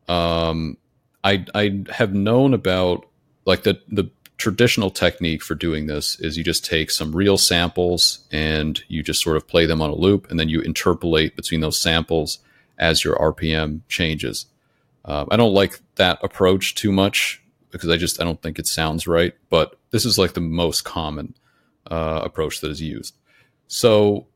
Um, 0.08 0.78
I 1.22 1.44
I 1.54 1.84
have 1.90 2.14
known 2.14 2.54
about 2.54 3.06
like 3.44 3.64
the 3.64 3.80
the 3.88 4.10
traditional 4.38 4.90
technique 4.90 5.42
for 5.42 5.54
doing 5.54 5.86
this 5.86 6.18
is 6.20 6.38
you 6.38 6.42
just 6.42 6.64
take 6.64 6.90
some 6.90 7.14
real 7.14 7.36
samples 7.36 8.20
and 8.32 8.82
you 8.88 9.02
just 9.02 9.22
sort 9.22 9.36
of 9.36 9.46
play 9.46 9.66
them 9.66 9.82
on 9.82 9.90
a 9.90 9.94
loop 9.94 10.30
and 10.30 10.40
then 10.40 10.48
you 10.48 10.62
interpolate 10.62 11.36
between 11.36 11.60
those 11.60 11.78
samples 11.78 12.38
as 12.80 13.04
your 13.04 13.14
RPM 13.16 13.82
changes. 13.88 14.46
Um, 15.04 15.28
I 15.30 15.36
don't 15.36 15.54
like 15.54 15.78
that 15.96 16.18
approach 16.22 16.74
too 16.74 16.90
much 16.90 17.42
because 17.70 17.88
I 17.88 17.96
just 17.96 18.20
I 18.20 18.24
don't 18.24 18.42
think 18.42 18.58
it 18.58 18.66
sounds 18.66 19.06
right. 19.06 19.34
But 19.48 19.78
this 19.90 20.04
is 20.04 20.18
like 20.18 20.32
the 20.32 20.40
most 20.40 20.82
common 20.84 21.34
uh, 21.88 22.22
approach 22.24 22.60
that 22.60 22.70
is 22.70 22.82
used. 22.82 23.16
So 23.68 24.26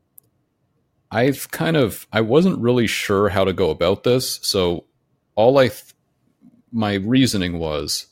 I've 1.10 1.50
kind 1.50 1.76
of 1.76 2.06
I 2.12 2.20
wasn't 2.20 2.60
really 2.60 2.86
sure 2.86 3.28
how 3.30 3.44
to 3.44 3.52
go 3.52 3.70
about 3.70 4.04
this. 4.04 4.38
So 4.42 4.84
all 5.34 5.58
I 5.58 5.68
th- 5.68 5.94
my 6.70 6.94
reasoning 6.94 7.58
was 7.58 8.06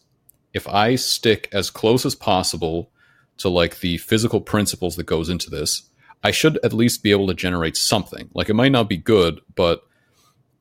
if 0.54 0.68
I 0.68 0.96
stick 0.96 1.48
as 1.52 1.70
close 1.70 2.04
as 2.04 2.14
possible 2.14 2.90
to 3.38 3.48
like 3.48 3.80
the 3.80 3.98
physical 3.98 4.40
principles 4.40 4.96
that 4.96 5.04
goes 5.04 5.28
into 5.28 5.50
this, 5.50 5.82
I 6.22 6.30
should 6.30 6.58
at 6.62 6.72
least 6.72 7.02
be 7.02 7.10
able 7.10 7.26
to 7.28 7.34
generate 7.34 7.76
something. 7.76 8.28
Like 8.34 8.48
it 8.48 8.54
might 8.54 8.72
not 8.72 8.88
be 8.88 8.96
good, 8.96 9.40
but 9.54 9.82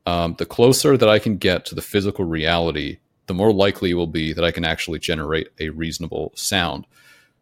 um, 0.05 0.35
the 0.37 0.45
closer 0.45 0.97
that 0.97 1.09
I 1.09 1.19
can 1.19 1.37
get 1.37 1.65
to 1.65 1.75
the 1.75 1.81
physical 1.81 2.25
reality, 2.25 2.97
the 3.27 3.33
more 3.33 3.53
likely 3.53 3.91
it 3.91 3.95
will 3.95 4.07
be 4.07 4.33
that 4.33 4.43
I 4.43 4.51
can 4.51 4.65
actually 4.65 4.99
generate 4.99 5.49
a 5.59 5.69
reasonable 5.69 6.31
sound. 6.35 6.87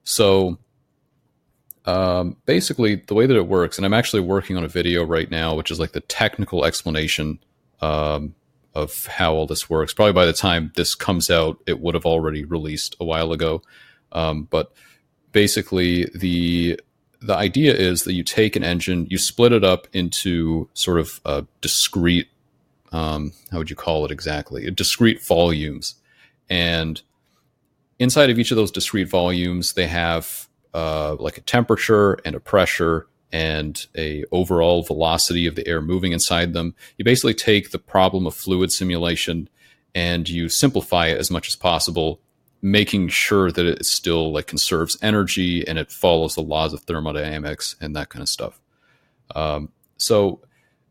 So, 0.04 0.58
um, 1.86 2.38
basically, 2.46 2.96
the 2.96 3.14
way 3.14 3.26
that 3.26 3.38
it 3.38 3.48
works, 3.48 3.78
and 3.78 3.86
I'm 3.86 3.94
actually 3.94 4.22
working 4.22 4.58
on 4.58 4.64
a 4.64 4.68
video 4.68 5.04
right 5.04 5.30
now, 5.30 5.56
which 5.56 5.72
is 5.72 5.80
like 5.80 5.94
the 5.94 6.02
technical 6.02 6.66
explanation 6.66 7.40
um, 7.82 8.36
of 8.76 9.06
how 9.08 9.34
all 9.34 9.48
this 9.48 9.70
works. 9.70 9.94
Probably 9.94 10.14
by 10.14 10.26
the 10.26 10.34
time 10.34 10.72
this 10.76 10.96
comes 10.96 11.30
out, 11.30 11.58
it 11.66 11.80
would 11.80 11.96
have 11.96 12.06
already 12.06 12.44
released 12.44 12.96
a 13.00 13.06
while 13.06 13.32
ago. 13.32 13.62
Um, 14.12 14.44
but 14.50 14.74
basically, 15.32 16.06
the 16.14 16.80
the 17.22 17.36
idea 17.36 17.74
is 17.74 18.04
that 18.04 18.14
you 18.14 18.24
take 18.24 18.56
an 18.56 18.64
engine, 18.64 19.08
you 19.10 19.18
split 19.18 19.52
it 19.52 19.64
up 19.64 19.88
into 19.94 20.70
sort 20.74 21.00
of 21.00 21.20
a 21.26 21.46
discrete 21.62 22.30
um, 22.92 23.34
how 23.52 23.58
would 23.58 23.70
you 23.70 23.76
call 23.76 24.06
it 24.06 24.12
exactly? 24.12 24.70
Discrete 24.72 25.22
volumes. 25.22 25.96
And 26.50 27.02
inside 28.00 28.30
of 28.30 28.40
each 28.40 28.52
of 28.52 28.58
those 28.58 28.72
discrete 28.72 29.10
volumes, 29.10 29.74
they 29.74 29.88
have 29.88 30.48
uh, 30.74 31.16
like 31.20 31.38
a 31.38 31.42
temperature 31.42 32.14
and 32.26 32.36
a 32.36 32.40
pressure 32.40 33.08
and 33.32 33.86
a 33.96 34.24
overall 34.32 34.82
velocity 34.82 35.46
of 35.46 35.56
the 35.56 35.68
air 35.68 35.82
moving 35.82 36.12
inside 36.14 36.54
them. 36.54 36.74
You 36.98 37.06
basically 37.06 37.36
take 37.36 37.72
the 37.72 37.80
problem 37.80 38.26
of 38.26 38.34
fluid 38.34 38.72
simulation 38.72 39.50
and 39.94 40.28
you 40.28 40.50
simplify 40.50 41.08
it 41.08 41.20
as 41.20 41.30
much 41.30 41.48
as 41.48 41.56
possible, 41.56 42.20
making 42.62 43.10
sure 43.10 43.52
that 43.52 43.66
it 43.66 43.86
still 43.86 44.32
like 44.32 44.48
conserves 44.48 44.98
energy 45.02 45.68
and 45.68 45.78
it 45.78 45.92
follows 45.92 46.36
the 46.36 46.42
laws 46.42 46.74
of 46.74 46.82
thermodynamics 46.82 47.76
and 47.80 47.96
that 47.96 48.10
kind 48.10 48.24
of 48.24 48.30
stuff. 48.30 48.60
Um, 49.36 49.72
so 49.98 50.42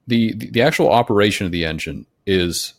the 0.08 0.32
the 0.32 0.62
actual 0.62 0.90
operation 0.90 1.46
of 1.46 1.52
the 1.52 1.64
engine 1.64 2.06
is 2.26 2.74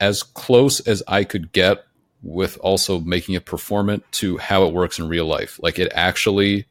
as 0.00 0.22
close 0.22 0.80
as 0.80 1.02
I 1.08 1.24
could 1.24 1.52
get 1.52 1.84
with 2.22 2.56
also 2.62 3.00
making 3.00 3.34
it 3.34 3.44
performant 3.44 4.04
to 4.12 4.38
how 4.38 4.64
it 4.64 4.72
works 4.72 4.98
in 4.98 5.08
real 5.08 5.26
life. 5.26 5.58
Like 5.62 5.78
it 5.78 5.92
actually 5.94 6.66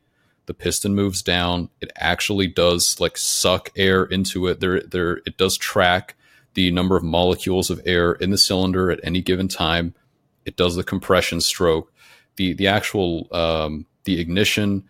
the 0.45 0.53
piston 0.53 0.95
moves 0.95 1.21
down. 1.21 1.69
It 1.81 1.91
actually 1.97 2.47
does 2.47 2.99
like 2.99 3.17
suck 3.17 3.71
air 3.75 4.05
into 4.05 4.47
it. 4.47 4.61
There 4.61 4.81
there 4.81 5.17
it 5.25 5.37
does 5.37 5.57
track 5.57 6.15
the 6.53 6.71
number 6.71 6.95
of 6.95 7.03
molecules 7.03 7.69
of 7.69 7.81
air 7.85 8.13
in 8.13 8.29
the 8.29 8.37
cylinder 8.37 8.89
at 8.89 8.99
any 9.03 9.21
given 9.21 9.49
time. 9.49 9.93
It 10.45 10.55
does 10.55 10.75
the 10.75 10.83
compression 10.83 11.41
stroke. 11.41 11.91
The 12.37 12.53
the 12.53 12.67
actual 12.67 13.27
um, 13.35 13.85
the 14.05 14.19
ignition 14.19 14.85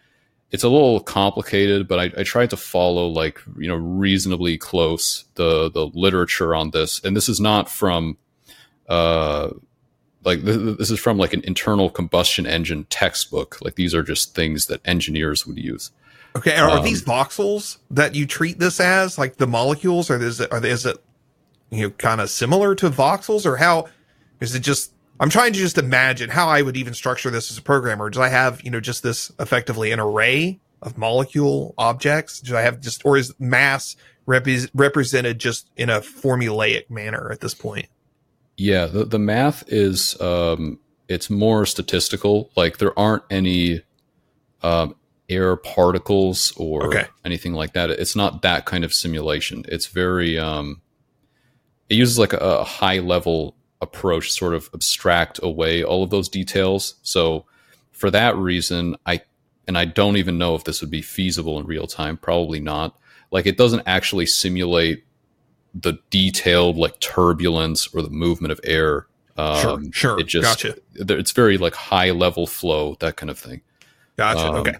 it's 0.53 0.63
a 0.63 0.69
little 0.69 0.99
complicated, 0.99 1.87
but 1.87 1.99
I, 1.99 2.21
I 2.21 2.23
tried 2.23 2.51
to 2.51 2.57
follow 2.57 3.07
like 3.07 3.41
you 3.57 3.67
know 3.67 3.75
reasonably 3.75 4.57
close 4.57 5.25
the 5.33 5.69
the 5.69 5.87
literature 5.87 6.53
on 6.55 6.69
this, 6.69 7.03
and 7.03 7.17
this 7.17 7.27
is 7.27 7.41
not 7.41 7.69
from 7.69 8.17
uh 8.87 9.49
like 10.23 10.45
th- 10.45 10.77
this 10.77 10.91
is 10.91 10.99
from 10.99 11.17
like 11.17 11.33
an 11.33 11.41
internal 11.43 11.89
combustion 11.89 12.45
engine 12.45 12.85
textbook. 12.85 13.57
Like 13.61 13.75
these 13.75 13.95
are 13.95 14.03
just 14.03 14.35
things 14.35 14.67
that 14.67 14.79
engineers 14.85 15.47
would 15.47 15.57
use. 15.57 15.91
Okay, 16.35 16.55
are, 16.55 16.77
um, 16.77 16.85
these 16.85 17.01
voxels 17.01 17.77
that 17.89 18.13
you 18.13 18.27
treat 18.27 18.59
this 18.59 18.79
as 18.79 19.17
like 19.17 19.37
the 19.37 19.47
molecules, 19.47 20.11
or 20.11 20.21
is 20.21 20.39
it 20.39 20.51
are 20.51 20.59
they, 20.59 20.69
is 20.69 20.85
it 20.85 20.97
you 21.71 21.81
know 21.81 21.89
kind 21.89 22.21
of 22.21 22.29
similar 22.29 22.75
to 22.75 22.91
voxels, 22.91 23.47
or 23.47 23.57
how 23.57 23.87
is 24.39 24.53
it 24.53 24.59
just 24.59 24.91
I'm 25.23 25.29
trying 25.29 25.53
to 25.53 25.59
just 25.59 25.77
imagine 25.77 26.29
how 26.29 26.49
I 26.49 26.61
would 26.61 26.75
even 26.75 26.93
structure 26.93 27.29
this 27.29 27.49
as 27.49 27.57
a 27.57 27.61
programmer. 27.61 28.09
Do 28.09 28.21
I 28.21 28.27
have, 28.27 28.61
you 28.61 28.69
know, 28.69 28.81
just 28.81 29.03
this 29.03 29.31
effectively 29.39 29.93
an 29.93 30.01
array 30.01 30.59
of 30.81 30.97
molecule 30.97 31.73
objects? 31.77 32.41
Do 32.41 32.57
I 32.57 32.61
have 32.61 32.81
just, 32.81 33.05
or 33.05 33.15
is 33.15 33.33
mass 33.39 33.95
rep- 34.25 34.45
represented 34.73 35.39
just 35.39 35.69
in 35.77 35.89
a 35.89 36.01
formulaic 36.01 36.89
manner 36.89 37.31
at 37.31 37.39
this 37.39 37.53
point? 37.53 37.85
Yeah, 38.57 38.85
the, 38.87 39.05
the 39.05 39.17
math 39.17 39.63
is, 39.67 40.19
um, 40.19 40.77
it's 41.07 41.29
more 41.29 41.65
statistical. 41.65 42.51
Like 42.57 42.79
there 42.79 42.99
aren't 42.99 43.23
any, 43.29 43.81
um, 44.61 44.93
air 45.29 45.55
particles 45.55 46.51
or 46.57 46.87
okay. 46.87 47.05
anything 47.23 47.53
like 47.53 47.71
that. 47.75 47.89
It's 47.89 48.17
not 48.17 48.41
that 48.41 48.65
kind 48.65 48.83
of 48.83 48.93
simulation. 48.93 49.63
It's 49.69 49.85
very, 49.85 50.37
um, 50.37 50.81
it 51.87 51.95
uses 51.95 52.19
like 52.19 52.33
a, 52.33 52.39
a 52.39 52.65
high 52.65 52.99
level 52.99 53.55
approach 53.83 54.31
sort 54.31 54.53
of 54.53 54.69
abstract 54.73 55.39
away 55.43 55.83
all 55.83 56.03
of 56.03 56.09
those 56.09 56.29
details. 56.29 56.95
So 57.03 57.45
for 57.91 58.09
that 58.09 58.35
reason, 58.35 58.95
I 59.05 59.21
and 59.67 59.77
I 59.77 59.85
don't 59.85 60.17
even 60.17 60.37
know 60.37 60.55
if 60.55 60.63
this 60.63 60.81
would 60.81 60.89
be 60.89 61.01
feasible 61.01 61.59
in 61.59 61.65
real 61.65 61.87
time. 61.87 62.17
Probably 62.17 62.59
not. 62.59 62.97
Like 63.31 63.45
it 63.45 63.57
doesn't 63.57 63.83
actually 63.85 64.25
simulate 64.25 65.05
the 65.73 65.93
detailed 66.09 66.77
like 66.77 66.99
turbulence 66.99 67.87
or 67.93 68.01
the 68.01 68.09
movement 68.09 68.51
of 68.51 68.59
air. 68.63 69.07
Um, 69.37 69.57
sure, 69.59 69.81
sure. 69.91 70.19
It 70.19 70.27
just 70.27 70.63
gotcha. 70.63 70.77
it's 70.95 71.31
very 71.31 71.57
like 71.57 71.73
high 71.73 72.11
level 72.11 72.45
flow, 72.45 72.95
that 72.99 73.15
kind 73.15 73.29
of 73.29 73.39
thing. 73.39 73.61
Gotcha. 74.17 74.47
Um, 74.47 74.55
okay. 74.55 74.75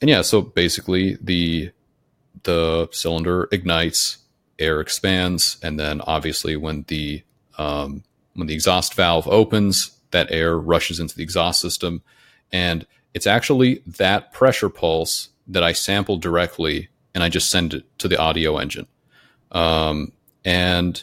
And 0.00 0.10
yeah, 0.10 0.22
so 0.22 0.42
basically 0.42 1.16
the 1.20 1.72
the 2.42 2.88
cylinder 2.92 3.48
ignites, 3.50 4.18
air 4.58 4.80
expands, 4.80 5.58
and 5.62 5.78
then 5.78 6.00
obviously 6.02 6.56
when 6.56 6.84
the 6.88 7.22
um, 7.58 8.02
when 8.34 8.46
the 8.46 8.54
exhaust 8.54 8.94
valve 8.94 9.28
opens, 9.28 9.90
that 10.10 10.30
air 10.30 10.58
rushes 10.58 11.00
into 11.00 11.16
the 11.16 11.22
exhaust 11.22 11.60
system. 11.60 12.02
And 12.52 12.86
it's 13.14 13.26
actually 13.26 13.82
that 13.86 14.32
pressure 14.32 14.70
pulse 14.70 15.28
that 15.48 15.62
I 15.62 15.72
sample 15.72 16.16
directly 16.16 16.88
and 17.14 17.24
I 17.24 17.28
just 17.28 17.50
send 17.50 17.74
it 17.74 17.98
to 17.98 18.08
the 18.08 18.18
audio 18.18 18.58
engine. 18.58 18.86
Um, 19.50 20.12
and 20.44 21.02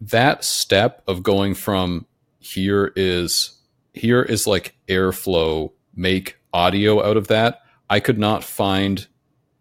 that 0.00 0.44
step 0.44 1.02
of 1.06 1.22
going 1.22 1.54
from 1.54 2.06
here 2.38 2.92
is 2.94 3.58
here 3.94 4.22
is 4.22 4.46
like 4.46 4.76
airflow, 4.88 5.72
make 5.94 6.36
audio 6.52 7.04
out 7.04 7.16
of 7.16 7.28
that. 7.28 7.62
I 7.88 8.00
could 8.00 8.18
not 8.18 8.44
find 8.44 9.06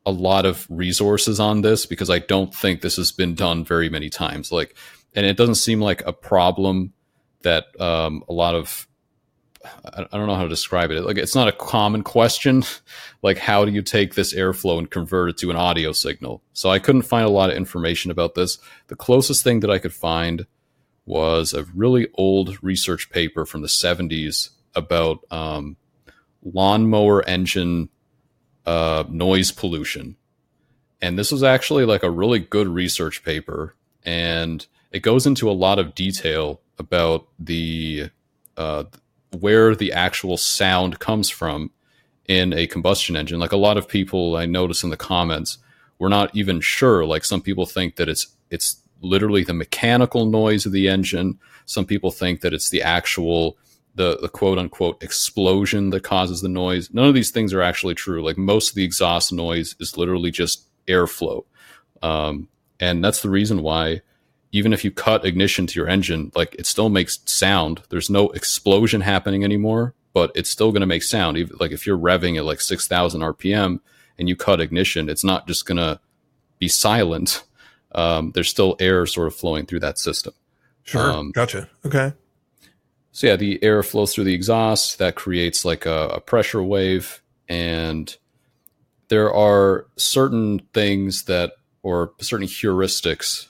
a 0.06 0.12
lot 0.12 0.46
of 0.46 0.68
resources 0.70 1.40
on 1.40 1.62
this 1.62 1.86
because 1.86 2.10
I 2.10 2.20
don't 2.20 2.54
think 2.54 2.82
this 2.82 2.98
has 2.98 3.12
been 3.12 3.36
done 3.36 3.64
very 3.64 3.90
many 3.90 4.10
times. 4.10 4.52
Like 4.52 4.76
and 5.16 5.26
it 5.26 5.38
doesn't 5.38 5.56
seem 5.56 5.80
like 5.80 6.06
a 6.06 6.14
problem 6.14 6.94
that 7.44 7.80
um, 7.80 8.24
a 8.28 8.34
lot 8.34 8.56
of 8.56 8.88
I 9.86 10.06
don't 10.12 10.28
know 10.28 10.36
how 10.36 10.44
to 10.44 10.50
describe 10.50 10.92
it. 10.92 11.04
Like 11.04 11.18
it's 11.18 11.36
not 11.36 11.48
a 11.48 11.54
common 11.54 12.04
question. 12.04 12.64
like 13.22 13.38
how 13.38 13.64
do 13.64 13.72
you 13.72 13.82
take 13.82 14.16
this 14.16 14.34
airflow 14.34 14.78
and 14.78 14.90
convert 14.90 15.30
it 15.30 15.38
to 15.38 15.52
an 15.52 15.56
audio 15.56 15.92
signal? 15.94 16.42
So 16.54 16.70
I 16.70 16.80
couldn't 16.80 17.04
find 17.04 17.26
a 17.26 17.30
lot 17.30 17.50
of 17.50 17.56
information 17.56 18.12
about 18.12 18.36
this. 18.36 18.58
The 18.88 18.96
closest 18.96 19.44
thing 19.44 19.62
that 19.62 19.72
I 19.72 19.80
could 19.80 19.94
find 19.94 20.46
was 21.06 21.54
a 21.54 21.64
really 21.76 22.08
old 22.16 22.62
research 22.62 23.10
paper 23.10 23.46
from 23.46 23.62
the 23.62 23.68
70s 23.68 24.50
about 24.76 25.20
um, 25.32 25.78
lawnmower 26.44 27.28
engine 27.28 27.90
uh, 28.66 29.04
noise 29.10 29.52
pollution. 29.52 30.16
And 31.02 31.20
this 31.20 31.32
was 31.32 31.44
actually 31.44 31.86
like 31.86 32.04
a 32.04 32.10
really 32.10 32.40
good 32.40 32.68
research 32.68 33.24
paper. 33.24 33.76
And 34.04 34.66
it 34.94 35.02
goes 35.02 35.26
into 35.26 35.50
a 35.50 35.52
lot 35.52 35.80
of 35.80 35.96
detail 35.96 36.62
about 36.78 37.28
the 37.40 38.10
uh, 38.56 38.84
where 39.40 39.76
the 39.76 39.92
actual 39.92 40.38
sound 40.38 41.00
comes 41.00 41.30
from 41.30 41.72
in 42.28 42.54
a 42.54 42.68
combustion 42.68 43.16
engine. 43.16 43.40
Like 43.40 43.52
a 43.52 43.58
lot 43.58 43.78
of 43.78 43.88
people 43.88 44.38
I 44.38 44.46
notice 44.46 44.84
in 44.84 44.92
the 44.92 44.98
comments, 44.98 45.58
we're 45.98 46.10
not 46.10 46.34
even 46.36 46.62
sure. 46.62 47.06
Like 47.06 47.26
some 47.26 47.42
people 47.42 47.66
think 47.66 47.96
that 47.96 48.08
it's 48.08 48.28
it's 48.50 48.78
literally 49.02 49.44
the 49.44 49.54
mechanical 49.54 50.26
noise 50.26 50.66
of 50.66 50.72
the 50.72 50.88
engine. 50.88 51.40
Some 51.66 51.86
people 51.86 52.12
think 52.12 52.42
that 52.42 52.54
it's 52.54 52.70
the 52.70 52.84
actual 52.84 53.58
the, 53.96 54.18
the 54.22 54.30
quote 54.30 54.58
unquote 54.58 55.02
explosion 55.04 55.90
that 55.90 56.04
causes 56.04 56.42
the 56.42 56.50
noise. 56.50 56.94
None 56.94 57.08
of 57.08 57.14
these 57.14 57.32
things 57.32 57.54
are 57.54 57.62
actually 57.62 57.96
true. 57.96 58.24
Like 58.24 58.38
most 58.38 58.70
of 58.70 58.76
the 58.76 58.84
exhaust 58.84 59.34
noise 59.34 59.76
is 59.80 59.98
literally 59.98 60.32
just 60.32 60.68
airflow. 60.88 61.46
Um, 62.02 62.48
and 62.80 63.04
that's 63.04 63.22
the 63.22 63.30
reason 63.30 63.62
why 63.62 64.02
even 64.54 64.72
if 64.72 64.86
you 64.86 64.92
cut 64.92 65.26
ignition 65.26 65.66
to 65.68 65.80
your 65.80 65.90
engine, 65.90 66.32
like 66.36 66.56
it 66.56 66.68
still 66.68 66.88
makes 66.88 67.20
sound. 67.26 67.82
There's 67.90 68.10
no 68.10 68.30
explosion 68.30 69.02
happening 69.02 69.44
anymore, 69.44 69.96
but 70.14 70.32
it's 70.36 70.50
still 70.50 70.72
going 70.72 70.82
to 70.82 70.88
make 70.88 71.02
sound. 71.02 71.38
Even, 71.38 71.58
like 71.60 71.72
if 71.72 71.88
you're 71.88 71.98
revving 71.98 72.38
at 72.38 72.46
like 72.46 72.62
6,000 72.62 73.22
RPM 73.22 73.80
and 74.20 74.30
you 74.30 74.36
cut 74.36 74.62
ignition, 74.62 75.10
it's 75.10 75.24
not 75.24 75.48
just 75.48 75.66
going 75.66 75.80
to 75.80 76.00
be 76.60 76.68
silent. 76.68 77.44
Um, 77.94 78.32
there's 78.32 78.50
still 78.50 78.76
air 78.80 79.08
sort 79.08 79.28
of 79.28 79.36
flowing 79.36 79.66
through 79.66 79.80
that 79.82 79.98
system. 79.98 80.34
Sure. 80.84 81.12
Um, 81.12 81.32
gotcha. 81.32 81.68
Okay. 81.84 82.14
So 83.12 83.28
yeah, 83.28 83.36
the 83.36 83.62
air 83.64 83.82
flows 83.82 84.14
through 84.14 84.26
the 84.26 84.36
exhaust. 84.36 85.00
That 85.00 85.16
creates 85.16 85.66
like 85.66 85.88
a, 85.88 86.10
a 86.10 86.22
pressure 86.22 86.62
wave. 86.62 87.24
And 87.50 88.16
there 89.08 89.34
are 89.34 89.88
certain 89.98 90.60
things 90.76 91.24
that, 91.24 91.54
or 91.82 92.14
certain 92.20 92.48
heuristics 92.48 93.48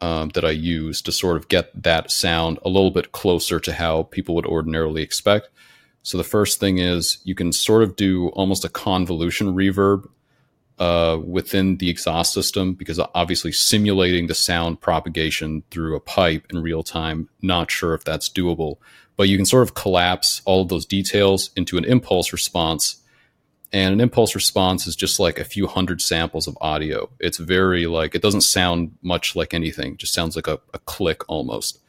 um, 0.00 0.30
that 0.30 0.44
I 0.44 0.50
use 0.50 1.02
to 1.02 1.12
sort 1.12 1.36
of 1.36 1.48
get 1.48 1.82
that 1.82 2.10
sound 2.10 2.58
a 2.64 2.68
little 2.68 2.90
bit 2.90 3.12
closer 3.12 3.58
to 3.60 3.72
how 3.72 4.04
people 4.04 4.34
would 4.34 4.46
ordinarily 4.46 5.02
expect. 5.02 5.48
So 6.02 6.16
the 6.16 6.24
first 6.24 6.60
thing 6.60 6.78
is 6.78 7.18
you 7.24 7.34
can 7.34 7.52
sort 7.52 7.82
of 7.82 7.96
do 7.96 8.28
almost 8.28 8.64
a 8.64 8.68
convolution 8.68 9.54
reverb 9.54 10.08
uh, 10.78 11.18
within 11.24 11.76
the 11.78 11.90
exhaust 11.90 12.32
system 12.32 12.74
because 12.74 13.00
obviously 13.14 13.50
simulating 13.52 14.28
the 14.28 14.34
sound 14.34 14.80
propagation 14.80 15.64
through 15.70 15.96
a 15.96 16.00
pipe 16.00 16.46
in 16.50 16.62
real 16.62 16.82
time, 16.82 17.28
not 17.42 17.70
sure 17.70 17.94
if 17.94 18.04
that's 18.04 18.28
doable. 18.28 18.76
But 19.16 19.28
you 19.28 19.36
can 19.36 19.46
sort 19.46 19.64
of 19.64 19.74
collapse 19.74 20.40
all 20.44 20.62
of 20.62 20.68
those 20.68 20.86
details 20.86 21.50
into 21.56 21.76
an 21.76 21.84
impulse 21.84 22.32
response 22.32 23.02
and 23.72 23.92
an 23.92 24.00
impulse 24.00 24.34
response 24.34 24.86
is 24.86 24.96
just 24.96 25.20
like 25.20 25.38
a 25.38 25.44
few 25.44 25.66
hundred 25.66 26.00
samples 26.00 26.46
of 26.46 26.56
audio. 26.60 27.10
It's 27.20 27.38
very 27.38 27.86
like 27.86 28.14
it 28.14 28.22
doesn't 28.22 28.40
sound 28.42 28.96
much 29.02 29.36
like 29.36 29.52
anything; 29.52 29.92
it 29.92 29.98
just 29.98 30.14
sounds 30.14 30.36
like 30.36 30.46
a, 30.46 30.58
a 30.72 30.78
click 30.80 31.28
almost. 31.28 31.80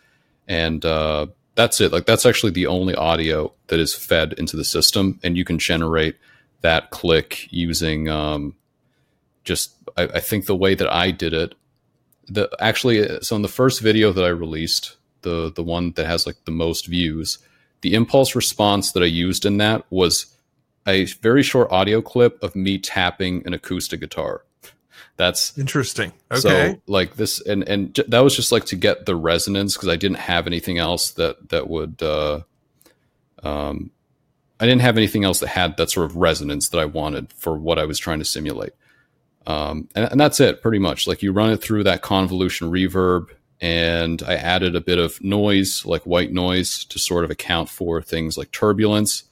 And 0.47 0.83
uh, 0.83 1.27
that's 1.55 1.79
it. 1.79 1.93
Like 1.93 2.05
that's 2.05 2.25
actually 2.25 2.51
the 2.51 2.67
only 2.67 2.95
audio 2.95 3.53
that 3.67 3.79
is 3.79 3.95
fed 3.95 4.33
into 4.33 4.57
the 4.57 4.65
system, 4.65 5.19
and 5.23 5.37
you 5.37 5.45
can 5.45 5.57
generate 5.57 6.17
that 6.61 6.89
click 6.89 7.47
using 7.51 8.09
um, 8.09 8.55
just. 9.43 9.73
I, 9.95 10.03
I 10.03 10.19
think 10.19 10.45
the 10.45 10.55
way 10.55 10.75
that 10.75 10.91
I 10.91 11.11
did 11.11 11.33
it, 11.33 11.55
the 12.27 12.49
actually 12.59 13.21
so 13.21 13.37
in 13.37 13.41
the 13.41 13.47
first 13.47 13.81
video 13.81 14.11
that 14.11 14.25
I 14.25 14.29
released, 14.29 14.97
the 15.21 15.49
the 15.53 15.63
one 15.63 15.93
that 15.93 16.05
has 16.05 16.25
like 16.25 16.43
the 16.43 16.51
most 16.51 16.87
views, 16.87 17.39
the 17.81 17.93
impulse 17.93 18.35
response 18.35 18.91
that 18.91 19.03
I 19.03 19.07
used 19.07 19.45
in 19.45 19.57
that 19.57 19.85
was 19.89 20.35
a 20.87 21.05
very 21.05 21.43
short 21.43 21.71
audio 21.71 22.01
clip 22.01 22.41
of 22.43 22.55
me 22.55 22.77
tapping 22.77 23.45
an 23.45 23.53
acoustic 23.53 23.99
guitar. 23.99 24.43
That's 25.17 25.57
interesting. 25.57 26.13
Okay. 26.31 26.39
So 26.39 26.81
like 26.87 27.15
this, 27.15 27.41
and 27.41 27.67
and 27.67 27.93
j- 27.93 28.05
that 28.07 28.19
was 28.19 28.35
just 28.35 28.51
like 28.53 28.65
to 28.65 28.77
get 28.77 29.05
the 29.05 29.15
resonance 29.15 29.75
because 29.75 29.89
I 29.89 29.97
didn't 29.97 30.19
have 30.19 30.47
anything 30.47 30.77
else 30.77 31.11
that 31.11 31.49
that 31.49 31.69
would. 31.69 32.01
Uh, 32.01 32.41
um, 33.43 33.91
I 34.61 34.65
didn't 34.65 34.81
have 34.81 34.97
anything 34.97 35.23
else 35.23 35.39
that 35.39 35.47
had 35.47 35.77
that 35.77 35.89
sort 35.89 36.05
of 36.05 36.15
resonance 36.15 36.69
that 36.69 36.79
I 36.79 36.85
wanted 36.85 37.31
for 37.33 37.57
what 37.57 37.79
I 37.79 37.85
was 37.85 37.99
trying 37.99 38.19
to 38.19 38.25
simulate. 38.25 38.73
Um, 39.47 39.89
and, 39.95 40.11
and 40.11 40.19
that's 40.19 40.39
it 40.39 40.61
pretty 40.61 40.79
much. 40.79 41.07
Like 41.07 41.21
you 41.21 41.31
run 41.31 41.51
it 41.51 41.57
through 41.57 41.83
that 41.83 42.01
convolution 42.01 42.71
reverb, 42.71 43.27
and 43.59 44.21
I 44.23 44.35
added 44.35 44.75
a 44.75 44.81
bit 44.81 44.99
of 44.99 45.21
noise, 45.21 45.85
like 45.85 46.03
white 46.03 46.31
noise, 46.31 46.85
to 46.85 46.99
sort 46.99 47.25
of 47.25 47.31
account 47.31 47.69
for 47.69 48.01
things 48.01 48.37
like 48.37 48.51
turbulence. 48.51 49.23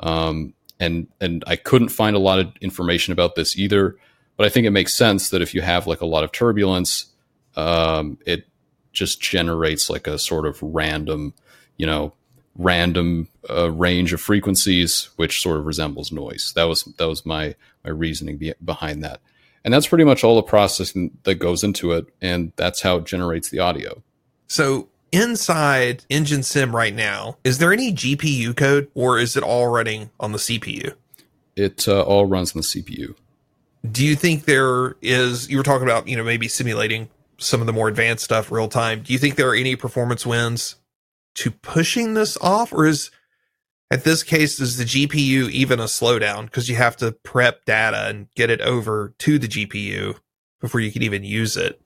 Um, 0.00 0.54
and 0.80 1.06
and 1.20 1.44
I 1.46 1.56
couldn't 1.56 1.90
find 1.90 2.16
a 2.16 2.20
lot 2.20 2.40
of 2.40 2.52
information 2.60 3.12
about 3.12 3.36
this 3.36 3.56
either, 3.56 3.96
but 4.36 4.46
I 4.46 4.48
think 4.48 4.66
it 4.66 4.70
makes 4.70 4.94
sense 4.94 5.30
that 5.30 5.42
if 5.42 5.54
you 5.54 5.60
have 5.60 5.86
like 5.86 6.00
a 6.00 6.06
lot 6.06 6.24
of 6.24 6.32
turbulence, 6.32 7.06
um, 7.54 8.18
it 8.26 8.46
just 8.92 9.20
generates 9.20 9.88
like 9.88 10.06
a 10.06 10.18
sort 10.18 10.46
of 10.46 10.58
random, 10.62 11.34
you 11.76 11.86
know, 11.86 12.14
random 12.56 13.28
uh, 13.48 13.70
range 13.70 14.12
of 14.12 14.20
frequencies, 14.20 15.10
which 15.16 15.40
sort 15.40 15.58
of 15.58 15.66
resembles 15.66 16.10
noise. 16.10 16.52
That 16.56 16.64
was 16.64 16.84
that 16.84 17.06
was 17.06 17.24
my 17.24 17.54
my 17.84 17.90
reasoning 17.90 18.38
be- 18.38 18.54
behind 18.64 19.04
that, 19.04 19.20
and 19.64 19.72
that's 19.72 19.86
pretty 19.86 20.04
much 20.04 20.24
all 20.24 20.36
the 20.36 20.42
processing 20.42 21.16
that 21.24 21.36
goes 21.36 21.62
into 21.62 21.92
it, 21.92 22.06
and 22.22 22.52
that's 22.56 22.80
how 22.80 22.96
it 22.96 23.04
generates 23.04 23.50
the 23.50 23.58
audio. 23.60 24.02
So 24.48 24.88
inside 25.12 26.04
Engine 26.08 26.42
Sim 26.42 26.74
right 26.74 26.94
now, 26.94 27.36
is 27.44 27.58
there 27.58 27.72
any 27.72 27.92
GPU 27.92 28.56
code, 28.56 28.90
or 28.94 29.18
is 29.18 29.36
it 29.36 29.42
all 29.42 29.68
running 29.68 30.10
on 30.18 30.32
the 30.32 30.38
CPU? 30.38 30.94
It 31.56 31.88
uh, 31.88 32.02
all 32.02 32.26
runs 32.26 32.54
on 32.54 32.60
the 32.60 32.66
CPU. 32.66 33.14
Do 33.90 34.04
you 34.04 34.14
think 34.14 34.44
there 34.44 34.96
is? 35.02 35.48
You 35.48 35.56
were 35.56 35.62
talking 35.62 35.86
about 35.86 36.08
you 36.08 36.16
know 36.16 36.24
maybe 36.24 36.48
simulating 36.48 37.08
some 37.38 37.60
of 37.60 37.66
the 37.66 37.72
more 37.72 37.88
advanced 37.88 38.24
stuff 38.24 38.50
real 38.50 38.68
time. 38.68 39.02
Do 39.02 39.12
you 39.12 39.18
think 39.18 39.36
there 39.36 39.48
are 39.48 39.54
any 39.54 39.76
performance 39.76 40.26
wins 40.26 40.76
to 41.36 41.50
pushing 41.50 42.14
this 42.14 42.36
off, 42.40 42.72
or 42.72 42.86
is 42.86 43.10
at 43.90 44.04
this 44.04 44.22
case 44.22 44.60
is 44.60 44.76
the 44.76 44.84
GPU 44.84 45.50
even 45.50 45.80
a 45.80 45.84
slowdown 45.84 46.44
because 46.44 46.68
you 46.68 46.76
have 46.76 46.96
to 46.98 47.12
prep 47.12 47.64
data 47.64 48.06
and 48.06 48.30
get 48.36 48.50
it 48.50 48.60
over 48.60 49.14
to 49.18 49.38
the 49.38 49.48
GPU 49.48 50.18
before 50.60 50.80
you 50.80 50.92
can 50.92 51.02
even 51.02 51.24
use 51.24 51.56
it? 51.56 51.80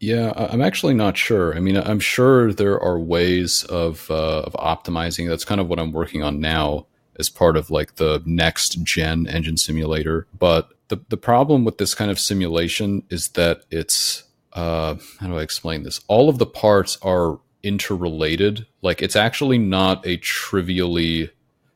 Yeah, 0.00 0.32
I'm 0.36 0.62
actually 0.62 0.94
not 0.94 1.16
sure. 1.16 1.56
I 1.56 1.60
mean, 1.60 1.76
I'm 1.76 1.98
sure 1.98 2.52
there 2.52 2.80
are 2.80 2.98
ways 2.98 3.64
of 3.64 4.10
uh, 4.10 4.42
of 4.42 4.52
optimizing. 4.52 5.28
That's 5.28 5.44
kind 5.44 5.60
of 5.60 5.68
what 5.68 5.78
I'm 5.78 5.92
working 5.92 6.22
on 6.22 6.40
now 6.40 6.86
as 7.18 7.28
part 7.28 7.56
of 7.56 7.70
like 7.70 7.96
the 7.96 8.22
next 8.24 8.82
gen 8.84 9.26
engine 9.26 9.56
simulator. 9.56 10.26
But 10.38 10.70
the 10.88 11.00
the 11.08 11.16
problem 11.16 11.64
with 11.64 11.78
this 11.78 11.94
kind 11.94 12.10
of 12.10 12.20
simulation 12.20 13.02
is 13.10 13.30
that 13.30 13.62
it's 13.70 14.24
uh, 14.52 14.96
how 15.18 15.26
do 15.26 15.36
I 15.36 15.42
explain 15.42 15.82
this? 15.82 16.00
All 16.06 16.28
of 16.28 16.38
the 16.38 16.46
parts 16.46 16.96
are 17.02 17.40
interrelated. 17.62 18.66
Like 18.82 19.02
it's 19.02 19.16
actually 19.16 19.58
not 19.58 20.06
a 20.06 20.16
trivially 20.18 21.30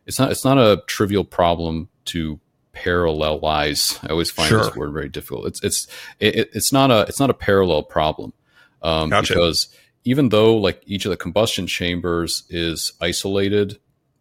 it's 0.07 0.19
not 0.19 0.31
it's 0.31 0.45
not 0.45 0.59
a 0.59 0.83
trivial 0.87 1.25
problem 1.25 1.89
to 2.07 2.41
parallelize. 2.75 3.99
I 4.05 4.13
always 4.13 4.31
find 4.31 4.49
sure. 4.49 4.65
this 4.65 4.77
word 4.77 4.93
very 4.93 5.09
difficult. 5.09 5.47
It's 5.47 5.63
it's 5.63 5.87
it, 6.21 6.51
it's 6.55 6.73
not 6.73 6.91
a 6.91 7.03
it's 7.03 7.21
not 7.21 7.31
a 7.31 7.35
parallel 7.35 7.83
problem 7.83 8.33
um, 8.83 9.11
gotcha. 9.11 9.35
because 9.35 9.69
even 10.05 10.31
though 10.31 10.57
like 10.57 10.83
each 10.87 11.05
of 11.05 11.11
the 11.11 11.17
combustion 11.17 11.67
chambers 11.67 12.45
is 12.49 12.93
isolated, 13.01 13.79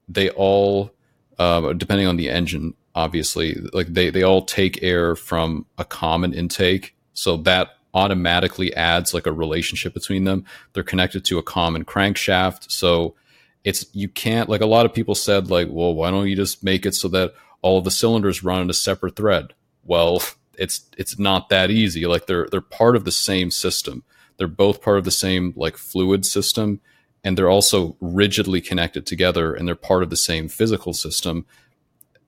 they 0.07 0.29
all 0.29 0.91
uh, 1.39 1.73
depending 1.73 2.07
on 2.07 2.17
the 2.17 2.29
engine, 2.29 2.73
obviously, 2.93 3.55
like 3.73 3.87
they 3.87 4.09
they 4.09 4.23
all 4.23 4.43
take 4.43 4.83
air 4.83 5.15
from 5.15 5.65
a 5.77 5.85
common 5.85 6.33
intake, 6.33 6.95
so 7.13 7.37
that 7.37 7.69
automatically 7.93 8.73
adds 8.75 9.13
like 9.13 9.25
a 9.25 9.31
relationship 9.31 9.93
between 9.93 10.23
them. 10.23 10.45
They're 10.73 10.83
connected 10.83 11.25
to 11.25 11.37
a 11.37 11.43
common 11.43 11.85
crankshaft. 11.85 12.71
So 12.71 13.15
it's, 13.63 13.85
you 13.93 14.07
can't, 14.07 14.49
like 14.49 14.61
a 14.61 14.65
lot 14.65 14.85
of 14.85 14.93
people 14.93 15.15
said, 15.15 15.49
like, 15.49 15.67
well, 15.69 15.93
why 15.93 16.11
don't 16.11 16.27
you 16.27 16.35
just 16.35 16.63
make 16.63 16.85
it 16.85 16.95
so 16.95 17.07
that 17.09 17.33
all 17.61 17.77
of 17.77 17.83
the 17.83 17.91
cylinders 17.91 18.43
run 18.43 18.61
in 18.61 18.69
a 18.69 18.73
separate 18.73 19.15
thread? 19.15 19.53
Well, 19.83 20.21
it's, 20.57 20.87
it's 20.97 21.17
not 21.17 21.49
that 21.49 21.71
easy. 21.71 22.05
Like 22.05 22.27
they're, 22.27 22.47
they're 22.49 22.61
part 22.61 22.95
of 22.95 23.05
the 23.05 23.11
same 23.11 23.51
system. 23.51 24.03
They're 24.37 24.47
both 24.47 24.81
part 24.81 24.97
of 24.97 25.03
the 25.03 25.11
same 25.11 25.53
like 25.55 25.77
fluid 25.77 26.25
system 26.25 26.81
and 27.23 27.37
they're 27.37 27.49
also 27.49 27.95
rigidly 27.99 28.61
connected 28.61 29.05
together 29.05 29.53
and 29.53 29.67
they're 29.67 29.75
part 29.75 30.03
of 30.03 30.09
the 30.09 30.17
same 30.17 30.47
physical 30.47 30.93
system 30.93 31.45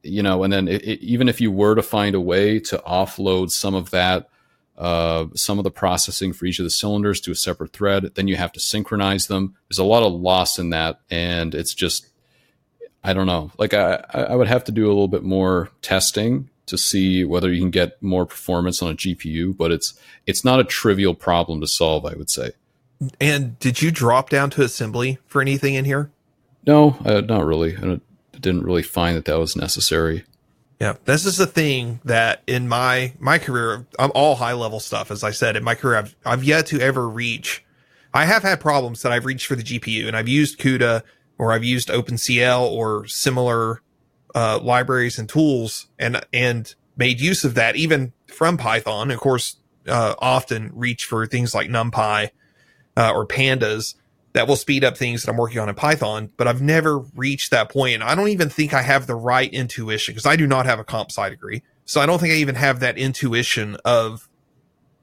you 0.04 0.22
know 0.22 0.44
and 0.44 0.54
then 0.54 0.68
it, 0.68 0.84
it, 0.84 1.00
even 1.02 1.28
if 1.28 1.42
you 1.42 1.52
were 1.52 1.74
to 1.74 1.82
find 1.82 2.14
a 2.14 2.22
way 2.22 2.60
to 2.60 2.78
offload 2.86 3.50
some 3.50 3.74
of 3.74 3.90
that 3.90 4.30
uh, 4.78 5.28
some 5.36 5.60
of 5.60 5.64
the 5.64 5.72
processing 5.72 6.34
for 6.34 6.46
each 6.46 6.60
of 6.60 6.64
the 6.64 6.70
cylinders 6.70 7.22
to 7.22 7.32
a 7.32 7.36
separate 7.36 7.74
thread. 7.74 8.16
Then 8.16 8.28
you 8.28 8.36
have 8.36 8.52
to 8.54 8.60
synchronize 8.60 9.28
them. 9.28 9.56
There's 9.70 9.78
a 9.78 9.84
lot 9.84 10.04
of 10.04 10.14
loss 10.14 10.58
in 10.58 10.72
that, 10.72 11.00
and 11.12 11.54
it's 11.54 11.74
just 11.74 12.08
I 13.04 13.14
don't 13.14 13.28
know. 13.28 13.52
Like 13.58 13.74
I, 13.74 14.04
I 14.14 14.36
would 14.36 14.48
have 14.48 14.64
to 14.66 14.72
do 14.72 14.86
a 14.86 14.88
little 14.88 15.08
bit 15.08 15.24
more 15.24 15.70
testing 15.82 16.50
to 16.68 16.78
see 16.78 17.26
whether 17.26 17.52
you 17.52 17.60
can 17.60 17.72
get 17.72 18.02
more 18.02 18.26
performance 18.26 18.82
on 18.82 18.92
a 18.92 18.96
GPU, 18.96 19.56
but 19.56 19.72
it's 19.72 19.94
it's 20.26 20.46
not 20.46 20.60
a 20.60 20.64
trivial 20.64 21.14
problem 21.14 21.62
to 21.62 21.68
solve. 21.68 22.06
I 22.06 22.14
would 22.14 22.30
say. 22.30 22.52
And 23.20 23.60
did 23.60 23.82
you 23.82 23.92
drop 23.92 24.30
down 24.30 24.50
to 24.52 24.62
assembly 24.62 25.20
for 25.26 25.42
anything 25.42 25.74
in 25.74 25.84
here? 25.84 26.12
No, 26.66 26.98
uh, 27.04 27.22
not 27.22 27.46
really. 27.46 27.76
I 27.76 28.00
didn't 28.40 28.64
really 28.64 28.84
find 28.84 29.18
that 29.18 29.26
that 29.26 29.40
was 29.40 29.56
necessary. 29.56 30.24
Yeah, 30.80 30.96
this 31.06 31.26
is 31.26 31.38
the 31.38 31.46
thing 31.46 32.00
that 32.04 32.42
in 32.48 32.68
my 32.68 33.14
my 33.20 33.38
career, 33.38 33.86
I'm 34.00 34.12
all 34.16 34.36
high 34.36 34.54
level 34.54 34.80
stuff. 34.80 35.12
As 35.12 35.24
I 35.24 35.32
said, 35.32 35.56
in 35.56 35.64
my 35.64 35.76
career, 35.76 35.98
I've 35.98 36.16
I've 36.26 36.44
yet 36.44 36.68
to 36.68 36.80
ever 36.80 37.08
reach. 37.08 37.64
I 38.14 38.26
have 38.26 38.44
had 38.44 38.60
problems 38.60 39.02
that 39.02 39.12
I've 39.12 39.26
reached 39.26 39.48
for 39.48 39.56
the 39.56 39.64
GPU, 39.64 40.08
and 40.08 40.16
I've 40.16 40.28
used 40.28 40.60
CUDA 40.60 41.02
or 41.38 41.52
I've 41.52 41.64
used 41.64 41.90
OpenCL 41.90 42.62
or 42.72 43.08
similar 43.08 43.82
uh, 44.36 44.60
libraries 44.62 45.20
and 45.20 45.30
tools, 45.30 45.88
and 46.00 46.26
and 46.34 46.74
made 46.96 47.20
use 47.20 47.44
of 47.44 47.56
that 47.56 47.76
even 47.76 48.14
from 48.28 48.58
Python. 48.58 49.12
Of 49.12 49.20
course, 49.20 49.58
uh, 49.88 50.16
often 50.20 50.72
reach 50.74 51.06
for 51.06 51.26
things 51.26 51.54
like 51.54 51.70
NumPy 51.70 52.30
uh, 52.98 53.12
or 53.14 53.28
Pandas 53.28 53.96
that 54.34 54.48
will 54.48 54.56
speed 54.56 54.84
up 54.84 54.98
things 54.98 55.24
that 55.24 55.32
I'm 55.32 55.38
working 55.38 55.60
on 55.60 55.70
in 55.70 55.76
Python, 55.76 56.32
but 56.38 56.48
I've 56.48 56.62
never 56.62 57.00
reached 57.16 57.52
that 57.52 57.70
point. 57.70 57.96
And 57.96 58.04
I 58.04 58.16
don't 58.16 58.30
even 58.30 58.50
think 58.50 58.74
I 58.74 58.82
have 58.82 59.06
the 59.06 59.16
right 59.16 59.52
intuition 59.52 60.14
because 60.14 60.26
I 60.26 60.36
do 60.36 60.48
not 60.48 60.66
have 60.66 60.80
a 60.80 60.84
comp 60.84 61.12
sci 61.12 61.30
degree. 61.30 61.62
So 61.86 62.02
I 62.02 62.06
don't 62.06 62.20
think 62.20 62.34
I 62.34 62.38
even 62.38 62.56
have 62.56 62.80
that 62.80 62.98
intuition 62.98 63.78
of 63.86 64.28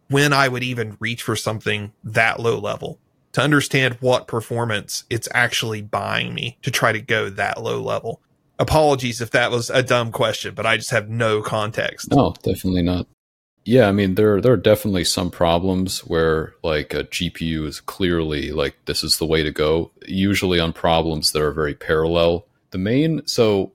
when 0.08 0.32
I 0.32 0.48
would 0.48 0.64
even 0.64 0.96
reach 0.98 1.22
for 1.22 1.36
something 1.36 1.92
that 2.02 2.40
low 2.40 2.58
level 2.58 2.98
to 3.32 3.40
understand 3.40 3.96
what 4.00 4.26
performance 4.26 5.04
it's 5.10 5.28
actually 5.32 5.82
buying 5.82 6.34
me 6.34 6.58
to 6.62 6.70
try 6.70 6.92
to 6.92 7.00
go 7.00 7.28
that 7.30 7.62
low 7.62 7.80
level. 7.80 8.20
Apologies 8.58 9.20
if 9.20 9.30
that 9.30 9.50
was 9.50 9.70
a 9.70 9.82
dumb 9.82 10.12
question, 10.12 10.54
but 10.54 10.66
I 10.66 10.76
just 10.76 10.90
have 10.90 11.08
no 11.08 11.40
context. 11.40 12.10
No, 12.10 12.34
definitely 12.42 12.82
not. 12.82 13.06
Yeah, 13.64 13.88
I 13.88 13.92
mean 13.92 14.14
there 14.14 14.40
there 14.40 14.52
are 14.52 14.58
definitely 14.58 15.04
some 15.04 15.30
problems 15.30 16.00
where 16.00 16.54
like 16.62 16.94
a 16.94 17.04
GPU 17.04 17.66
is 17.66 17.80
clearly 17.80 18.52
like 18.52 18.76
this 18.86 19.04
is 19.04 19.18
the 19.18 19.26
way 19.26 19.42
to 19.42 19.52
go. 19.52 19.90
Usually 20.06 20.58
on 20.58 20.72
problems 20.72 21.32
that 21.32 21.42
are 21.42 21.52
very 21.52 21.74
parallel. 21.74 22.46
The 22.70 22.78
main 22.78 23.26
so 23.26 23.72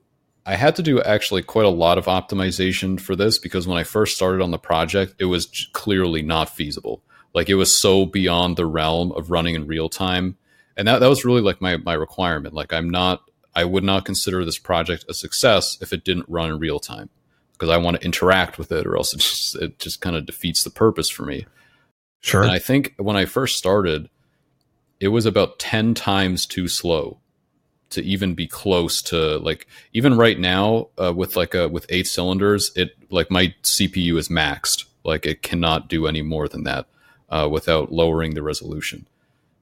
I 0.48 0.54
had 0.54 0.76
to 0.76 0.82
do 0.82 1.02
actually 1.02 1.42
quite 1.42 1.66
a 1.66 1.70
lot 1.70 1.98
of 1.98 2.04
optimization 2.04 3.00
for 3.00 3.16
this 3.16 3.36
because 3.36 3.66
when 3.66 3.78
I 3.78 3.82
first 3.82 4.14
started 4.14 4.40
on 4.40 4.52
the 4.52 4.58
project, 4.58 5.16
it 5.18 5.24
was 5.24 5.68
clearly 5.72 6.22
not 6.22 6.48
feasible. 6.48 7.02
Like 7.34 7.48
it 7.48 7.56
was 7.56 7.76
so 7.76 8.06
beyond 8.06 8.56
the 8.56 8.64
realm 8.64 9.10
of 9.12 9.32
running 9.32 9.56
in 9.56 9.66
real 9.66 9.88
time. 9.88 10.36
And 10.76 10.86
that, 10.86 11.00
that 11.00 11.08
was 11.08 11.24
really 11.24 11.40
like 11.40 11.60
my, 11.60 11.78
my 11.78 11.94
requirement. 11.94 12.54
Like 12.54 12.72
I'm 12.72 12.88
not, 12.88 13.22
I 13.56 13.64
would 13.64 13.82
not 13.82 14.04
consider 14.04 14.44
this 14.44 14.58
project 14.58 15.04
a 15.08 15.14
success 15.14 15.78
if 15.80 15.92
it 15.92 16.04
didn't 16.04 16.28
run 16.28 16.50
in 16.50 16.60
real 16.60 16.78
time 16.78 17.10
because 17.52 17.68
I 17.68 17.78
want 17.78 17.98
to 17.98 18.04
interact 18.04 18.56
with 18.56 18.70
it, 18.70 18.86
or 18.86 18.96
else 18.96 19.14
it 19.14 19.16
just, 19.20 19.56
it 19.56 19.78
just 19.80 20.00
kind 20.00 20.14
of 20.14 20.26
defeats 20.26 20.62
the 20.62 20.70
purpose 20.70 21.10
for 21.10 21.24
me. 21.24 21.44
Sure. 22.20 22.42
And 22.42 22.52
I 22.52 22.60
think 22.60 22.94
when 22.98 23.16
I 23.16 23.24
first 23.24 23.58
started, 23.58 24.08
it 25.00 25.08
was 25.08 25.26
about 25.26 25.58
10 25.58 25.94
times 25.94 26.46
too 26.46 26.68
slow 26.68 27.18
to 27.90 28.02
even 28.02 28.34
be 28.34 28.46
close 28.46 29.00
to 29.02 29.38
like 29.38 29.66
even 29.92 30.16
right 30.16 30.38
now 30.38 30.88
uh, 30.98 31.12
with 31.12 31.36
like 31.36 31.54
a 31.54 31.68
with 31.68 31.86
eight 31.88 32.06
cylinders 32.06 32.72
it 32.74 32.96
like 33.10 33.30
my 33.30 33.54
cpu 33.62 34.16
is 34.18 34.28
maxed 34.28 34.84
like 35.04 35.24
it 35.24 35.42
cannot 35.42 35.88
do 35.88 36.06
any 36.06 36.22
more 36.22 36.48
than 36.48 36.64
that 36.64 36.86
uh, 37.30 37.48
without 37.50 37.92
lowering 37.92 38.34
the 38.34 38.42
resolution 38.42 39.06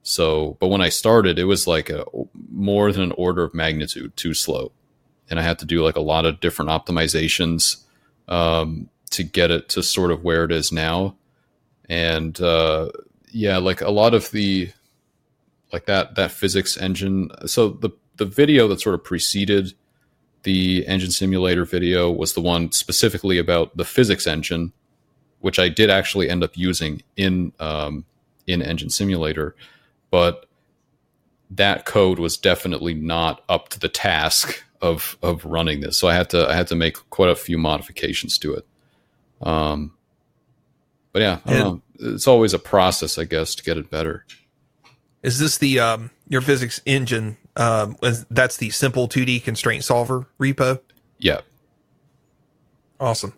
so 0.03 0.57
but 0.59 0.67
when 0.67 0.81
i 0.81 0.89
started 0.89 1.37
it 1.37 1.45
was 1.45 1.67
like 1.67 1.89
a 1.89 2.03
more 2.51 2.91
than 2.91 3.03
an 3.03 3.13
order 3.13 3.43
of 3.43 3.53
magnitude 3.53 4.15
too 4.17 4.33
slow 4.33 4.71
and 5.29 5.39
i 5.39 5.43
had 5.43 5.59
to 5.59 5.65
do 5.65 5.83
like 5.83 5.95
a 5.95 6.01
lot 6.01 6.25
of 6.25 6.39
different 6.39 6.71
optimizations 6.71 7.83
um, 8.27 8.89
to 9.11 9.23
get 9.23 9.51
it 9.51 9.69
to 9.69 9.83
sort 9.83 10.11
of 10.11 10.23
where 10.23 10.43
it 10.43 10.51
is 10.51 10.71
now. 10.71 11.15
And 11.87 12.39
uh, 12.41 12.89
yeah, 13.31 13.57
like 13.57 13.81
a 13.81 13.91
lot 13.91 14.13
of 14.13 14.31
the 14.31 14.71
like 15.71 15.85
that 15.85 16.15
that 16.15 16.31
physics 16.31 16.77
engine. 16.77 17.29
So 17.45 17.69
the 17.69 17.91
the 18.17 18.25
video 18.25 18.67
that 18.67 18.81
sort 18.81 18.95
of 18.95 19.03
preceded 19.03 19.73
the 20.43 20.85
engine 20.87 21.11
simulator 21.11 21.65
video 21.65 22.11
was 22.11 22.33
the 22.33 22.41
one 22.41 22.71
specifically 22.71 23.37
about 23.37 23.75
the 23.77 23.85
physics 23.85 24.27
engine, 24.27 24.71
which 25.39 25.59
I 25.59 25.69
did 25.69 25.89
actually 25.89 26.29
end 26.29 26.43
up 26.43 26.55
using 26.55 27.01
in 27.17 27.51
um, 27.59 28.05
in 28.47 28.61
engine 28.61 28.89
simulator, 28.89 29.55
but 30.11 30.45
that 31.49 31.85
code 31.85 32.19
was 32.19 32.37
definitely 32.37 32.93
not 32.93 33.43
up 33.49 33.69
to 33.69 33.79
the 33.79 33.89
task 33.89 34.63
of 34.81 35.17
of 35.21 35.45
running 35.45 35.81
this. 35.81 35.97
So 35.97 36.07
I 36.07 36.13
had 36.13 36.29
to 36.29 36.47
I 36.47 36.53
had 36.53 36.67
to 36.67 36.75
make 36.75 36.97
quite 37.09 37.29
a 37.29 37.35
few 37.35 37.57
modifications 37.57 38.37
to 38.39 38.53
it. 38.53 38.67
Um, 39.41 39.93
but 41.11 41.21
yeah, 41.21 41.39
I 41.45 41.53
don't 41.53 41.59
know. 41.99 42.13
It's 42.13 42.27
always 42.27 42.53
a 42.53 42.59
process, 42.59 43.17
I 43.17 43.23
guess, 43.23 43.55
to 43.55 43.63
get 43.63 43.77
it 43.77 43.89
better. 43.89 44.25
Is 45.23 45.39
this 45.39 45.57
the 45.57 45.79
um 45.79 46.11
your 46.27 46.41
physics 46.41 46.81
engine? 46.85 47.37
Um, 47.57 47.97
that's 48.29 48.57
the 48.57 48.69
simple 48.69 49.07
2D 49.07 49.43
constraint 49.43 49.83
solver 49.83 50.27
repo. 50.39 50.79
Yeah. 51.17 51.41
Awesome. 52.99 53.33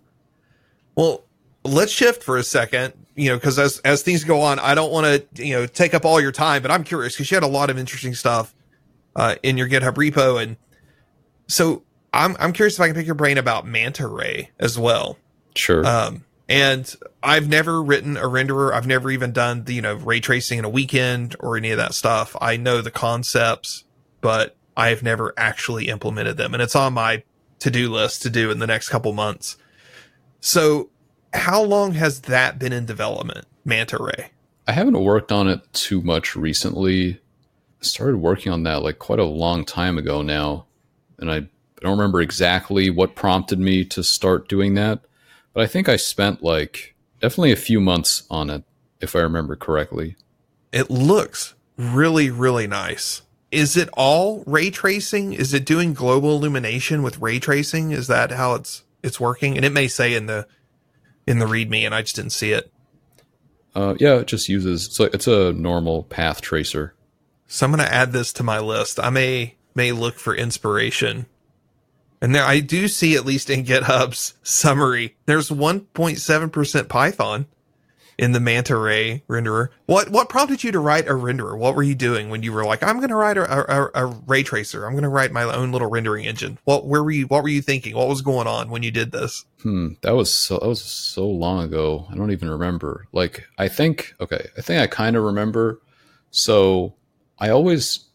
Well, 0.96 1.24
let's 1.64 1.92
shift 1.92 2.24
for 2.24 2.38
a 2.38 2.44
second, 2.44 2.94
you 3.16 3.30
know, 3.30 3.36
because 3.36 3.60
as 3.60 3.80
as 3.80 4.02
things 4.02 4.24
go 4.24 4.42
on, 4.42 4.60
I 4.60 4.74
don't 4.76 4.92
want 4.92 5.06
to, 5.06 5.46
you 5.46 5.54
know, 5.54 5.68
take 5.68 5.94
up 5.94 6.06
all 6.06 6.20
your 6.20 6.32
time, 6.32 6.62
but 6.62 6.72
I'm 6.72 6.84
curious 6.84 7.14
because 7.14 7.30
you 7.30 7.36
had 7.36 7.44
a 7.44 7.48
lot 7.48 7.70
of 7.70 7.78
interesting 7.78 8.16
stuff 8.16 8.54
uh, 9.16 9.36
in 9.44 9.58
your 9.58 9.68
GitHub 9.68 9.94
repo, 9.94 10.42
and 10.42 10.58
so 11.48 11.84
I'm 12.14 12.36
I'm 12.40 12.54
curious 12.54 12.76
if 12.76 12.82
I 12.82 12.88
can 12.88 12.96
pick 12.96 13.06
your 13.06 13.16
brain 13.16 13.38
about 13.38 13.68
Manta 13.68 14.08
Ray 14.08 14.50
as 14.60 14.78
well. 14.78 15.18
Sure. 15.56 15.86
Um, 15.86 16.24
and 16.50 16.96
I've 17.22 17.50
never 17.50 17.84
written 17.84 18.16
a 18.16 18.24
renderer. 18.24 18.72
I've 18.72 18.88
never 18.88 19.12
even 19.12 19.34
done 19.34 19.66
the, 19.66 19.74
you 19.74 19.82
know, 19.82 19.96
ray 19.96 20.20
tracing 20.20 20.60
in 20.60 20.66
a 20.66 20.70
weekend 20.70 21.36
or 21.40 21.58
any 21.58 21.72
of 21.72 21.78
that 21.78 21.94
stuff. 21.94 22.36
I 22.40 22.56
know 22.56 22.82
the 22.82 22.92
concepts, 22.92 23.84
but 24.28 24.58
I've 24.76 25.04
never 25.04 25.34
actually 25.38 25.88
implemented 25.88 26.36
them. 26.36 26.54
And 26.54 26.62
it's 26.62 26.76
on 26.76 26.92
my 26.92 27.24
to 27.60 27.72
do 27.72 27.90
list 27.90 28.24
to 28.24 28.30
do 28.30 28.52
in 28.52 28.60
the 28.60 28.68
next 28.68 28.90
couple 28.90 29.14
months. 29.14 29.56
So 30.42 30.90
how 31.32 31.64
long 31.64 31.94
has 31.94 32.20
that 32.24 32.60
been 32.60 32.74
in 32.74 32.86
development, 32.86 33.46
Manta 33.64 33.98
Ray? 33.98 34.32
I 34.68 34.74
haven't 34.74 35.02
worked 35.02 35.32
on 35.32 35.48
it 35.48 35.62
too 35.72 36.02
much 36.02 36.36
recently. 36.36 37.22
I 37.80 37.84
started 37.86 38.18
working 38.18 38.52
on 38.52 38.64
that 38.64 38.84
like 38.84 39.00
quite 39.00 39.20
a 39.20 39.24
long 39.24 39.64
time 39.64 39.98
ago 39.98 40.22
now. 40.22 40.66
And 41.20 41.32
I 41.32 41.48
don't 41.80 41.98
remember 41.98 42.20
exactly 42.20 42.90
what 42.90 43.16
prompted 43.16 43.60
me 43.60 43.86
to 43.86 44.04
start 44.04 44.50
doing 44.50 44.74
that. 44.74 45.00
But 45.54 45.64
I 45.64 45.68
think 45.68 45.88
I 45.88 45.96
spent 45.96 46.44
like 46.44 46.96
definitely 47.22 47.54
a 47.54 47.56
few 47.56 47.80
months 47.80 48.24
on 48.30 48.50
it, 48.50 48.66
if 49.00 49.16
I 49.16 49.20
remember 49.20 49.56
correctly. 49.56 50.18
It 50.74 50.90
looks 50.90 51.56
really, 51.78 52.30
really 52.30 52.68
nice. 52.68 53.22
Is 53.52 53.78
it 53.78 53.90
all 53.94 54.44
ray 54.46 54.70
tracing? 54.70 55.34
Is 55.34 55.54
it 55.54 55.66
doing 55.66 55.94
global 55.94 56.36
illumination 56.36 57.02
with 57.02 57.20
ray 57.20 57.40
tracing? 57.40 57.92
Is 57.92 58.08
that 58.08 58.32
how 58.32 58.56
it's 58.56 58.84
it's 59.02 59.20
working? 59.20 59.56
And 59.56 59.66
it 59.66 59.72
may 59.72 59.88
say 59.88 60.14
in 60.14 60.26
the 60.26 60.48
in 61.26 61.40
the 61.40 61.46
README, 61.46 61.86
and 61.86 61.96
I 61.96 62.02
just 62.02 62.16
didn't 62.16 62.32
see 62.32 62.52
it. 62.52 62.72
Uh, 63.76 63.96
yeah, 64.00 64.16
it 64.16 64.28
just 64.28 64.50
uses 64.50 64.88
it's, 64.88 65.00
it's 65.00 65.28
a 65.28 65.54
normal 65.54 66.04
path 66.04 66.42
tracer. 66.42 66.94
So 67.48 67.66
I'm 67.66 67.72
going 67.72 67.86
to 67.86 67.94
add 67.94 68.12
this 68.12 68.34
to 68.34 68.44
my 68.44 68.60
list. 68.60 69.00
I 69.00 69.10
may 69.10 69.56
may 69.76 69.92
look 69.92 70.16
for 70.16 70.36
inspiration. 70.36 71.28
And 72.20 72.34
there 72.34 72.44
I 72.44 72.60
do 72.60 72.88
see 72.88 73.16
at 73.16 73.26
least 73.26 73.50
in 73.50 73.64
GitHub's 73.64 74.34
summary, 74.42 75.16
there's 75.28 75.50
1.7% 75.50 76.90
Python 76.90 77.46
in 78.18 78.32
the 78.32 78.40
Manta 78.40 78.76
Ray 78.76 79.24
renderer. 79.28 79.70
What 79.86 80.10
what 80.10 80.30
prompted 80.30 80.64
you 80.64 80.72
to 80.72 80.80
write 80.80 81.08
a 81.08 81.12
renderer? 81.12 81.58
What 81.58 81.76
were 81.76 81.84
you 81.84 81.96
doing 81.96 82.30
when 82.30 82.44
you 82.44 82.52
were 82.52 82.66
like, 82.66 82.82
I'm 82.84 82.98
going 82.98 83.10
to 83.10 83.16
write 83.16 83.38
a, 83.38 83.72
a, 83.72 83.90
a 83.94 84.06
ray 84.26 84.44
tracer. 84.44 84.86
I'm 84.86 84.94
going 84.94 85.04
to 85.04 85.10
write 85.10 85.32
my 85.32 85.44
own 85.44 85.72
little 85.72 85.90
rendering 85.90 86.26
engine. 86.26 86.58
What 86.64 86.86
where 86.86 87.04
were 87.04 87.12
you 87.12 87.28
what 87.28 87.44
were 87.44 87.50
you 87.50 87.62
thinking? 87.62 87.96
What 87.96 88.08
was 88.08 88.22
going 88.22 88.48
on 88.48 88.70
when 88.70 88.84
you 88.84 88.92
did 88.92 89.12
this? 89.12 89.46
Hmm, 89.62 89.90
that 90.02 90.16
was 90.16 90.32
so 90.32 90.58
that 90.58 90.68
was 90.68 90.82
so 90.82 91.28
long 91.28 91.64
ago. 91.64 92.08
I 92.10 92.16
don't 92.16 92.32
even 92.32 92.50
remember. 92.50 93.08
Like 93.12 93.48
I 93.58 93.68
think 93.68 94.16
okay, 94.20 94.48
I 94.58 94.62
think 94.62 94.82
I 94.82 94.88
kind 94.88 95.16
of 95.16 95.24
remember. 95.24 95.82
So 96.32 96.96
I 97.40 97.50
always 97.50 98.06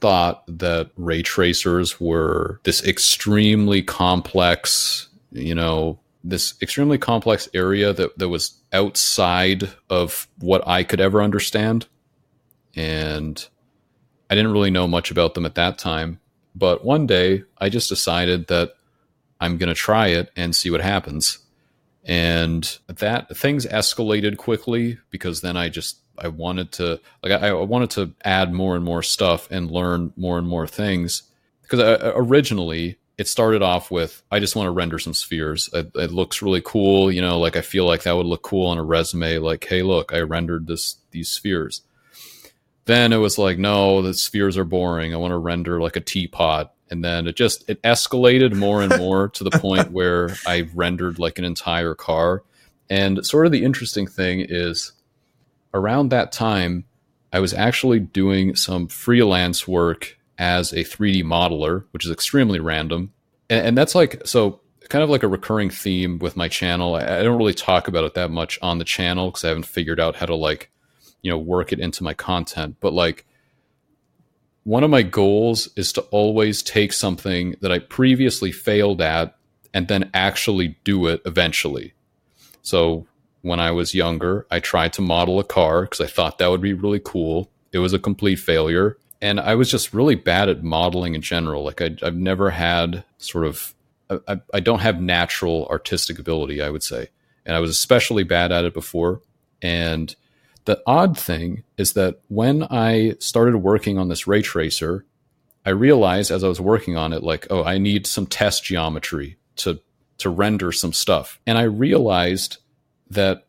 thought 0.00 0.44
that 0.46 0.90
ray 0.96 1.22
tracers 1.22 2.00
were 2.00 2.60
this 2.64 2.82
extremely 2.84 3.82
complex, 3.82 5.08
you 5.30 5.54
know, 5.54 5.98
this 6.22 6.54
extremely 6.60 6.98
complex 6.98 7.48
area 7.54 7.92
that, 7.92 8.18
that 8.18 8.28
was 8.28 8.60
outside 8.72 9.70
of 9.88 10.28
what 10.38 10.66
I 10.66 10.84
could 10.84 11.00
ever 11.00 11.22
understand. 11.22 11.86
And 12.76 13.46
I 14.28 14.34
didn't 14.34 14.52
really 14.52 14.70
know 14.70 14.86
much 14.86 15.10
about 15.10 15.34
them 15.34 15.46
at 15.46 15.54
that 15.54 15.78
time. 15.78 16.20
But 16.54 16.84
one 16.84 17.06
day 17.06 17.44
I 17.58 17.68
just 17.68 17.88
decided 17.88 18.48
that 18.48 18.74
I'm 19.40 19.56
going 19.56 19.68
to 19.68 19.74
try 19.74 20.08
it 20.08 20.30
and 20.36 20.54
see 20.54 20.70
what 20.70 20.80
happens. 20.80 21.38
And 22.04 22.78
that 22.86 23.36
things 23.36 23.66
escalated 23.66 24.36
quickly 24.36 24.98
because 25.10 25.40
then 25.40 25.56
I 25.56 25.68
just 25.68 25.98
I 26.18 26.28
wanted 26.28 26.72
to 26.72 27.00
like 27.22 27.32
I, 27.32 27.48
I 27.48 27.52
wanted 27.52 27.90
to 27.90 28.14
add 28.24 28.52
more 28.52 28.76
and 28.76 28.84
more 28.84 29.02
stuff 29.02 29.50
and 29.50 29.70
learn 29.70 30.12
more 30.16 30.38
and 30.38 30.46
more 30.46 30.66
things 30.66 31.22
because 31.62 31.80
I, 31.80 31.92
uh, 31.92 32.12
originally 32.16 32.98
it 33.20 33.28
started 33.28 33.60
off 33.60 33.90
with 33.90 34.22
I 34.30 34.40
just 34.40 34.56
want 34.56 34.68
to 34.68 34.70
render 34.70 34.98
some 34.98 35.12
spheres. 35.12 35.68
It, 35.74 35.90
it, 35.94 36.10
looks 36.10 36.40
really 36.40 36.62
cool, 36.64 37.12
you 37.12 37.20
know. 37.20 37.38
Like 37.38 37.54
I 37.54 37.60
feel 37.60 37.84
like 37.84 38.04
that 38.04 38.16
would 38.16 38.24
look 38.24 38.40
cool 38.40 38.68
on 38.68 38.78
a 38.78 38.82
resume. 38.82 39.36
Like, 39.36 39.62
hey, 39.62 39.82
look, 39.82 40.14
I 40.14 40.20
rendered 40.20 40.66
this 40.66 40.96
these 41.10 41.28
spheres. 41.28 41.82
Then 42.86 43.12
it 43.12 43.18
was 43.18 43.36
like, 43.36 43.58
no, 43.58 44.00
the 44.00 44.14
spheres 44.14 44.56
are 44.56 44.64
boring. 44.64 45.12
I 45.12 45.18
want 45.18 45.32
to 45.32 45.36
render 45.36 45.82
like 45.82 45.96
a 45.96 46.00
teapot. 46.00 46.72
And 46.90 47.04
then 47.04 47.26
it 47.26 47.36
just 47.36 47.68
it 47.68 47.82
escalated 47.82 48.54
more 48.54 48.82
and 48.82 48.96
more 48.96 49.28
to 49.28 49.44
the 49.44 49.50
point 49.50 49.90
where 49.92 50.30
I 50.46 50.70
rendered 50.74 51.18
like 51.18 51.38
an 51.38 51.44
entire 51.44 51.94
car. 51.94 52.42
And 52.88 53.26
sort 53.26 53.44
of 53.44 53.52
the 53.52 53.64
interesting 53.64 54.06
thing 54.06 54.46
is 54.48 54.92
around 55.74 56.08
that 56.08 56.32
time, 56.32 56.86
I 57.34 57.40
was 57.40 57.52
actually 57.52 58.00
doing 58.00 58.56
some 58.56 58.88
freelance 58.88 59.68
work 59.68 60.16
as 60.40 60.72
a 60.72 60.78
3D 60.78 61.22
modeler, 61.22 61.84
which 61.92 62.04
is 62.04 62.10
extremely 62.10 62.58
random. 62.58 63.12
And, 63.48 63.68
and, 63.68 63.78
that's 63.78 63.94
like, 63.94 64.22
so 64.24 64.60
kind 64.88 65.04
of 65.04 65.10
like 65.10 65.22
a 65.22 65.28
recurring 65.28 65.70
theme 65.70 66.18
with 66.18 66.36
my 66.36 66.48
channel. 66.48 66.96
I, 66.96 67.20
I 67.20 67.22
don't 67.22 67.38
really 67.38 67.54
talk 67.54 67.86
about 67.86 68.04
it 68.04 68.14
that 68.14 68.30
much 68.30 68.58
on 68.60 68.78
the 68.78 68.84
channel 68.84 69.30
because 69.30 69.44
I 69.44 69.48
haven't 69.48 69.66
figured 69.66 70.00
out 70.00 70.16
how 70.16 70.26
to 70.26 70.34
like, 70.34 70.70
you 71.22 71.30
know, 71.30 71.38
work 71.38 71.72
it 71.72 71.78
into 71.78 72.02
my 72.02 72.14
content. 72.14 72.76
But 72.80 72.92
like, 72.92 73.26
one 74.64 74.82
of 74.82 74.90
my 74.90 75.02
goals 75.02 75.68
is 75.76 75.92
to 75.94 76.02
always 76.10 76.62
take 76.62 76.92
something 76.92 77.54
that 77.60 77.70
I 77.70 77.78
previously 77.78 78.52
failed 78.52 79.00
at 79.00 79.36
and 79.72 79.88
then 79.88 80.10
actually 80.12 80.78
do 80.84 81.06
it 81.06 81.22
eventually. 81.24 81.94
So 82.62 83.06
when 83.42 83.60
I 83.60 83.70
was 83.70 83.94
younger. 83.94 84.46
I 84.50 84.60
tried 84.60 84.92
to 84.94 85.02
model 85.02 85.38
a 85.38 85.44
car 85.44 85.82
because 85.82 86.00
I 86.00 86.06
thought 86.06 86.38
that 86.38 86.50
would 86.50 86.60
be 86.60 86.74
really 86.74 87.00
cool. 87.02 87.50
It 87.72 87.78
was 87.78 87.92
a 87.92 87.98
complete 87.98 88.36
failure. 88.36 88.98
And 89.22 89.38
I 89.38 89.54
was 89.54 89.70
just 89.70 89.92
really 89.92 90.14
bad 90.14 90.48
at 90.48 90.62
modeling 90.62 91.14
in 91.14 91.22
general. 91.22 91.64
Like 91.64 91.82
I, 91.82 91.90
have 92.02 92.16
never 92.16 92.50
had 92.50 93.04
sort 93.18 93.46
of, 93.46 93.74
I, 94.26 94.40
I 94.54 94.60
don't 94.60 94.80
have 94.80 95.00
natural 95.00 95.66
artistic 95.70 96.18
ability, 96.18 96.62
I 96.62 96.70
would 96.70 96.82
say. 96.82 97.08
And 97.44 97.54
I 97.54 97.60
was 97.60 97.70
especially 97.70 98.22
bad 98.22 98.50
at 98.52 98.64
it 98.64 98.74
before. 98.74 99.20
And 99.60 100.14
the 100.64 100.82
odd 100.86 101.18
thing 101.18 101.64
is 101.76 101.92
that 101.94 102.20
when 102.28 102.64
I 102.64 103.16
started 103.18 103.58
working 103.58 103.98
on 103.98 104.08
this 104.08 104.26
ray 104.26 104.42
tracer, 104.42 105.04
I 105.64 105.70
realized 105.70 106.30
as 106.30 106.42
I 106.42 106.48
was 106.48 106.60
working 106.60 106.96
on 106.96 107.12
it, 107.12 107.22
like, 107.22 107.46
oh, 107.50 107.64
I 107.64 107.78
need 107.78 108.06
some 108.06 108.26
test 108.26 108.64
geometry 108.64 109.36
to 109.56 109.80
to 110.18 110.30
render 110.30 110.70
some 110.70 110.92
stuff. 110.92 111.40
And 111.46 111.56
I 111.56 111.62
realized 111.62 112.58
that 113.10 113.46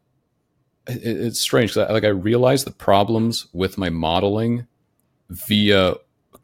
it, 0.88 1.01
it's 1.03 1.39
strange. 1.41 1.76
Like 1.76 2.03
I 2.03 2.09
realized 2.09 2.65
the 2.65 2.72
problems 2.72 3.47
with 3.53 3.78
my 3.78 3.89
modeling 3.89 4.67
via 5.32 5.95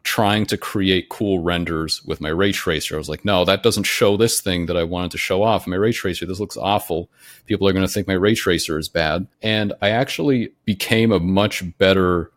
trying 0.02 0.46
to 0.46 0.56
create 0.56 1.10
cool 1.10 1.40
renders 1.40 2.02
with 2.04 2.20
my 2.20 2.30
ray 2.30 2.50
tracer. 2.50 2.94
I 2.94 2.98
was 2.98 3.10
like, 3.10 3.26
no, 3.26 3.44
that 3.44 3.62
doesn't 3.62 3.84
show 3.84 4.16
this 4.16 4.40
thing 4.40 4.64
that 4.66 4.76
I 4.76 4.84
wanted 4.84 5.10
to 5.10 5.18
show 5.18 5.42
off. 5.42 5.66
My 5.66 5.76
ray 5.76 5.92
tracer, 5.92 6.24
this 6.24 6.40
looks 6.40 6.56
awful. 6.56 7.10
People 7.44 7.68
are 7.68 7.72
going 7.72 7.86
to 7.86 7.92
think 7.92 8.08
my 8.08 8.14
ray 8.14 8.34
tracer 8.34 8.78
is 8.78 8.88
bad. 8.88 9.26
And 9.42 9.74
I 9.82 9.90
actually 9.90 10.52
became 10.64 11.12
a 11.12 11.20
much 11.20 11.62
better, 11.76 12.30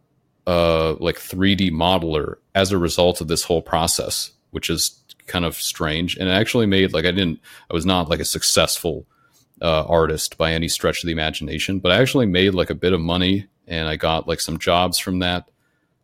uh, 0.45 0.95
like 0.95 1.15
3D 1.15 1.71
modeler 1.71 2.35
as 2.53 2.73
a 2.73 2.77
result 2.77 3.21
of 3.21 3.29
this 3.29 3.43
whole 3.43 3.61
process, 3.61 4.31
which 4.49 4.69
is 4.69 4.99
kind 5.27 5.45
of 5.45 5.55
strange. 5.55 6.17
And 6.17 6.27
it 6.27 6.33
actually 6.33 6.65
made 6.65 6.91
like 6.91 7.05
I 7.05 7.11
didn't, 7.11 7.39
I 7.69 7.73
was 7.73 7.85
not 7.85 8.09
like 8.09 8.19
a 8.19 8.25
successful 8.25 9.05
uh, 9.61 9.85
artist 9.85 10.37
by 10.37 10.51
any 10.51 10.67
stretch 10.67 11.03
of 11.03 11.07
the 11.07 11.13
imagination, 11.13 11.79
but 11.79 11.93
I 11.93 12.01
actually 12.01 12.25
made 12.25 12.53
like 12.53 12.69
a 12.69 12.75
bit 12.75 12.91
of 12.91 12.99
money 12.99 13.47
and 13.65 13.87
I 13.87 13.95
got 13.95 14.27
like 14.27 14.41
some 14.41 14.57
jobs 14.57 14.97
from 14.97 15.19
that. 15.19 15.47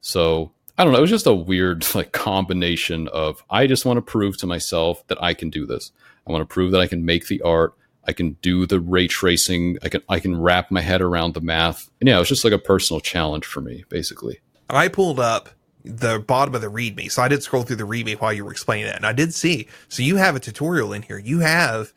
So 0.02 0.52
I 0.78 0.84
don't 0.84 0.94
know. 0.94 1.00
It 1.00 1.02
was 1.02 1.10
just 1.10 1.28
a 1.28 1.34
weird 1.34 1.86
like 1.96 2.12
combination 2.12 3.08
of 3.10 3.44
I 3.50 3.68
just 3.68 3.86
want 3.86 3.98
to 3.98 4.02
prove 4.02 4.38
to 4.38 4.48
myself 4.48 5.06
that 5.08 5.22
I 5.22 5.34
can 5.34 5.50
do 5.50 5.66
this. 5.66 5.92
I 6.28 6.32
want 6.32 6.42
to 6.42 6.54
prove 6.54 6.72
that 6.72 6.82
I 6.82 6.88
can 6.88 7.06
make 7.06 7.28
the 7.28 7.42
art. 7.42 7.74
I 8.08 8.14
can 8.14 8.34
do 8.42 8.66
the 8.66 8.80
ray 8.80 9.08
tracing. 9.08 9.78
I 9.84 9.90
can 9.90 10.02
I 10.08 10.20
can 10.20 10.40
wrap 10.40 10.72
my 10.72 10.82
head 10.82 11.02
around 11.02 11.34
the 11.34 11.42
math. 11.42 11.90
And 12.00 12.08
yeah, 12.08 12.16
it 12.16 12.20
was 12.20 12.30
just 12.30 12.44
like 12.44 12.54
a 12.54 12.60
personal 12.60 13.00
challenge 13.00 13.46
for 13.46 13.62
me, 13.62 13.84
basically. 13.90 14.40
I 14.70 14.88
pulled 14.88 15.20
up 15.20 15.50
the 15.84 16.20
bottom 16.20 16.54
of 16.54 16.62
the 16.62 16.68
README, 16.68 17.10
so 17.12 17.22
I 17.22 17.30
did 17.30 17.44
scroll 17.44 17.64
through 17.64 17.78
the 17.78 17.86
README 17.86 18.20
while 18.20 18.34
you 18.34 18.44
were 18.44 18.52
explaining 18.52 18.88
that, 18.88 18.98
and 18.98 19.06
I 19.06 19.14
did 19.14 19.34
see. 19.34 19.68
So 19.88 20.04
you 20.04 20.18
have 20.18 20.36
a 20.36 20.40
tutorial 20.40 20.92
in 20.92 21.04
here. 21.04 21.18
You 21.18 21.40
have 21.40 21.94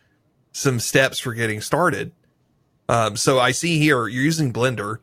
some 0.53 0.79
steps 0.79 1.19
for 1.19 1.35
getting 1.35 1.61
started. 1.61 2.13
Um, 2.89 3.17
so 3.17 3.39
I 3.39 3.53
see 3.53 3.79
here 3.79 4.09
you're 4.09 4.23
using 4.23 4.53
Blender. 4.53 4.99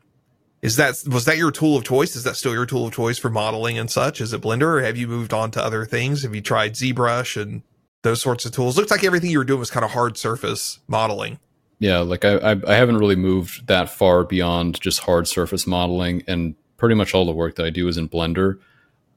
Is 0.67 0.75
that 0.75 1.01
was 1.07 1.23
that 1.25 1.37
your 1.37 1.49
tool 1.51 1.77
of 1.77 1.85
choice? 1.85 2.15
Is 2.17 2.23
that 2.25 2.35
still 2.35 2.51
your 2.53 2.65
tool 2.65 2.87
of 2.87 2.93
choice 2.93 3.17
for 3.17 3.29
modeling 3.29 3.79
and 3.79 3.89
such? 3.89 4.19
Is 4.19 4.33
it 4.33 4.41
Blender, 4.41 4.63
or 4.63 4.81
have 4.81 4.97
you 4.97 5.07
moved 5.07 5.33
on 5.33 5.49
to 5.51 5.63
other 5.63 5.85
things? 5.85 6.23
Have 6.23 6.35
you 6.35 6.41
tried 6.41 6.73
ZBrush 6.73 7.41
and 7.41 7.61
those 8.03 8.21
sorts 8.21 8.45
of 8.45 8.51
tools? 8.51 8.77
Looks 8.77 8.91
like 8.91 9.05
everything 9.05 9.31
you 9.31 9.37
were 9.37 9.45
doing 9.45 9.61
was 9.61 9.71
kind 9.71 9.85
of 9.85 9.91
hard 9.91 10.17
surface 10.17 10.79
modeling. 10.87 11.39
yeah, 11.79 11.99
like 11.99 12.25
I, 12.25 12.35
I 12.37 12.51
I 12.67 12.75
haven't 12.75 12.97
really 12.97 13.15
moved 13.15 13.67
that 13.67 13.89
far 13.89 14.25
beyond 14.25 14.81
just 14.81 14.99
hard 14.99 15.27
surface 15.27 15.65
modeling, 15.65 16.23
and 16.27 16.55
pretty 16.75 16.95
much 16.95 17.13
all 17.13 17.25
the 17.25 17.31
work 17.31 17.55
that 17.55 17.65
I 17.65 17.69
do 17.69 17.87
is 17.87 17.97
in 17.97 18.09
Blender. 18.09 18.59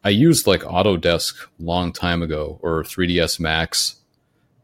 I 0.05 0.11
used 0.11 0.46
like 0.46 0.62
Autodesk 0.62 1.34
long 1.59 1.92
time 1.92 2.22
ago 2.22 2.59
or 2.62 2.82
3ds 2.84 3.38
Max. 3.40 3.96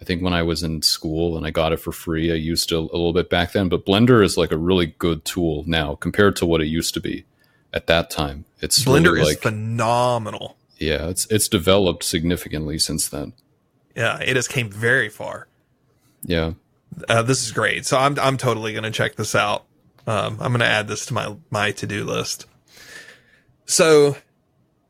I 0.00 0.04
think 0.04 0.22
when 0.22 0.34
I 0.34 0.42
was 0.42 0.62
in 0.62 0.82
school 0.82 1.36
and 1.36 1.46
I 1.46 1.50
got 1.50 1.72
it 1.72 1.78
for 1.78 1.92
free, 1.92 2.30
I 2.30 2.34
used 2.34 2.70
it 2.70 2.76
a 2.76 2.80
little 2.80 3.12
bit 3.12 3.30
back 3.30 3.52
then. 3.52 3.68
But 3.68 3.86
Blender 3.86 4.22
is 4.22 4.36
like 4.36 4.52
a 4.52 4.58
really 4.58 4.86
good 4.86 5.24
tool 5.24 5.64
now 5.66 5.94
compared 5.94 6.36
to 6.36 6.46
what 6.46 6.60
it 6.60 6.66
used 6.66 6.94
to 6.94 7.00
be 7.00 7.24
at 7.72 7.86
that 7.86 8.10
time. 8.10 8.44
It's 8.60 8.84
Blender 8.84 9.12
really 9.12 9.22
is 9.22 9.28
like 9.28 9.38
phenomenal. 9.38 10.56
yeah, 10.78 11.08
it's 11.08 11.26
it's 11.30 11.48
developed 11.48 12.04
significantly 12.04 12.78
since 12.78 13.08
then. 13.08 13.32
Yeah, 13.94 14.18
it 14.20 14.36
has 14.36 14.46
came 14.48 14.70
very 14.70 15.08
far. 15.08 15.48
Yeah, 16.22 16.52
Uh, 17.08 17.22
this 17.22 17.42
is 17.44 17.52
great. 17.52 17.86
So 17.86 17.96
I'm 17.96 18.18
I'm 18.18 18.36
totally 18.36 18.72
going 18.72 18.84
to 18.84 18.90
check 18.90 19.16
this 19.16 19.34
out. 19.34 19.64
Um, 20.06 20.34
I'm 20.40 20.52
going 20.52 20.60
to 20.60 20.66
add 20.66 20.88
this 20.88 21.06
to 21.06 21.14
my 21.14 21.36
my 21.50 21.70
to 21.72 21.86
do 21.86 22.04
list. 22.04 22.46
So 23.64 24.16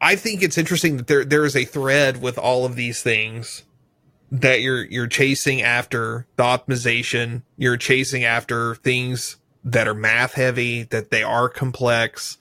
I 0.01 0.17
think 0.17 0.43
it's 0.43 0.59
interesting 0.59 0.97
that 0.97 1.07
there 1.07 1.25
there 1.25 1.45
is 1.45 1.55
a 1.57 1.65
thread 1.65 2.21
with 2.21 2.39
all 2.39 2.65
of 2.65 2.75
these 2.75 3.03
things 3.03 3.63
that 4.31 4.61
you're 4.61 4.85
you're 4.85 5.07
chasing 5.07 5.63
after 5.63 6.27
the 6.37 6.43
optimization. 6.43 7.43
You're 7.57 7.77
chasing 7.77 8.25
after 8.25 8.75
things 8.77 9.37
that 9.65 9.89
are 9.89 9.95
math 9.95 10.35
heavy, 10.35 10.85
that 10.85 11.11
they 11.11 11.23
are 11.23 11.49
complex. 11.49 12.39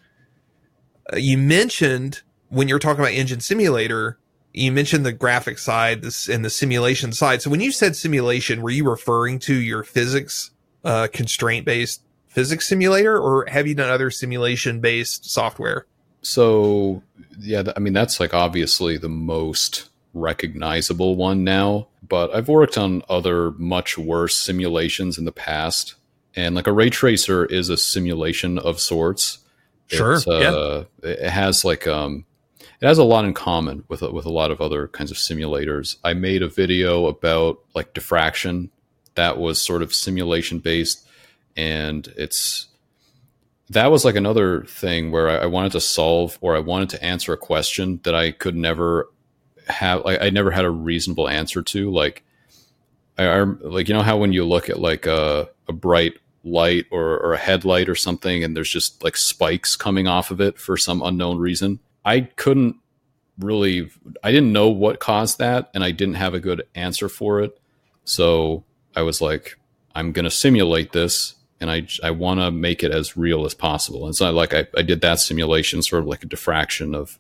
Uh, 1.12 1.18
you 1.18 1.38
mentioned 1.38 2.22
when 2.50 2.68
you're 2.68 2.80
talking 2.80 3.02
about 3.02 3.14
engine 3.14 3.40
simulator, 3.40 4.18
you 4.54 4.72
mentioned 4.72 5.06
the 5.06 5.12
graphic 5.12 5.58
side 5.58 6.02
this 6.02 6.30
and 6.30 6.46
the 6.46 6.50
simulation 6.50 7.12
side. 7.12 7.42
So 7.42 7.50
when 7.50 7.62
you 7.62 7.72
said 7.72 7.96
simulation, 7.96 8.62
were 8.62 8.70
you 8.70 8.90
referring 8.90 9.40
to 9.40 9.54
your 9.54 9.84
physics 9.84 10.52
uh, 10.84 11.08
constraint 11.12 11.66
based 11.66 12.02
physics 12.28 12.68
simulator, 12.68 13.18
or 13.18 13.46
have 13.48 13.68
you 13.68 13.76
done 13.76 13.90
other 13.90 14.12
simulation 14.12 14.80
based 14.80 15.30
software? 15.30 15.86
So 16.22 17.02
yeah, 17.40 17.64
I 17.76 17.80
mean 17.80 17.94
that's 17.94 18.20
like 18.20 18.34
obviously 18.34 18.98
the 18.98 19.10
most 19.10 19.90
recognizable 20.16 21.16
one 21.16 21.44
now, 21.44 21.90
but 22.08 22.34
I've 22.34 22.48
worked 22.48 22.78
on 22.78 23.04
other 23.08 23.52
much 23.52 23.98
worse 23.98 24.36
simulations 24.36 25.20
in 25.20 25.26
the 25.26 25.32
past. 25.32 25.96
And 26.36 26.56
like 26.56 26.68
a 26.68 26.74
ray 26.74 26.90
tracer 26.90 27.46
is 27.46 27.70
a 27.70 27.78
simulation 27.78 28.58
of 28.58 28.80
sorts. 28.80 29.40
Sure, 29.88 30.18
uh, 30.28 30.86
It 31.04 31.30
has 31.30 31.64
like 31.64 31.86
um 31.86 32.26
it 32.82 32.88
has 32.88 32.98
a 32.98 33.04
lot 33.04 33.26
in 33.26 33.34
common 33.34 33.84
with 33.88 34.02
with 34.02 34.26
a 34.26 34.32
lot 34.32 34.52
of 34.52 34.60
other 34.60 34.88
kinds 34.88 35.12
of 35.12 35.18
simulators. 35.18 35.98
I 36.04 36.14
made 36.14 36.42
a 36.42 36.50
video 36.50 37.06
about 37.06 37.60
like 37.76 37.94
diffraction 37.94 38.72
that 39.14 39.38
was 39.38 39.62
sort 39.62 39.82
of 39.82 39.94
simulation 39.94 40.60
based 40.60 41.08
and 41.56 42.08
it's 42.18 42.68
that 43.70 43.90
was 43.92 44.06
like 44.06 44.16
another 44.16 44.64
thing 44.66 45.12
where 45.12 45.30
I, 45.30 45.44
I 45.44 45.46
wanted 45.46 45.72
to 45.74 45.82
solve 45.82 46.38
or 46.42 46.56
I 46.56 46.60
wanted 46.60 46.90
to 46.90 47.04
answer 47.04 47.34
a 47.34 47.38
question 47.38 48.00
that 48.04 48.14
I 48.14 48.32
could 48.32 48.56
never 48.56 49.10
have 49.68 50.06
like 50.06 50.22
I 50.22 50.30
never 50.30 50.52
had 50.52 50.66
a 50.66 50.70
reasonable 50.70 51.28
answer 51.30 51.62
to 51.62 51.92
like 51.92 52.24
I, 53.18 53.26
I 53.26 53.42
like 53.42 53.88
you 53.88 53.94
know 53.94 54.02
how 54.02 54.18
when 54.18 54.34
you 54.34 54.46
look 54.46 54.70
at 54.70 54.80
like 54.80 55.06
a, 55.06 55.50
a 55.68 55.74
bright 55.74 56.14
light 56.44 56.86
or, 56.92 57.20
or 57.20 57.34
a 57.34 57.38
headlight 57.38 57.90
or 57.90 57.96
something 57.96 58.44
and 58.44 58.56
there's 58.56 58.70
just 58.70 59.04
like 59.04 59.18
spikes 59.18 59.76
coming 59.76 60.08
off 60.08 60.30
of 60.32 60.40
it 60.40 60.60
for 60.60 60.78
some 60.78 61.02
unknown 61.02 61.38
reason 61.38 61.80
I 62.04 62.22
couldn't 62.22 62.78
really 63.40 63.90
I 64.24 64.32
didn't 64.32 64.54
know 64.54 64.70
what 64.70 65.00
caused 65.00 65.40
that 65.40 65.72
and 65.74 65.84
I 65.84 65.92
didn't 65.92 66.16
have 66.16 66.34
a 66.34 66.40
good 66.40 66.68
answer 66.76 67.10
for 67.10 67.42
it 67.42 67.60
so 68.04 68.64
I 68.96 69.02
was 69.02 69.22
like 69.22 69.58
I'm 69.96 70.12
going 70.12 70.26
to 70.26 70.32
simulate 70.32 70.92
this 70.92 71.36
and 71.60 71.72
I, 71.72 71.88
I 72.04 72.12
want 72.12 72.42
to 72.42 72.52
make 72.52 72.84
it 72.84 72.92
as 72.92 73.16
real 73.16 73.46
as 73.46 73.54
possible. 73.54 74.08
It's 74.10 74.22
not 74.22 74.34
like 74.34 74.54
I, 74.54 74.68
I 74.78 74.82
did 74.82 75.02
that 75.02 75.20
simulation, 75.20 75.82
sort 75.82 76.02
of 76.02 76.08
like 76.08 76.24
a 76.24 76.28
diffraction 76.28 76.94
of 76.94 77.18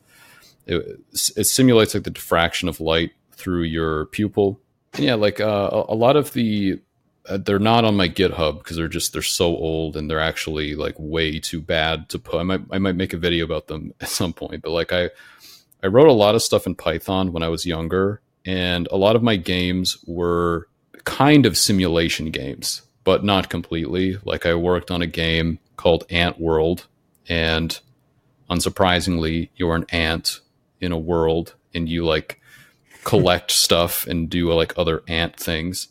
it, 0.66 0.99
it 1.36 1.43
simulates 1.45 1.93
like 1.93 2.03
the 2.03 2.09
diffraction 2.09 2.70
of 2.70 2.80
light 2.80 3.11
through 3.32 3.63
your 3.63 4.05
pupil. 4.07 4.59
And 4.93 5.03
yeah, 5.03 5.16
like 5.16 5.39
uh, 5.39 5.86
a, 5.88 5.95
lot 5.95 6.16
of 6.16 6.34
the 6.34 6.80
uh, 7.28 7.38
they're 7.38 7.59
not 7.59 7.86
on 7.86 7.95
my 7.95 8.07
GitHub 8.07 8.59
because 8.59 8.78
they're 8.78 8.88
just 8.88 9.13
they're 9.13 9.22
so 9.22 9.47
old 9.47 9.97
and 9.97 10.09
they're 10.09 10.20
actually 10.20 10.76
like 10.76 10.95
way 10.97 11.39
too 11.39 11.61
bad 11.61 12.09
to 12.09 12.20
put. 12.20 12.39
I 12.39 12.43
might 12.43 12.61
I 12.72 12.78
might 12.78 12.95
make 12.95 13.13
a 13.13 13.18
video 13.18 13.45
about 13.45 13.68
them 13.68 13.93
at 14.01 14.09
some 14.09 14.34
point, 14.34 14.61
but 14.61 14.72
like 14.72 14.93
I 14.93 15.09
I 15.84 15.88
wrote 15.88 16.07
a 16.07 16.13
lot 16.13 16.36
of 16.36 16.41
stuff 16.41 16.66
in 16.66 16.76
Python 16.76 17.32
when 17.32 17.43
I 17.43 17.49
was 17.49 17.66
younger, 17.66 18.22
and 18.45 18.88
a 18.91 18.97
lot 18.97 19.16
of 19.16 19.24
my 19.24 19.36
games 19.36 19.97
were 20.07 20.68
kind 21.03 21.45
of 21.45 21.57
simulation 21.57 22.32
games 22.32 22.82
but 23.05 23.24
not 23.24 23.49
completely. 23.49 24.18
Like 24.26 24.45
I 24.45 24.55
worked 24.55 24.91
on 24.91 25.01
a 25.01 25.07
game 25.07 25.59
called 25.78 26.03
Ant 26.09 26.41
World, 26.41 26.88
and 27.30 27.80
unsurprisingly, 28.49 29.49
you're 29.55 29.76
an 29.76 29.86
ant 29.89 30.41
in 30.82 30.91
a 30.91 30.97
world, 30.97 31.55
and 31.73 31.89
you 31.89 32.05
like 32.05 32.41
collect 33.03 33.51
stuff 33.65 34.07
and 34.07 34.30
do 34.30 34.51
like 34.53 34.78
other 34.78 35.03
ant 35.07 35.38
things, 35.38 35.89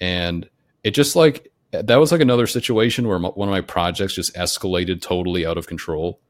and 0.00 0.48
it 0.84 0.92
just 0.92 1.16
like 1.16 1.52
that 1.72 1.96
was 1.96 2.12
like 2.12 2.20
another 2.20 2.46
situation 2.46 3.06
where 3.06 3.18
one 3.18 3.48
of 3.48 3.52
my 3.52 3.60
projects 3.60 4.14
just 4.14 4.34
escalated 4.34 5.02
totally 5.02 5.44
out 5.44 5.58
of 5.58 5.66
control, 5.66 6.20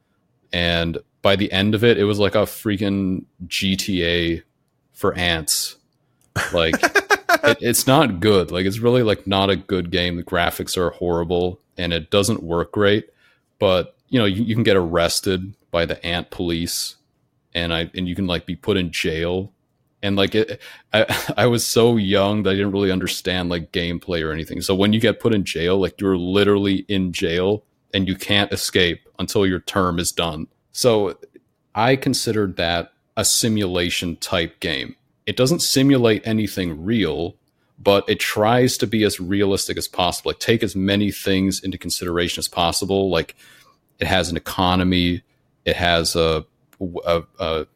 and 0.52 0.98
by 1.22 1.36
the 1.36 1.50
end 1.52 1.74
of 1.74 1.84
it, 1.84 1.98
it 1.98 2.04
was 2.04 2.18
like 2.18 2.34
a 2.34 2.42
freaking 2.42 3.24
GTA 3.46 4.42
for 4.92 5.14
ants, 5.14 5.76
like 6.52 6.74
it, 6.82 7.58
it's 7.60 7.86
not 7.86 8.20
good. 8.20 8.50
Like 8.50 8.66
it's 8.66 8.78
really 8.78 9.02
like 9.02 9.26
not 9.26 9.50
a 9.50 9.56
good 9.56 9.90
game. 9.90 10.16
The 10.16 10.22
graphics 10.22 10.76
are 10.76 10.90
horrible 10.90 11.60
and 11.76 11.92
it 11.92 12.10
doesn't 12.10 12.42
work 12.42 12.72
great. 12.72 13.08
But 13.58 13.96
you 14.08 14.18
know, 14.18 14.24
you, 14.24 14.44
you 14.44 14.54
can 14.54 14.64
get 14.64 14.76
arrested 14.76 15.54
by 15.70 15.84
the 15.86 16.04
ant 16.04 16.30
police, 16.30 16.96
and 17.56 17.74
I 17.74 17.90
and 17.94 18.06
you 18.06 18.14
can 18.14 18.28
like 18.28 18.46
be 18.46 18.54
put 18.54 18.76
in 18.76 18.92
jail. 18.92 19.52
And 20.02 20.14
like 20.14 20.36
it, 20.36 20.60
I 20.92 21.32
I 21.36 21.46
was 21.46 21.66
so 21.66 21.96
young 21.96 22.44
that 22.44 22.50
I 22.50 22.54
didn't 22.54 22.70
really 22.70 22.92
understand 22.92 23.48
like 23.48 23.72
gameplay 23.72 24.24
or 24.24 24.30
anything. 24.30 24.60
So 24.60 24.74
when 24.74 24.92
you 24.92 25.00
get 25.00 25.18
put 25.18 25.34
in 25.34 25.44
jail, 25.44 25.78
like 25.78 26.00
you're 26.00 26.16
literally 26.16 26.84
in 26.88 27.12
jail 27.12 27.64
and 27.92 28.06
you 28.06 28.14
can't 28.14 28.52
escape 28.52 29.00
until 29.18 29.44
your 29.44 29.60
term 29.60 29.98
is 29.98 30.12
done. 30.12 30.46
So 30.70 31.18
I 31.74 31.96
considered 31.96 32.56
that 32.56 32.92
a 33.16 33.24
simulation 33.24 34.16
type 34.16 34.60
game 34.60 34.94
it 35.26 35.36
doesn't 35.36 35.60
simulate 35.60 36.26
anything 36.26 36.84
real, 36.84 37.36
but 37.78 38.08
it 38.08 38.20
tries 38.20 38.78
to 38.78 38.86
be 38.86 39.02
as 39.02 39.20
realistic 39.20 39.76
as 39.76 39.88
possible. 39.88 40.30
Like 40.30 40.38
take 40.38 40.62
as 40.62 40.76
many 40.76 41.10
things 41.10 41.62
into 41.62 41.76
consideration 41.76 42.38
as 42.40 42.48
possible. 42.48 43.10
Like 43.10 43.34
it 43.98 44.06
has 44.06 44.30
an 44.30 44.36
economy, 44.36 45.22
it 45.64 45.76
has 45.76 46.14
a, 46.14 46.46
a, 46.80 47.22
a 47.38 47.66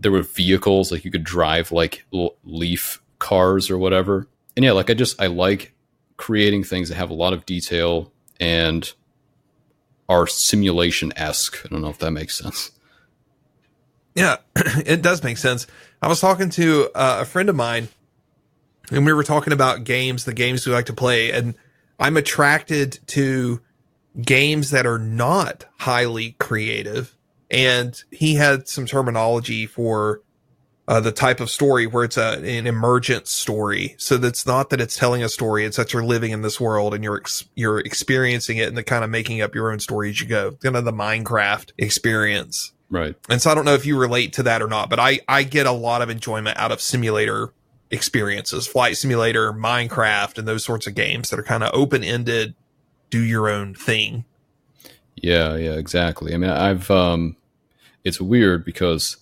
there 0.00 0.12
were 0.12 0.22
vehicles 0.22 0.90
like 0.90 1.04
you 1.04 1.10
could 1.10 1.24
drive 1.24 1.72
like 1.72 2.04
leaf 2.44 3.02
cars 3.18 3.70
or 3.70 3.78
whatever. 3.78 4.26
And 4.56 4.64
yeah, 4.64 4.72
like 4.72 4.90
I 4.90 4.94
just 4.94 5.20
I 5.20 5.28
like 5.28 5.72
creating 6.16 6.64
things 6.64 6.88
that 6.88 6.96
have 6.96 7.10
a 7.10 7.14
lot 7.14 7.32
of 7.32 7.46
detail 7.46 8.12
and 8.40 8.92
are 10.08 10.26
simulation 10.26 11.12
esque. 11.16 11.64
I 11.64 11.68
don't 11.68 11.82
know 11.82 11.88
if 11.88 11.98
that 11.98 12.10
makes 12.10 12.38
sense. 12.38 12.72
Yeah, 14.14 14.36
it 14.56 15.02
does 15.02 15.22
make 15.22 15.38
sense. 15.38 15.66
I 16.02 16.08
was 16.08 16.20
talking 16.20 16.50
to 16.50 16.90
uh, 16.94 17.18
a 17.22 17.24
friend 17.24 17.48
of 17.48 17.56
mine, 17.56 17.88
and 18.90 19.06
we 19.06 19.12
were 19.12 19.24
talking 19.24 19.52
about 19.52 19.84
games, 19.84 20.24
the 20.24 20.34
games 20.34 20.66
we 20.66 20.72
like 20.72 20.86
to 20.86 20.92
play, 20.92 21.30
and 21.30 21.54
I'm 21.98 22.16
attracted 22.16 22.98
to 23.08 23.62
games 24.20 24.70
that 24.70 24.86
are 24.86 24.98
not 24.98 25.64
highly 25.78 26.32
creative. 26.38 27.16
And 27.52 28.02
he 28.10 28.34
had 28.34 28.66
some 28.66 28.86
terminology 28.86 29.66
for 29.66 30.22
uh, 30.88 31.00
the 31.00 31.12
type 31.12 31.38
of 31.38 31.50
story 31.50 31.86
where 31.86 32.02
it's 32.02 32.16
a, 32.16 32.38
an 32.38 32.66
emergent 32.66 33.28
story. 33.28 33.94
So 33.98 34.16
that's 34.16 34.46
not 34.46 34.70
that 34.70 34.80
it's 34.80 34.96
telling 34.96 35.22
a 35.22 35.28
story; 35.28 35.64
it's 35.64 35.76
that 35.76 35.92
you're 35.92 36.04
living 36.04 36.32
in 36.32 36.42
this 36.42 36.58
world 36.58 36.94
and 36.94 37.04
you're 37.04 37.18
ex- 37.18 37.44
you're 37.54 37.78
experiencing 37.78 38.56
it 38.56 38.68
and 38.68 38.76
the 38.76 38.82
kind 38.82 39.04
of 39.04 39.10
making 39.10 39.42
up 39.42 39.54
your 39.54 39.70
own 39.70 39.78
story 39.78 40.10
as 40.10 40.20
you 40.20 40.26
go. 40.26 40.52
Kind 40.62 40.76
of 40.76 40.84
the 40.84 40.92
Minecraft 40.92 41.72
experience. 41.78 42.72
Right. 42.90 43.14
And 43.30 43.40
so 43.40 43.50
I 43.50 43.54
don't 43.54 43.64
know 43.64 43.74
if 43.74 43.86
you 43.86 43.98
relate 43.98 44.34
to 44.34 44.42
that 44.42 44.60
or 44.60 44.68
not, 44.68 44.90
but 44.90 45.00
I, 45.00 45.20
I 45.26 45.44
get 45.44 45.66
a 45.66 45.72
lot 45.72 46.02
of 46.02 46.10
enjoyment 46.10 46.58
out 46.58 46.72
of 46.72 46.80
simulator 46.80 47.54
experiences, 47.90 48.66
flight 48.66 48.98
simulator, 48.98 49.50
Minecraft, 49.52 50.36
and 50.36 50.46
those 50.46 50.62
sorts 50.62 50.86
of 50.86 50.94
games 50.94 51.30
that 51.30 51.38
are 51.38 51.44
kind 51.44 51.62
of 51.62 51.70
open 51.72 52.04
ended, 52.04 52.54
do 53.08 53.20
your 53.20 53.48
own 53.48 53.74
thing. 53.74 54.26
Yeah, 55.16 55.56
yeah, 55.56 55.72
exactly. 55.72 56.34
I 56.34 56.36
mean, 56.36 56.50
I've, 56.50 56.90
um, 56.90 57.36
it's 58.04 58.20
weird 58.20 58.64
because 58.64 59.16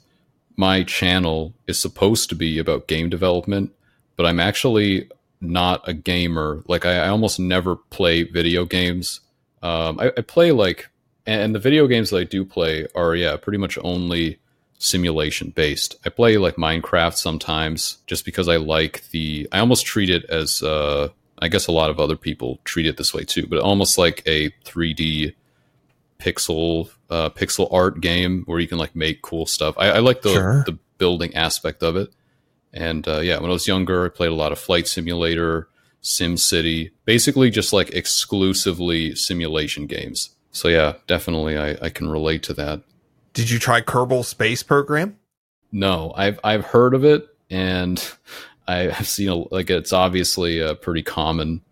my 0.57 0.83
channel 0.83 1.55
is 1.67 1.79
supposed 1.79 2.29
to 2.29 2.35
be 2.35 2.59
about 2.59 2.89
game 2.89 3.09
development, 3.09 3.73
but 4.17 4.27
I'm 4.27 4.41
actually 4.41 5.09
not 5.41 5.89
a 5.89 5.95
gamer. 5.95 6.63
Like, 6.67 6.85
I, 6.85 7.05
I 7.05 7.09
almost 7.09 7.41
never 7.41 7.77
play 7.77 8.25
video 8.25 8.65
games. 8.65 9.21
Um, 9.63 9.99
I, 10.01 10.09
I 10.17 10.21
play 10.23 10.53
like 10.53 10.91
and 11.27 11.55
the 11.55 11.61
video 11.61 11.87
games 11.87 12.11
that 12.11 12.19
I 12.19 12.25
do 12.25 12.45
play 12.45 12.87
are 12.95 13.15
yeah 13.15 13.37
pretty 13.37 13.59
much 13.59 13.79
only 13.83 14.39
simulation 14.79 15.51
based. 15.51 15.97
I 16.05 16.09
play 16.09 16.39
like 16.39 16.57
Minecraft 16.57 17.15
sometimes 17.15 17.99
just 18.07 18.25
because 18.25 18.49
I 18.49 18.57
like 18.57 19.09
the 19.11 19.49
I 19.53 19.61
almost 19.61 19.87
treat 19.87 20.11
it 20.11 20.25
as 20.25 20.63
uh, 20.63 21.09
I 21.39 21.49
guess 21.49 21.67
a 21.67 21.73
lot 21.73 21.91
of 21.91 22.01
other 22.01 22.17
people 22.17 22.59
treat 22.65 22.87
it 22.87 22.97
this 22.97 23.15
way 23.15 23.25
too, 23.25 23.47
but 23.47 23.61
almost 23.61 23.99
like 23.99 24.23
a 24.27 24.51
3D 24.65 25.35
pixel 26.19 26.91
uh, 27.11 27.29
pixel 27.31 27.69
art 27.73 28.01
game 28.01 28.45
where 28.47 28.61
you 28.61 28.69
can 28.69 28.79
like 28.79 28.95
make 28.97 29.21
cool 29.23 29.45
stuff. 29.47 29.75
I, 29.79 29.91
I 29.91 29.99
like 29.99 30.23
the 30.23 30.33
Sure. 30.33 30.63
the 30.67 30.79
building 30.99 31.35
aspect 31.35 31.83
of 31.83 31.97
it. 31.97 32.11
And 32.73 33.07
uh, 33.09 33.19
yeah, 33.19 33.39
when 33.41 33.51
I 33.51 33.53
was 33.53 33.67
younger, 33.67 34.07
I 34.07 34.09
played 34.11 34.31
a 34.31 34.35
lot 34.35 34.53
of 34.53 34.59
Flight 34.59 34.87
Simulator, 34.87 35.69
SimCity, 36.03 36.93
basically 37.05 37.51
just 37.51 37.73
like 37.73 37.91
exclusively 37.91 39.15
simulation 39.15 39.87
games. 39.87 40.31
So 40.53 40.69
yeah, 40.69 40.95
definitely, 41.07 41.59
I, 41.59 41.77
I 41.83 41.89
can 41.91 42.09
relate 42.09 42.43
to 42.45 42.55
that. 42.55 42.83
Did 43.35 43.51
you 43.51 43.59
try 43.59 43.81
Kerbal 43.81 44.25
Space 44.25 44.63
Program? 44.63 45.17
No, 45.73 46.13
I've 46.17 46.39
I've 46.43 46.65
heard 46.65 46.95
of 46.95 47.05
it, 47.05 47.29
and 47.49 48.03
I've 48.69 49.07
seen 49.07 49.29
a, 49.29 49.37
like 49.55 49.71
it's 49.71 49.93
obviously 49.93 50.59
a 50.61 50.75
pretty 50.75 51.03
common 51.03 51.63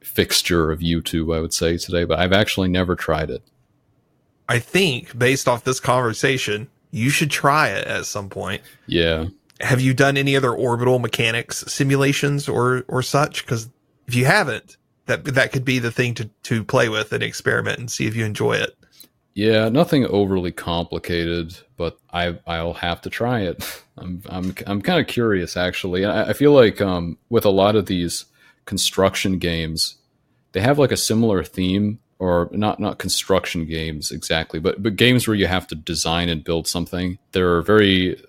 fixture 0.00 0.70
of 0.70 0.80
YouTube, 0.80 1.34
I 1.36 1.40
would 1.40 1.52
say 1.52 1.76
today, 1.76 2.04
but 2.04 2.18
I've 2.18 2.32
actually 2.32 2.68
never 2.68 2.96
tried 2.96 3.30
it. 3.30 3.42
I 4.48 4.58
think 4.58 5.16
based 5.18 5.46
off 5.48 5.64
this 5.64 5.80
conversation, 5.80 6.68
you 6.90 7.10
should 7.10 7.30
try 7.30 7.68
it 7.68 7.86
at 7.86 8.06
some 8.06 8.28
point. 8.30 8.62
Yeah, 8.86 9.26
Have 9.60 9.80
you 9.80 9.92
done 9.92 10.16
any 10.16 10.36
other 10.36 10.52
orbital 10.52 10.98
mechanics 10.98 11.64
simulations 11.66 12.48
or 12.48 12.84
or 12.88 13.02
such? 13.02 13.44
Because 13.44 13.68
if 14.06 14.14
you 14.14 14.24
haven't, 14.24 14.76
that 15.06 15.24
that 15.26 15.52
could 15.52 15.64
be 15.64 15.78
the 15.78 15.90
thing 15.92 16.14
to 16.14 16.30
to 16.44 16.64
play 16.64 16.88
with 16.88 17.12
and 17.12 17.22
experiment 17.22 17.78
and 17.78 17.90
see 17.90 18.06
if 18.06 18.16
you 18.16 18.24
enjoy 18.24 18.54
it. 18.54 18.74
yeah, 19.34 19.68
nothing 19.68 20.06
overly 20.06 20.50
complicated, 20.52 21.56
but 21.76 21.98
I 22.12 22.38
I'll 22.46 22.74
have 22.74 23.02
to 23.02 23.10
try 23.10 23.40
it. 23.42 23.82
I'm 23.98 24.22
I'm 24.28 24.54
I'm 24.66 24.80
kind 24.82 25.00
of 25.00 25.06
curious 25.08 25.56
actually. 25.56 26.04
I, 26.04 26.30
I 26.30 26.32
feel 26.32 26.52
like 26.52 26.80
um, 26.80 27.18
with 27.28 27.44
a 27.44 27.50
lot 27.50 27.76
of 27.76 27.86
these 27.86 28.24
construction 28.64 29.38
games, 29.38 29.96
they 30.52 30.60
have 30.60 30.78
like 30.78 30.92
a 30.92 30.96
similar 30.96 31.42
theme 31.44 31.98
or 32.18 32.48
not 32.52 32.80
not 32.80 32.98
construction 32.98 33.64
games 33.64 34.10
exactly 34.10 34.58
but 34.58 34.82
but 34.82 34.96
games 34.96 35.26
where 35.28 35.36
you 35.36 35.46
have 35.46 35.66
to 35.66 35.74
design 35.74 36.28
and 36.28 36.44
build 36.44 36.66
something 36.66 37.18
they're 37.32 37.62
very 37.62 38.20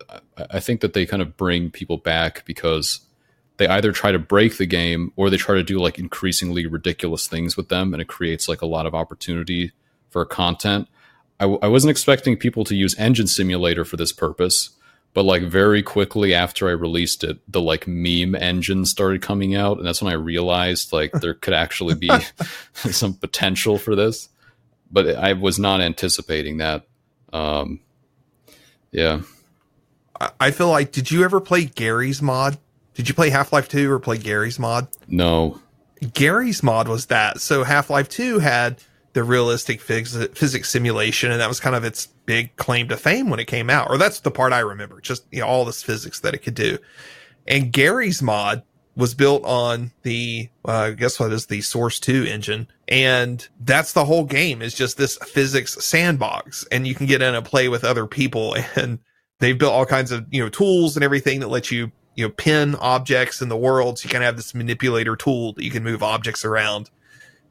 I- 0.52 0.60
think 0.60 0.82
that 0.82 0.94
they 0.94 1.06
kind 1.06 1.22
of 1.22 1.36
bring 1.38 1.72
people 1.72 1.98
back 1.98 2.46
because 2.46 3.02
they 3.58 3.68
either 3.68 3.92
try 3.92 4.12
to 4.12 4.20
break 4.20 4.58
the 4.58 4.66
game 4.66 5.12
or 5.18 5.30
they 5.30 5.38
try 5.38 5.56
to 5.56 5.64
do 5.64 5.80
like 5.80 6.00
increasingly 6.00 6.66
ridiculous 6.66 7.28
things 7.28 7.58
with 7.58 7.70
them 7.70 7.94
and 7.94 8.02
it 8.02 8.08
creates 8.08 8.48
like 8.48 8.62
a 8.62 8.66
lot 8.66 8.86
of 8.86 8.96
opportunity 8.96 9.74
for 10.10 10.24
content. 10.26 10.88
I, 11.42 11.44
w- 11.44 11.60
I 11.62 11.68
wasn't 11.68 11.92
expecting 11.92 12.38
people 12.38 12.64
to 12.66 12.76
use 12.76 12.98
engine 12.98 13.28
simulator 13.28 13.84
for 13.84 13.98
this 13.98 14.14
purpose 14.14 14.70
but 15.14 15.24
like 15.24 15.44
very 15.44 15.82
quickly 15.84 16.34
after 16.34 16.68
I 16.68 16.72
released 16.72 17.24
it, 17.24 17.40
the 17.52 17.62
like 17.62 17.88
meme 17.88 18.36
engine 18.36 18.86
started 18.86 19.22
coming 19.22 19.56
out, 19.56 19.78
and 19.78 19.86
that's 19.86 20.02
when 20.02 20.12
I 20.12 20.16
realized 20.16 20.94
like 20.94 21.12
there 21.14 21.34
could 21.34 21.54
actually 21.54 21.96
be 21.96 22.10
some 22.74 23.14
potential 23.14 23.78
for 23.78 23.96
this. 23.96 24.30
But 24.92 25.16
I 25.16 25.34
was 25.34 25.60
not 25.60 25.82
anticipating 25.82 26.58
that. 26.58 26.88
Um, 27.32 27.80
yeah, 28.92 29.22
I, 30.40 30.50
feel 30.50 30.70
like 30.70 30.92
did 30.92 31.12
you 31.12 31.24
ever 31.24 31.40
play 31.40 31.66
Garry's 31.66 32.24
Mod? 32.24 32.58
Did 32.96 33.08
you 33.08 33.14
play 33.14 33.30
Half 33.30 33.54
Life 33.54 33.70
Two 33.70 33.92
or 33.92 34.00
play 34.00 34.18
Garry's 34.18 34.58
Mod? 34.58 34.88
no, 35.08 35.60
Garry's 36.14 36.64
Mod 36.64 36.88
was 36.88 37.08
that. 37.08 37.42
So 37.42 37.64
Half 37.64 37.90
Life 37.90 38.10
2 38.10 38.40
had 38.40 38.82
the 39.14 39.24
realistic 39.24 39.82
phys- 39.82 40.36
physics 40.36 40.70
simulation, 40.70 41.32
and 41.32 41.42
that 41.42 41.50
was 41.50 41.60
kind 41.60 41.76
of 41.76 41.84
its 41.84 42.08
big 42.26 42.56
claim 42.56 42.88
to 42.90 42.98
fame 42.98 43.30
when 43.30 43.40
it 43.40 43.46
came 43.46 43.70
out. 43.70 43.90
Or 43.90 43.98
that's 43.98 44.20
the 44.20 44.32
part 44.32 44.54
I 44.54 44.60
remember, 44.60 45.02
just 45.02 45.26
you 45.32 45.40
know, 45.40 45.48
all 45.48 45.66
this 45.66 45.84
physics 45.84 46.20
that 46.22 46.34
it 46.34 46.40
could 46.40 46.56
do. 46.56 46.78
And 47.48 47.72
Garry's 47.72 48.22
Mod 48.22 48.64
was 48.96 49.14
built 49.14 49.44
on 49.46 49.92
the, 50.04 50.50
uh, 50.66 50.92
guess 50.92 51.20
what 51.20 51.32
is 51.32 51.46
the 51.46 51.62
Source 51.62 52.00
2 52.00 52.26
engine. 52.26 52.68
And 52.88 53.48
that's 53.62 53.94
the 53.94 54.06
whole 54.06 54.26
game 54.26 54.62
is 54.62 54.74
just 54.74 54.98
this 54.98 55.18
physics 55.18 55.74
sandbox. 55.84 56.68
And 56.72 56.86
you 56.86 56.94
can 56.94 57.06
get 57.06 57.22
in 57.22 57.34
and 57.34 57.46
play 57.46 57.70
with 57.70 57.84
other 57.84 58.06
people. 58.06 58.56
And 58.76 59.00
they've 59.40 59.58
built 59.58 59.74
all 59.74 59.86
kinds 59.86 60.12
of, 60.12 60.26
you 60.32 60.44
know, 60.44 60.50
tools 60.50 60.98
and 60.98 61.04
everything 61.04 61.40
that 61.40 61.48
let 61.48 61.72
you 61.72 61.92
you 62.16 62.28
know, 62.28 62.34
pin 62.36 62.76
objects 62.76 63.42
in 63.42 63.48
the 63.48 63.56
world. 63.56 63.98
So 63.98 64.06
you 64.06 64.10
kind 64.10 64.24
of 64.24 64.26
have 64.26 64.36
this 64.36 64.54
manipulator 64.54 65.16
tool 65.16 65.54
that 65.54 65.64
you 65.64 65.72
can 65.72 65.84
move 65.84 66.04
objects 66.04 66.44
around. 66.44 66.90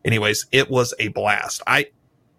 Anyways, 0.09 0.47
it 0.53 0.71
was 0.71 0.95
a 0.99 1.09
blast. 1.09 1.61
I, 1.67 1.91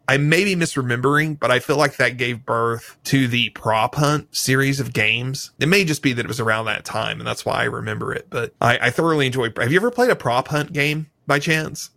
I 0.08 0.18
may 0.18 0.44
be 0.44 0.56
misremembering, 0.56 1.40
but 1.40 1.52
I 1.52 1.60
feel 1.60 1.78
like 1.78 1.98
that 1.98 2.18
gave 2.18 2.44
birth 2.44 2.98
to 3.04 3.28
the 3.28 3.52
Prop 3.52 3.94
Hunt 3.94 4.36
series 4.36 4.80
of 4.80 4.92
games. 4.92 5.52
It 5.60 5.70
may 5.70 5.84
just 5.84 6.02
be 6.02 6.12
that 6.14 6.26
it 6.26 6.28
was 6.28 6.40
around 6.40 6.66
that 6.66 6.84
time, 6.84 7.20
and 7.20 7.28
that's 7.28 7.46
why 7.46 7.62
I 7.62 7.66
remember 7.66 8.12
it. 8.12 8.26
But 8.32 8.56
I, 8.60 8.80
I 8.88 8.90
thoroughly 8.90 9.28
enjoyed. 9.28 9.56
Have 9.56 9.72
you 9.72 9.78
ever 9.78 9.92
played 9.92 10.10
a 10.10 10.16
Prop 10.16 10.48
Hunt 10.48 10.74
game 10.74 11.12
by 11.28 11.38
chance? 11.38 11.92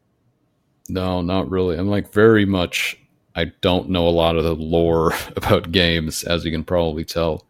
no, 0.91 1.23
not 1.23 1.49
really. 1.51 1.79
I'm 1.79 1.89
like 1.89 2.13
very 2.13 2.45
much. 2.45 2.99
I 3.35 3.47
don't 3.63 3.89
know 3.89 4.07
a 4.07 4.11
lot 4.11 4.37
of 4.37 4.45
the 4.45 4.55
lore 4.55 5.15
about 5.37 5.73
games, 5.73 6.23
as 6.23 6.45
you 6.45 6.51
can 6.51 6.65
probably 6.65 7.07
tell. 7.07 7.47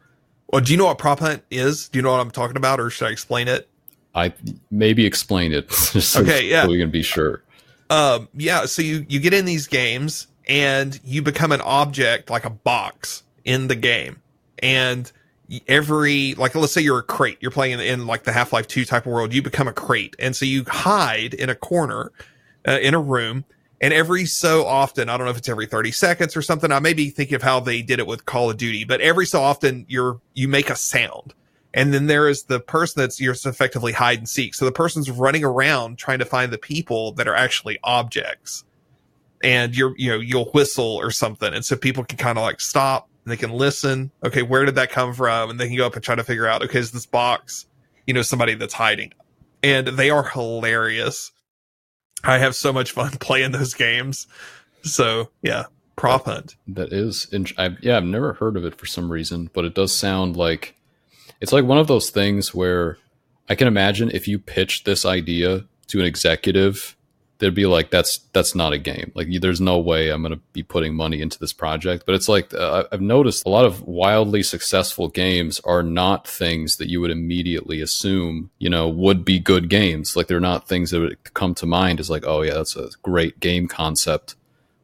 Well, 0.52 0.60
do 0.60 0.70
you 0.70 0.78
know 0.78 0.84
what 0.84 0.98
Prop 0.98 1.18
Hunt 1.18 1.42
is? 1.50 1.88
Do 1.88 1.98
you 1.98 2.02
know 2.04 2.12
what 2.12 2.20
I'm 2.20 2.30
talking 2.30 2.56
about, 2.56 2.78
or 2.78 2.88
should 2.88 3.08
I 3.08 3.10
explain 3.10 3.48
it? 3.48 3.68
I 4.14 4.32
maybe 4.70 5.06
explain 5.06 5.52
it. 5.52 5.72
Okay, 6.16 6.48
yeah. 6.48 6.62
so 6.62 6.68
we 6.68 6.78
can 6.78 6.92
be 6.92 7.02
sure. 7.02 7.42
Um, 7.92 8.28
yeah, 8.32 8.64
so 8.64 8.80
you 8.80 9.04
you 9.06 9.20
get 9.20 9.34
in 9.34 9.44
these 9.44 9.66
games 9.66 10.26
and 10.48 10.98
you 11.04 11.20
become 11.20 11.52
an 11.52 11.60
object 11.60 12.30
like 12.30 12.46
a 12.46 12.50
box 12.50 13.22
in 13.44 13.68
the 13.68 13.76
game. 13.76 14.22
And 14.60 15.12
every 15.68 16.32
like 16.34 16.54
let's 16.54 16.72
say 16.72 16.80
you're 16.80 17.00
a 17.00 17.02
crate, 17.02 17.36
you're 17.40 17.50
playing 17.50 17.74
in, 17.74 17.80
in 17.80 18.06
like 18.06 18.24
the 18.24 18.32
Half-Life 18.32 18.66
2 18.66 18.86
type 18.86 19.04
of 19.04 19.12
world, 19.12 19.34
you 19.34 19.42
become 19.42 19.68
a 19.68 19.74
crate. 19.74 20.16
And 20.18 20.34
so 20.34 20.46
you 20.46 20.64
hide 20.66 21.34
in 21.34 21.50
a 21.50 21.54
corner 21.54 22.12
uh, 22.66 22.78
in 22.80 22.94
a 22.94 23.00
room 23.00 23.44
and 23.82 23.92
every 23.92 24.24
so 24.24 24.64
often, 24.64 25.10
I 25.10 25.18
don't 25.18 25.26
know 25.26 25.32
if 25.32 25.36
it's 25.36 25.48
every 25.50 25.66
30 25.66 25.90
seconds 25.90 26.34
or 26.34 26.40
something. 26.40 26.72
I 26.72 26.78
may 26.78 26.94
be 26.94 27.10
thinking 27.10 27.34
of 27.34 27.42
how 27.42 27.60
they 27.60 27.82
did 27.82 27.98
it 27.98 28.06
with 28.06 28.24
Call 28.24 28.48
of 28.48 28.56
Duty, 28.56 28.84
but 28.84 29.02
every 29.02 29.26
so 29.26 29.42
often 29.42 29.84
you're 29.86 30.18
you 30.32 30.48
make 30.48 30.70
a 30.70 30.76
sound. 30.76 31.34
And 31.74 31.94
then 31.94 32.06
there 32.06 32.28
is 32.28 32.44
the 32.44 32.60
person 32.60 33.00
that's 33.00 33.20
you're 33.20 33.32
effectively 33.32 33.92
hide 33.92 34.18
and 34.18 34.28
seek. 34.28 34.54
So 34.54 34.64
the 34.64 34.72
person's 34.72 35.10
running 35.10 35.44
around 35.44 35.98
trying 35.98 36.18
to 36.18 36.24
find 36.24 36.52
the 36.52 36.58
people 36.58 37.12
that 37.12 37.26
are 37.26 37.34
actually 37.34 37.78
objects. 37.82 38.64
And 39.42 39.76
you're, 39.76 39.94
you 39.96 40.10
know, 40.10 40.18
you'll 40.18 40.50
whistle 40.52 40.96
or 40.96 41.10
something. 41.10 41.52
And 41.52 41.64
so 41.64 41.76
people 41.76 42.04
can 42.04 42.18
kind 42.18 42.38
of 42.38 42.42
like 42.42 42.60
stop 42.60 43.08
and 43.24 43.32
they 43.32 43.36
can 43.36 43.50
listen. 43.50 44.10
Okay, 44.22 44.42
where 44.42 44.64
did 44.64 44.76
that 44.76 44.90
come 44.90 45.14
from? 45.14 45.50
And 45.50 45.58
they 45.58 45.68
can 45.68 45.76
go 45.76 45.86
up 45.86 45.94
and 45.94 46.04
try 46.04 46.14
to 46.14 46.24
figure 46.24 46.46
out, 46.46 46.62
okay, 46.62 46.78
is 46.78 46.92
this 46.92 47.06
box, 47.06 47.66
you 48.06 48.14
know, 48.14 48.22
somebody 48.22 48.54
that's 48.54 48.74
hiding? 48.74 49.12
And 49.62 49.86
they 49.88 50.10
are 50.10 50.24
hilarious. 50.24 51.32
I 52.22 52.38
have 52.38 52.54
so 52.54 52.72
much 52.72 52.92
fun 52.92 53.10
playing 53.20 53.52
those 53.52 53.74
games. 53.74 54.26
So 54.82 55.30
yeah, 55.40 55.64
prop 55.96 56.26
hunt. 56.26 56.56
That 56.68 56.92
is, 56.92 57.26
in, 57.32 57.46
I, 57.56 57.76
yeah, 57.80 57.96
I've 57.96 58.04
never 58.04 58.34
heard 58.34 58.56
of 58.56 58.64
it 58.64 58.76
for 58.76 58.86
some 58.86 59.10
reason, 59.10 59.50
but 59.52 59.64
it 59.64 59.74
does 59.74 59.94
sound 59.94 60.36
like 60.36 60.76
it's 61.42 61.52
like 61.52 61.64
one 61.64 61.78
of 61.78 61.88
those 61.88 62.08
things 62.10 62.54
where 62.54 62.98
I 63.48 63.56
can 63.56 63.66
imagine 63.66 64.10
if 64.12 64.28
you 64.28 64.38
pitched 64.38 64.84
this 64.84 65.04
idea 65.04 65.64
to 65.88 66.00
an 66.00 66.06
executive, 66.06 66.96
they'd 67.38 67.52
be 67.52 67.66
like, 67.66 67.90
"That's 67.90 68.18
that's 68.32 68.54
not 68.54 68.72
a 68.72 68.78
game. 68.78 69.10
Like, 69.16 69.26
there's 69.40 69.60
no 69.60 69.80
way 69.80 70.10
I'm 70.10 70.22
going 70.22 70.34
to 70.34 70.40
be 70.52 70.62
putting 70.62 70.94
money 70.94 71.20
into 71.20 71.40
this 71.40 71.52
project." 71.52 72.06
But 72.06 72.14
it's 72.14 72.28
like 72.28 72.54
uh, 72.54 72.84
I've 72.92 73.00
noticed 73.00 73.44
a 73.44 73.48
lot 73.48 73.64
of 73.64 73.82
wildly 73.82 74.44
successful 74.44 75.08
games 75.08 75.60
are 75.64 75.82
not 75.82 76.28
things 76.28 76.76
that 76.76 76.88
you 76.88 77.00
would 77.00 77.10
immediately 77.10 77.80
assume, 77.80 78.50
you 78.60 78.70
know, 78.70 78.88
would 78.88 79.24
be 79.24 79.40
good 79.40 79.68
games. 79.68 80.14
Like, 80.14 80.28
they're 80.28 80.38
not 80.38 80.68
things 80.68 80.92
that 80.92 81.00
would 81.00 81.34
come 81.34 81.56
to 81.56 81.66
mind 81.66 81.98
as 81.98 82.08
like, 82.08 82.24
"Oh 82.24 82.42
yeah, 82.42 82.54
that's 82.54 82.76
a 82.76 82.88
great 83.02 83.40
game 83.40 83.66
concept." 83.66 84.36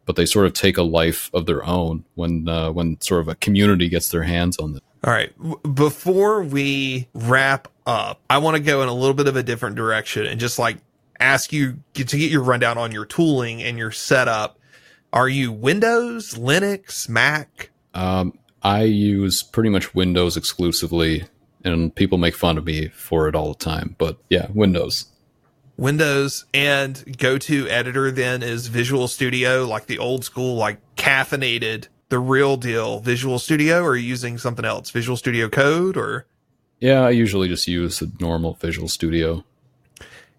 but 0.06 0.16
they 0.16 0.24
sort 0.24 0.46
of 0.46 0.54
take 0.54 0.78
a 0.78 0.82
life 0.82 1.30
of 1.34 1.44
their 1.44 1.62
own 1.66 2.02
when 2.14 2.48
uh, 2.48 2.72
when 2.72 2.98
sort 2.98 3.20
of 3.20 3.28
a 3.28 3.34
community 3.34 3.90
gets 3.90 4.08
their 4.08 4.22
hands 4.22 4.56
on 4.56 4.74
it. 4.74 4.82
All 5.04 5.12
right. 5.12 5.32
Before 5.74 6.42
we 6.42 7.08
wrap 7.14 7.68
up, 7.86 8.20
I 8.28 8.38
want 8.38 8.56
to 8.56 8.62
go 8.62 8.82
in 8.82 8.88
a 8.88 8.94
little 8.94 9.14
bit 9.14 9.28
of 9.28 9.36
a 9.36 9.42
different 9.42 9.76
direction 9.76 10.26
and 10.26 10.40
just 10.40 10.58
like 10.58 10.78
ask 11.20 11.52
you 11.52 11.78
to 11.94 12.04
get 12.04 12.30
your 12.30 12.42
rundown 12.42 12.78
on 12.78 12.92
your 12.92 13.04
tooling 13.04 13.62
and 13.62 13.78
your 13.78 13.90
setup. 13.90 14.58
Are 15.12 15.28
you 15.28 15.52
Windows, 15.52 16.34
Linux, 16.34 17.08
Mac? 17.08 17.70
Um, 17.94 18.38
I 18.62 18.82
use 18.82 19.42
pretty 19.42 19.70
much 19.70 19.94
Windows 19.94 20.36
exclusively, 20.36 21.24
and 21.64 21.94
people 21.94 22.18
make 22.18 22.34
fun 22.34 22.58
of 22.58 22.64
me 22.64 22.88
for 22.88 23.28
it 23.28 23.34
all 23.34 23.52
the 23.54 23.58
time. 23.58 23.94
But 23.98 24.18
yeah, 24.28 24.48
Windows. 24.52 25.06
Windows 25.76 26.44
and 26.52 27.16
go 27.18 27.38
to 27.38 27.68
editor 27.68 28.10
then 28.10 28.42
is 28.42 28.66
Visual 28.66 29.06
Studio, 29.06 29.64
like 29.64 29.86
the 29.86 29.98
old 29.98 30.24
school, 30.24 30.56
like 30.56 30.78
caffeinated, 30.96 31.86
the 32.08 32.18
real 32.18 32.56
deal 32.56 33.00
Visual 33.00 33.38
Studio, 33.38 33.82
or 33.82 33.90
are 33.90 33.96
you 33.96 34.08
using 34.08 34.38
something 34.38 34.64
else? 34.64 34.90
Visual 34.90 35.16
Studio 35.16 35.48
Code 35.48 35.96
or 35.96 36.26
Yeah, 36.80 37.00
I 37.00 37.10
usually 37.10 37.48
just 37.48 37.66
use 37.68 37.98
the 37.98 38.10
normal 38.20 38.54
Visual 38.54 38.88
Studio. 38.88 39.44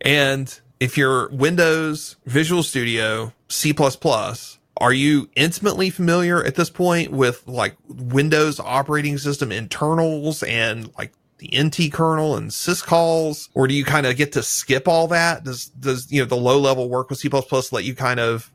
And 0.01 0.59
if 0.79 0.97
you're 0.97 1.29
Windows, 1.29 2.15
Visual 2.25 2.63
Studio, 2.63 3.33
C++, 3.49 3.73
are 4.77 4.93
you 4.93 5.29
intimately 5.35 5.89
familiar 5.89 6.43
at 6.43 6.55
this 6.55 6.69
point 6.69 7.11
with 7.11 7.45
like 7.47 7.75
Windows 7.87 8.59
operating 8.59 9.17
system 9.17 9.51
internals 9.51 10.41
and 10.43 10.89
like 10.97 11.11
the 11.39 11.51
NT 11.57 11.91
kernel 11.91 12.35
and 12.35 12.49
syscalls, 12.51 13.49
or 13.53 13.67
do 13.67 13.73
you 13.73 13.83
kind 13.83 14.05
of 14.05 14.15
get 14.15 14.33
to 14.33 14.43
skip 14.43 14.87
all 14.87 15.07
that? 15.07 15.43
Does 15.43 15.67
does 15.67 16.11
you 16.11 16.21
know 16.21 16.25
the 16.25 16.35
low 16.35 16.59
level 16.59 16.89
work 16.89 17.09
with 17.09 17.19
C 17.19 17.29
let 17.29 17.83
you 17.83 17.95
kind 17.95 18.19
of 18.19 18.51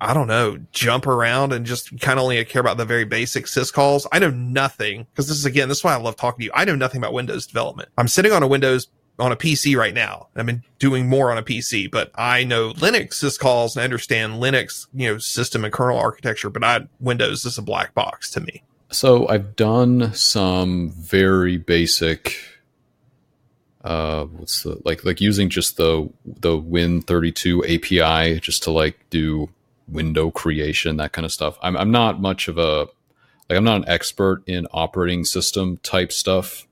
I 0.00 0.14
don't 0.14 0.28
know, 0.28 0.58
jump 0.72 1.06
around 1.06 1.52
and 1.52 1.66
just 1.66 1.98
kind 2.00 2.18
of 2.18 2.22
only 2.24 2.44
care 2.44 2.60
about 2.60 2.76
the 2.76 2.84
very 2.84 3.04
basic 3.04 3.46
syscalls. 3.46 4.06
I 4.12 4.18
know 4.18 4.30
nothing 4.30 5.06
because 5.10 5.28
this 5.28 5.36
is 5.36 5.44
again, 5.44 5.68
this 5.68 5.78
is 5.78 5.84
why 5.84 5.94
I 5.94 5.96
love 5.96 6.16
talking 6.16 6.38
to 6.40 6.44
you. 6.46 6.50
I 6.54 6.64
know 6.64 6.76
nothing 6.76 6.98
about 6.98 7.12
Windows 7.12 7.46
development. 7.46 7.88
I'm 7.98 8.08
sitting 8.08 8.32
on 8.32 8.42
a 8.42 8.46
Windows 8.46 8.88
on 9.18 9.32
a 9.32 9.36
PC 9.36 9.76
right 9.76 9.94
now. 9.94 10.28
I've 10.36 10.46
been 10.46 10.62
doing 10.78 11.08
more 11.08 11.32
on 11.32 11.38
a 11.38 11.42
PC, 11.42 11.90
but 11.90 12.12
I 12.14 12.44
know 12.44 12.72
Linux 12.74 13.14
syscalls 13.14 13.74
and 13.74 13.82
I 13.82 13.84
understand 13.84 14.34
Linux, 14.34 14.86
you 14.94 15.08
know, 15.08 15.18
system 15.18 15.64
and 15.64 15.72
kernel 15.72 15.98
architecture, 15.98 16.50
but 16.50 16.62
I 16.62 16.86
Windows 17.00 17.44
is 17.44 17.58
a 17.58 17.62
black 17.62 17.94
box 17.94 18.30
to 18.30 18.40
me. 18.40 18.62
So 18.90 19.28
I've 19.28 19.56
done 19.56 20.14
some 20.14 20.90
very 20.90 21.56
basic 21.56 22.36
uh 23.84 24.24
what's 24.24 24.64
the 24.64 24.76
like 24.84 25.04
like 25.04 25.20
using 25.20 25.48
just 25.48 25.76
the 25.76 26.08
the 26.24 26.58
Win32 26.58 27.62
API 27.64 28.40
just 28.40 28.64
to 28.64 28.72
like 28.72 28.98
do 29.08 29.48
window 29.88 30.30
creation, 30.30 30.96
that 30.98 31.12
kind 31.12 31.24
of 31.24 31.32
stuff. 31.32 31.58
I'm 31.62 31.76
I'm 31.76 31.90
not 31.90 32.20
much 32.20 32.48
of 32.48 32.58
a 32.58 32.86
like 33.48 33.56
I'm 33.56 33.64
not 33.64 33.82
an 33.82 33.88
expert 33.88 34.42
in 34.46 34.66
operating 34.72 35.24
system 35.24 35.78
type 35.78 36.12
stuff. 36.12 36.66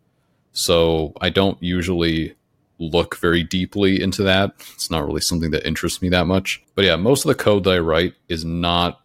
So 0.53 1.13
I 1.21 1.31
don't 1.31 1.63
usually 1.63 2.35
look 2.79 3.17
very 3.17 3.43
deeply 3.43 4.01
into 4.03 4.23
that. 4.23 4.53
It's 4.75 4.91
not 4.91 5.07
really 5.07 5.21
something 5.21 5.51
that 5.51 5.67
interests 5.67 6.03
me 6.03 6.09
that 6.11 6.27
much. 6.27 6.63
But 6.75 6.85
yeah, 6.85 6.97
most 6.97 7.25
of 7.25 7.29
the 7.29 7.43
code 7.43 7.65
that 7.65 7.75
I 7.75 7.79
write 7.79 8.15
is 8.29 8.45
not 8.45 9.01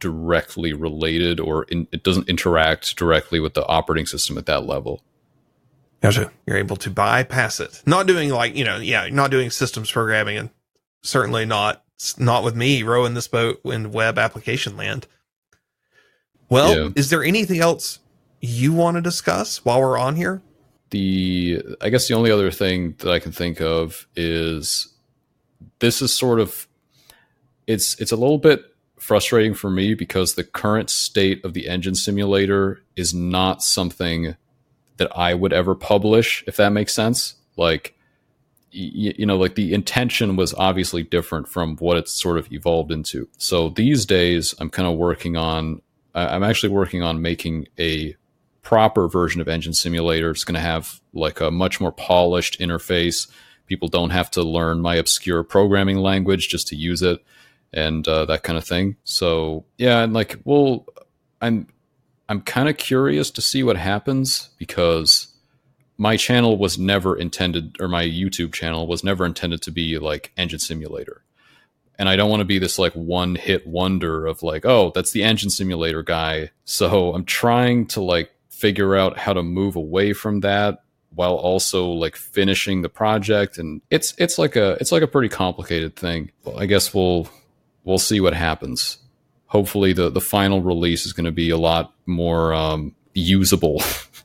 directly 0.00 0.72
related 0.72 1.40
or 1.40 1.64
in, 1.64 1.86
it 1.92 2.02
doesn't 2.02 2.28
interact 2.28 2.96
directly 2.96 3.40
with 3.40 3.54
the 3.54 3.66
operating 3.66 4.06
system 4.06 4.36
at 4.36 4.46
that 4.46 4.66
level. 4.66 5.02
Gotcha. 6.00 6.30
You're 6.46 6.58
able 6.58 6.76
to 6.76 6.90
bypass 6.90 7.60
it. 7.60 7.82
Not 7.86 8.06
doing 8.06 8.30
like, 8.30 8.54
you 8.54 8.64
know, 8.64 8.76
yeah, 8.76 9.08
not 9.10 9.30
doing 9.30 9.50
systems 9.50 9.90
programming 9.90 10.36
and 10.36 10.50
certainly 11.02 11.44
not 11.44 11.84
not 12.18 12.44
with 12.44 12.54
me 12.54 12.82
rowing 12.82 13.14
this 13.14 13.28
boat 13.28 13.60
in 13.64 13.90
web 13.92 14.18
application 14.18 14.76
land. 14.76 15.06
Well, 16.48 16.76
yeah. 16.76 16.88
is 16.96 17.10
there 17.10 17.22
anything 17.22 17.60
else 17.60 17.98
you 18.40 18.72
want 18.72 18.96
to 18.96 19.00
discuss 19.00 19.64
while 19.64 19.80
we're 19.80 19.98
on 19.98 20.16
here? 20.16 20.42
The 20.90 21.62
I 21.80 21.90
guess 21.90 22.08
the 22.08 22.14
only 22.14 22.30
other 22.30 22.50
thing 22.50 22.94
that 22.98 23.12
I 23.12 23.18
can 23.18 23.32
think 23.32 23.60
of 23.60 24.06
is 24.16 24.94
this 25.80 26.00
is 26.00 26.12
sort 26.14 26.40
of 26.40 26.66
it's 27.66 28.00
it's 28.00 28.12
a 28.12 28.16
little 28.16 28.38
bit 28.38 28.62
frustrating 28.98 29.54
for 29.54 29.70
me 29.70 29.94
because 29.94 30.34
the 30.34 30.44
current 30.44 30.88
state 30.88 31.44
of 31.44 31.52
the 31.52 31.68
engine 31.68 31.94
simulator 31.94 32.82
is 32.96 33.12
not 33.12 33.62
something 33.62 34.36
that 34.96 35.16
I 35.16 35.34
would 35.34 35.52
ever 35.52 35.74
publish 35.74 36.42
if 36.46 36.56
that 36.56 36.70
makes 36.70 36.94
sense. 36.94 37.34
Like 37.56 37.97
you, 38.70 39.26
know, 39.26 39.36
like 39.36 39.54
the 39.54 39.72
intention 39.72 40.36
was 40.36 40.54
obviously 40.54 41.02
different 41.02 41.48
from 41.48 41.76
what 41.76 41.96
it's 41.96 42.12
sort 42.12 42.38
of 42.38 42.52
evolved 42.52 42.92
into. 42.92 43.28
So 43.38 43.70
these 43.70 44.04
days, 44.04 44.54
I'm 44.58 44.70
kind 44.70 44.88
of 44.88 44.96
working 44.96 45.36
on, 45.36 45.80
I'm 46.14 46.42
actually 46.42 46.70
working 46.70 47.02
on 47.02 47.22
making 47.22 47.68
a 47.78 48.14
proper 48.62 49.08
version 49.08 49.40
of 49.40 49.48
Engine 49.48 49.72
Simulator. 49.72 50.30
It's 50.30 50.44
going 50.44 50.54
to 50.54 50.60
have 50.60 51.00
like 51.14 51.40
a 51.40 51.50
much 51.50 51.80
more 51.80 51.92
polished 51.92 52.60
interface. 52.60 53.30
People 53.66 53.88
don't 53.88 54.10
have 54.10 54.30
to 54.32 54.42
learn 54.42 54.80
my 54.80 54.96
obscure 54.96 55.42
programming 55.42 55.98
language 55.98 56.48
just 56.48 56.68
to 56.68 56.76
use 56.76 57.00
it 57.02 57.24
and 57.72 58.06
uh, 58.06 58.24
that 58.26 58.42
kind 58.42 58.58
of 58.58 58.64
thing. 58.64 58.96
So 59.04 59.64
yeah, 59.78 60.02
and 60.02 60.12
like, 60.12 60.38
well, 60.44 60.86
I'm 61.40 61.68
I'm 62.28 62.42
kind 62.42 62.68
of 62.68 62.76
curious 62.76 63.30
to 63.32 63.40
see 63.40 63.62
what 63.62 63.76
happens 63.76 64.50
because 64.58 65.27
my 65.98 66.16
channel 66.16 66.56
was 66.56 66.78
never 66.78 67.16
intended, 67.16 67.76
or 67.80 67.88
my 67.88 68.04
YouTube 68.04 68.52
channel 68.52 68.86
was 68.86 69.02
never 69.02 69.26
intended 69.26 69.60
to 69.62 69.72
be 69.72 69.98
like 69.98 70.32
Engine 70.36 70.60
Simulator. 70.60 71.22
And 71.98 72.08
I 72.08 72.14
don't 72.14 72.30
want 72.30 72.40
to 72.40 72.44
be 72.46 72.60
this 72.60 72.78
like 72.78 72.92
one 72.92 73.34
hit 73.34 73.66
wonder 73.66 74.24
of 74.24 74.44
like, 74.44 74.64
oh, 74.64 74.92
that's 74.94 75.10
the 75.10 75.24
Engine 75.24 75.50
Simulator 75.50 76.04
guy. 76.04 76.50
So 76.64 77.12
I'm 77.12 77.24
trying 77.24 77.86
to 77.88 78.00
like 78.00 78.30
figure 78.48 78.96
out 78.96 79.18
how 79.18 79.32
to 79.32 79.42
move 79.42 79.74
away 79.74 80.12
from 80.12 80.40
that 80.40 80.82
while 81.14 81.34
also 81.34 81.86
like 81.88 82.14
finishing 82.14 82.82
the 82.82 82.88
project 82.88 83.58
and 83.58 83.80
it's 83.90 84.14
it's 84.18 84.38
like 84.38 84.56
a 84.56 84.72
it's 84.80 84.92
like 84.92 85.02
a 85.02 85.08
pretty 85.08 85.28
complicated 85.28 85.96
thing. 85.96 86.30
I 86.56 86.66
guess 86.66 86.94
we'll 86.94 87.28
we'll 87.82 87.98
see 87.98 88.20
what 88.20 88.34
happens. 88.34 88.98
Hopefully 89.46 89.92
the 89.92 90.10
the 90.10 90.20
final 90.20 90.62
release 90.62 91.06
is 91.06 91.12
going 91.12 91.24
to 91.26 91.32
be 91.32 91.50
a 91.50 91.56
lot 91.56 91.92
more 92.06 92.52
um, 92.52 92.94
usable 93.14 93.80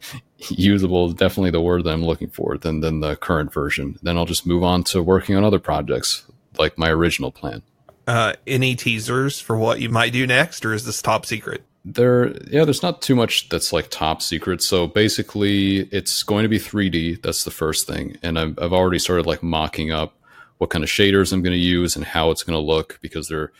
usable 0.52 1.08
is 1.08 1.14
definitely 1.14 1.52
the 1.52 1.62
word 1.62 1.84
that 1.84 1.92
I'm 1.92 2.06
looking 2.06 2.30
for 2.30 2.58
than 2.58 2.82
than 2.82 3.00
the 3.00 3.16
current 3.16 3.54
version. 3.54 3.98
Then 4.02 4.18
I'll 4.18 4.26
just 4.26 4.46
move 4.46 4.64
on 4.64 4.84
to 4.86 5.02
working 5.02 5.36
on 5.36 5.44
other 5.44 5.60
projects 5.60 6.26
like 6.58 6.78
my 6.78 6.90
original 6.90 7.32
plan. 7.32 7.62
Uh, 8.06 8.34
any 8.46 8.76
teasers 8.76 9.40
for 9.40 9.58
what 9.58 9.80
you 9.80 9.90
might 9.90 10.12
do 10.12 10.28
next, 10.28 10.66
or 10.66 10.74
is 10.74 10.86
this 10.86 11.02
top 11.02 11.26
secret? 11.26 11.64
There, 11.86 12.34
yeah, 12.48 12.64
there's 12.64 12.84
not 12.84 13.02
too 13.02 13.16
much 13.16 13.50
that's 13.50 13.74
like 13.74 13.90
top 13.90 14.22
secret. 14.22 14.62
So 14.62 14.88
basically, 14.88 15.82
it's 15.92 16.24
going 16.24 16.44
to 16.44 16.50
be 16.50 16.60
3D. 16.60 17.22
That's 17.22 17.44
the 17.44 17.52
first 17.52 17.88
thing, 17.88 18.18
and 18.22 18.38
I've, 18.38 18.60
I've 18.60 18.74
already 18.74 19.00
started 19.00 19.26
like 19.26 19.42
mocking 19.44 19.92
up 19.92 20.16
what 20.58 20.70
kind 20.70 20.84
of 20.84 20.90
shaders 20.90 21.34
I'm 21.34 21.42
going 21.42 21.54
to 21.54 21.60
use 21.60 21.96
and 21.96 22.06
how 22.06 22.32
it's 22.32 22.44
going 22.44 22.58
to 22.58 22.66
look 22.66 23.00
because 23.02 23.28
there, 23.28 23.52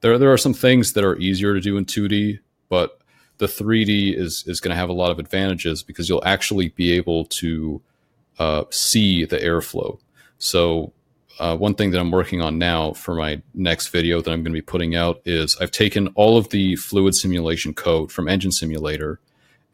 there, 0.00 0.18
there 0.18 0.32
are 0.32 0.38
some 0.38 0.54
things 0.54 0.94
that 0.94 1.04
are 1.04 1.16
easier 1.18 1.54
to 1.54 1.60
do 1.60 1.76
in 1.76 1.84
2D, 1.84 2.40
but 2.68 3.00
the 3.38 3.46
3D 3.46 4.16
is 4.16 4.44
is 4.46 4.60
going 4.60 4.70
to 4.70 4.76
have 4.76 4.88
a 4.88 4.94
lot 4.94 5.10
of 5.10 5.18
advantages 5.18 5.82
because 5.82 6.08
you'll 6.08 6.24
actually 6.24 6.68
be 6.70 6.92
able 6.92 7.24
to 7.26 7.80
uh, 8.38 8.64
see 8.70 9.24
the 9.24 9.38
airflow. 9.38 9.98
So 10.38 10.92
uh, 11.38 11.56
one 11.56 11.74
thing 11.74 11.92
that 11.92 12.00
I'm 12.00 12.10
working 12.10 12.40
on 12.40 12.58
now 12.58 12.92
for 12.92 13.14
my 13.14 13.40
next 13.54 13.88
video 13.88 14.20
that 14.20 14.30
I'm 14.30 14.42
going 14.42 14.52
to 14.52 14.58
be 14.58 14.62
putting 14.62 14.96
out 14.96 15.20
is 15.24 15.56
I've 15.60 15.70
taken 15.70 16.08
all 16.08 16.36
of 16.36 16.48
the 16.48 16.76
fluid 16.76 17.14
simulation 17.14 17.74
code 17.74 18.10
from 18.10 18.28
Engine 18.28 18.52
Simulator 18.52 19.20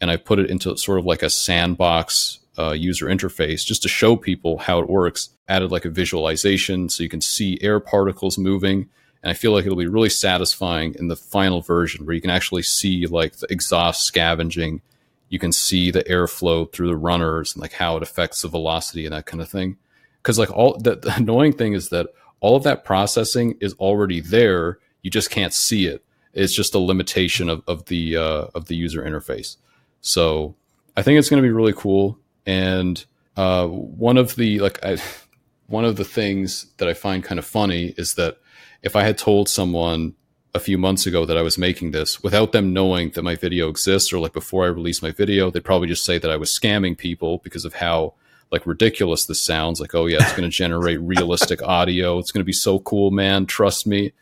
and 0.01 0.11
I 0.11 0.17
put 0.17 0.39
it 0.39 0.51
into 0.51 0.77
sort 0.77 0.99
of 0.99 1.07
like 1.07 1.23
a 1.23 1.31
sandbox 1.31 2.41
uh, 2.59 2.73
user 2.73 3.07
interface 3.07 3.65
just 3.65 3.83
to 3.83 3.89
show 3.89 4.17
people 4.17 4.59
how 4.59 4.79
it 4.81 4.89
works. 4.89 5.31
Added 5.49 5.71
like 5.71 5.85
a 5.85 5.91
visualization 5.91 6.89
so 6.89 7.03
you 7.03 7.09
can 7.09 7.21
see 7.21 7.59
air 7.61 7.81
particles 7.81 8.39
moving 8.39 8.89
and 9.25 9.31
I 9.31 9.35
feel 9.35 9.53
like 9.53 9.65
it'll 9.65 9.79
be 9.79 9.87
really 9.87 10.11
satisfying 10.11 10.95
in 10.99 11.09
the 11.09 11.17
final 11.17 11.63
version 11.63 12.05
where 12.05 12.15
you 12.15 12.21
can 12.21 12.29
actually 12.29 12.63
see 12.63 13.07
like 13.07 13.37
the 13.37 13.51
exhaust 13.51 14.03
scavenging. 14.03 14.83
You 15.31 15.39
can 15.39 15.51
see 15.51 15.91
the 15.91 16.05
airflow 16.05 16.71
through 16.71 16.89
the 16.89 16.97
runners 16.97 17.55
and 17.55 17.63
like 17.63 17.73
how 17.73 17.97
it 17.97 18.03
affects 18.03 18.43
the 18.43 18.49
velocity 18.49 19.07
and 19.07 19.15
that 19.15 19.25
kind 19.25 19.41
of 19.41 19.49
thing. 19.49 19.79
Because 20.23 20.39
like 20.39 20.51
all 20.51 20.77
the, 20.77 20.97
the 20.97 21.15
annoying 21.17 21.55
thing 21.55 21.73
is 21.73 21.89
that 21.89 22.09
all 22.41 22.55
of 22.55 22.65
that 22.65 22.85
processing 22.85 23.57
is 23.63 23.73
already 23.75 24.21
there. 24.21 24.79
You 25.01 25.11
just 25.11 25.31
can't 25.31 25.55
see 25.55 25.87
it. 25.87 26.05
It's 26.35 26.55
just 26.55 26.75
a 26.75 26.79
limitation 26.79 27.49
of, 27.49 27.63
of 27.67 27.87
the 27.87 28.19
uh, 28.19 28.47
of 28.55 28.67
the 28.67 28.77
user 28.77 29.03
interface. 29.03 29.57
So 30.03 30.55
I 30.99 31.03
think 31.03 31.19
it's 31.19 31.31
going 31.31 31.43
to 31.43 31.47
be 31.47 31.53
really 31.53 31.73
cool. 31.73 32.19
And 32.45 33.03
uh, 33.39 33.69
one 33.69 34.19
of 34.19 34.37
the 34.37 34.61
like 34.61 34.85
I, 34.85 34.99
one 35.67 35.87
of 35.87 35.97
the 35.97 36.05
things 36.05 36.67
that 36.77 36.89
I 36.89 36.93
find 36.93 37.25
kind 37.25 37.39
of 37.39 37.47
funny 37.47 37.95
is 37.97 38.17
that 38.17 38.37
if 38.85 38.95
I 38.95 39.03
had 39.03 39.19
told 39.19 39.49
someone 39.49 40.15
a 40.55 40.61
few 40.61 40.79
months 40.79 41.07
ago 41.07 41.25
that 41.25 41.37
I 41.37 41.43
was 41.43 41.59
making 41.59 41.91
this 41.91 42.23
without 42.23 42.53
them 42.53 42.73
knowing 42.73 43.11
that 43.11 43.23
my 43.23 43.35
video 43.35 43.69
exists 43.69 44.13
or 44.13 44.21
like 44.21 44.33
before 44.33 44.65
I 44.65 44.69
released 44.69 45.03
my 45.03 45.11
video, 45.11 45.51
they'd 45.51 45.65
probably 45.65 45.89
just 45.89 46.05
say 46.05 46.19
that 46.19 46.31
I 46.31 46.37
was 46.37 46.51
scamming 46.51 46.97
people 46.97 47.39
because 47.39 47.65
of 47.65 47.75
how 47.75 48.15
like 48.53 48.67
ridiculous 48.67 49.27
this 49.27 49.43
sounds. 49.43 49.81
Like, 49.81 49.95
oh 49.95 50.07
yeah, 50.07 50.19
it's 50.21 50.33
going 50.33 50.49
to 50.49 50.57
generate 50.57 51.01
realistic 51.15 51.61
audio. 51.63 52.19
It's 52.19 52.31
going 52.31 52.43
to 52.43 52.45
be 52.45 52.53
so 52.53 52.79
cool, 52.79 53.11
man. 53.11 53.47
Trust 53.47 53.87
me. 53.87 54.13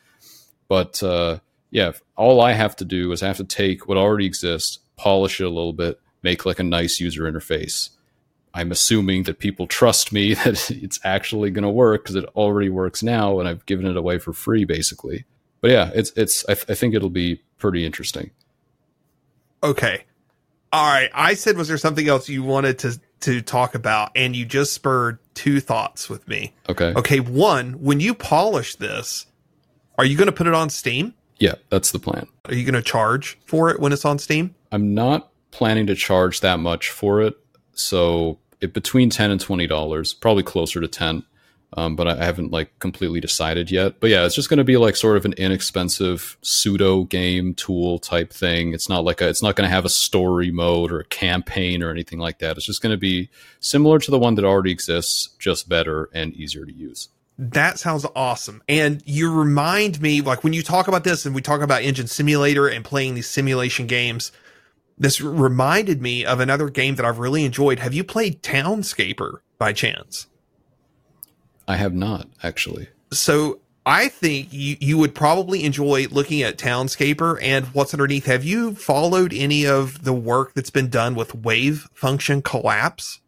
But 0.68 1.02
uh, 1.02 1.40
yeah, 1.70 1.92
all 2.16 2.40
I 2.40 2.52
have 2.52 2.76
to 2.76 2.84
do 2.84 3.12
is 3.12 3.22
I 3.22 3.26
have 3.26 3.36
to 3.38 3.44
take 3.44 3.86
what 3.86 3.98
already 3.98 4.24
exists, 4.24 4.78
polish 4.96 5.40
it 5.40 5.44
a 5.44 5.50
little 5.50 5.74
bit, 5.74 6.00
make 6.22 6.46
like 6.46 6.60
a 6.60 6.64
nice 6.64 6.98
user 6.98 7.30
interface, 7.30 7.90
I'm 8.54 8.70
assuming 8.70 9.24
that 9.24 9.38
people 9.38 9.66
trust 9.66 10.12
me 10.12 10.34
that 10.44 10.70
it's 10.70 11.00
actually 11.04 11.50
going 11.50 11.64
to 11.64 11.70
work 11.70 12.04
because 12.04 12.16
it 12.16 12.24
already 12.36 12.68
works 12.68 13.02
now, 13.02 13.38
and 13.38 13.48
I've 13.48 13.64
given 13.66 13.86
it 13.86 13.96
away 13.96 14.18
for 14.18 14.32
free, 14.32 14.64
basically. 14.64 15.24
But 15.60 15.70
yeah, 15.70 15.90
it's 15.94 16.12
it's. 16.16 16.44
I, 16.48 16.54
th- 16.54 16.70
I 16.70 16.74
think 16.74 16.94
it'll 16.94 17.10
be 17.10 17.40
pretty 17.58 17.86
interesting. 17.86 18.30
Okay, 19.62 20.04
all 20.72 20.90
right. 20.90 21.10
I 21.12 21.34
said, 21.34 21.56
was 21.56 21.68
there 21.68 21.76
something 21.76 22.08
else 22.08 22.28
you 22.28 22.42
wanted 22.42 22.78
to 22.80 22.98
to 23.20 23.42
talk 23.42 23.74
about? 23.74 24.10
And 24.16 24.34
you 24.34 24.46
just 24.46 24.72
spurred 24.72 25.18
two 25.34 25.60
thoughts 25.60 26.08
with 26.08 26.26
me. 26.26 26.54
Okay. 26.68 26.94
Okay. 26.96 27.20
One, 27.20 27.74
when 27.74 28.00
you 28.00 28.14
polish 28.14 28.76
this, 28.76 29.26
are 29.98 30.04
you 30.04 30.16
going 30.16 30.26
to 30.26 30.32
put 30.32 30.46
it 30.46 30.54
on 30.54 30.70
Steam? 30.70 31.14
Yeah, 31.38 31.54
that's 31.68 31.90
the 31.90 31.98
plan. 31.98 32.26
Are 32.46 32.54
you 32.54 32.64
going 32.64 32.74
to 32.74 32.82
charge 32.82 33.38
for 33.44 33.68
it 33.68 33.80
when 33.80 33.92
it's 33.92 34.04
on 34.04 34.18
Steam? 34.18 34.54
I'm 34.70 34.94
not 34.94 35.30
planning 35.50 35.86
to 35.88 35.94
charge 35.94 36.40
that 36.40 36.58
much 36.58 36.88
for 36.88 37.20
it. 37.20 37.36
So 37.74 38.38
it, 38.62 38.72
between 38.72 39.10
ten 39.10 39.30
and 39.30 39.40
twenty 39.40 39.66
dollars, 39.66 40.14
probably 40.14 40.42
closer 40.42 40.80
to 40.80 40.88
ten. 40.88 41.24
um, 41.74 41.96
but 41.96 42.06
I 42.06 42.22
haven't 42.22 42.50
like 42.52 42.78
completely 42.80 43.20
decided 43.20 43.70
yet. 43.70 43.98
But 43.98 44.10
yeah, 44.10 44.26
it's 44.26 44.34
just 44.34 44.50
going 44.50 44.58
to 44.58 44.64
be 44.64 44.76
like 44.76 44.94
sort 44.94 45.16
of 45.16 45.24
an 45.24 45.32
inexpensive 45.34 46.36
pseudo 46.42 47.04
game 47.04 47.54
tool 47.54 47.98
type 47.98 48.32
thing. 48.32 48.74
It's 48.74 48.88
not 48.88 49.04
like 49.04 49.20
a, 49.20 49.28
it's 49.28 49.42
not 49.42 49.56
going 49.56 49.68
to 49.68 49.74
have 49.74 49.84
a 49.86 49.90
story 49.90 50.50
mode 50.50 50.92
or 50.92 51.00
a 51.00 51.04
campaign 51.04 51.82
or 51.82 51.90
anything 51.90 52.18
like 52.18 52.40
that. 52.40 52.56
It's 52.56 52.66
just 52.66 52.82
going 52.82 52.92
to 52.92 52.98
be 52.98 53.30
similar 53.60 53.98
to 54.00 54.10
the 54.10 54.18
one 54.18 54.34
that 54.34 54.44
already 54.44 54.70
exists, 54.70 55.30
just 55.38 55.68
better 55.68 56.10
and 56.12 56.34
easier 56.34 56.66
to 56.66 56.72
use. 56.72 57.08
That 57.38 57.78
sounds 57.78 58.04
awesome. 58.14 58.62
And 58.68 59.02
you 59.06 59.32
remind 59.32 60.02
me, 60.02 60.20
like 60.20 60.44
when 60.44 60.52
you 60.52 60.62
talk 60.62 60.88
about 60.88 61.04
this 61.04 61.24
and 61.24 61.34
we 61.34 61.40
talk 61.40 61.62
about 61.62 61.82
Engine 61.82 62.06
Simulator 62.06 62.68
and 62.68 62.84
playing 62.84 63.14
these 63.14 63.28
simulation 63.28 63.86
games, 63.86 64.30
this 65.02 65.20
reminded 65.20 66.00
me 66.00 66.24
of 66.24 66.38
another 66.38 66.70
game 66.70 66.94
that 66.94 67.04
I've 67.04 67.18
really 67.18 67.44
enjoyed. 67.44 67.80
Have 67.80 67.92
you 67.92 68.04
played 68.04 68.40
Townscaper 68.40 69.40
by 69.58 69.72
chance? 69.72 70.28
I 71.66 71.76
have 71.76 71.92
not 71.92 72.28
actually. 72.42 72.88
So 73.12 73.60
I 73.84 74.06
think 74.06 74.52
you, 74.52 74.76
you 74.78 74.98
would 74.98 75.12
probably 75.12 75.64
enjoy 75.64 76.06
looking 76.12 76.42
at 76.42 76.56
Townscaper 76.56 77.36
and 77.42 77.66
what's 77.66 77.92
underneath. 77.92 78.26
Have 78.26 78.44
you 78.44 78.76
followed 78.76 79.32
any 79.34 79.66
of 79.66 80.04
the 80.04 80.12
work 80.12 80.54
that's 80.54 80.70
been 80.70 80.88
done 80.88 81.16
with 81.16 81.34
wave 81.34 81.88
function 81.92 82.40
collapse? 82.40 83.20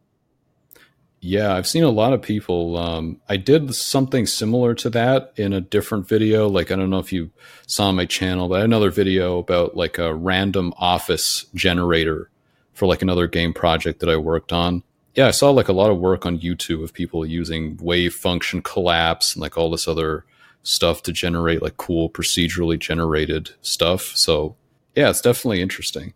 Yeah, 1.24 1.54
I've 1.54 1.66
seen 1.66 1.84
a 1.84 1.90
lot 1.90 2.12
of 2.12 2.20
people. 2.20 2.76
Um, 2.76 3.20
I 3.28 3.36
did 3.38 3.74
something 3.74 4.26
similar 4.26 4.74
to 4.74 4.90
that 4.90 5.32
in 5.36 5.52
a 5.52 5.60
different 5.60 6.06
video. 6.06 6.48
Like, 6.48 6.70
I 6.70 6.76
don't 6.76 6.90
know 6.90 6.98
if 6.98 7.12
you 7.12 7.30
saw 7.66 7.92
my 7.92 8.04
channel, 8.04 8.48
but 8.48 8.62
another 8.62 8.90
video 8.90 9.38
about 9.38 9.76
like 9.76 9.96
a 9.96 10.14
random 10.14 10.74
office 10.76 11.46
generator 11.54 12.28
for 12.74 12.86
like 12.86 13.00
another 13.00 13.26
game 13.26 13.54
project 13.54 14.00
that 14.00 14.10
I 14.10 14.16
worked 14.16 14.52
on 14.52 14.82
yeah, 15.14 15.28
I 15.28 15.30
saw 15.30 15.50
like 15.50 15.68
a 15.68 15.72
lot 15.72 15.90
of 15.90 15.98
work 15.98 16.26
on 16.26 16.40
YouTube 16.40 16.82
of 16.82 16.92
people 16.92 17.24
using 17.24 17.78
wave 17.80 18.14
function 18.14 18.62
collapse 18.62 19.34
and 19.34 19.42
like 19.42 19.56
all 19.56 19.70
this 19.70 19.86
other 19.86 20.24
stuff 20.62 21.02
to 21.04 21.12
generate 21.12 21.62
like 21.62 21.76
cool 21.76 22.10
procedurally 22.10 22.78
generated 22.78 23.50
stuff. 23.62 24.16
So 24.16 24.56
yeah, 24.94 25.10
it's 25.10 25.20
definitely 25.20 25.62
interesting. 25.62 26.14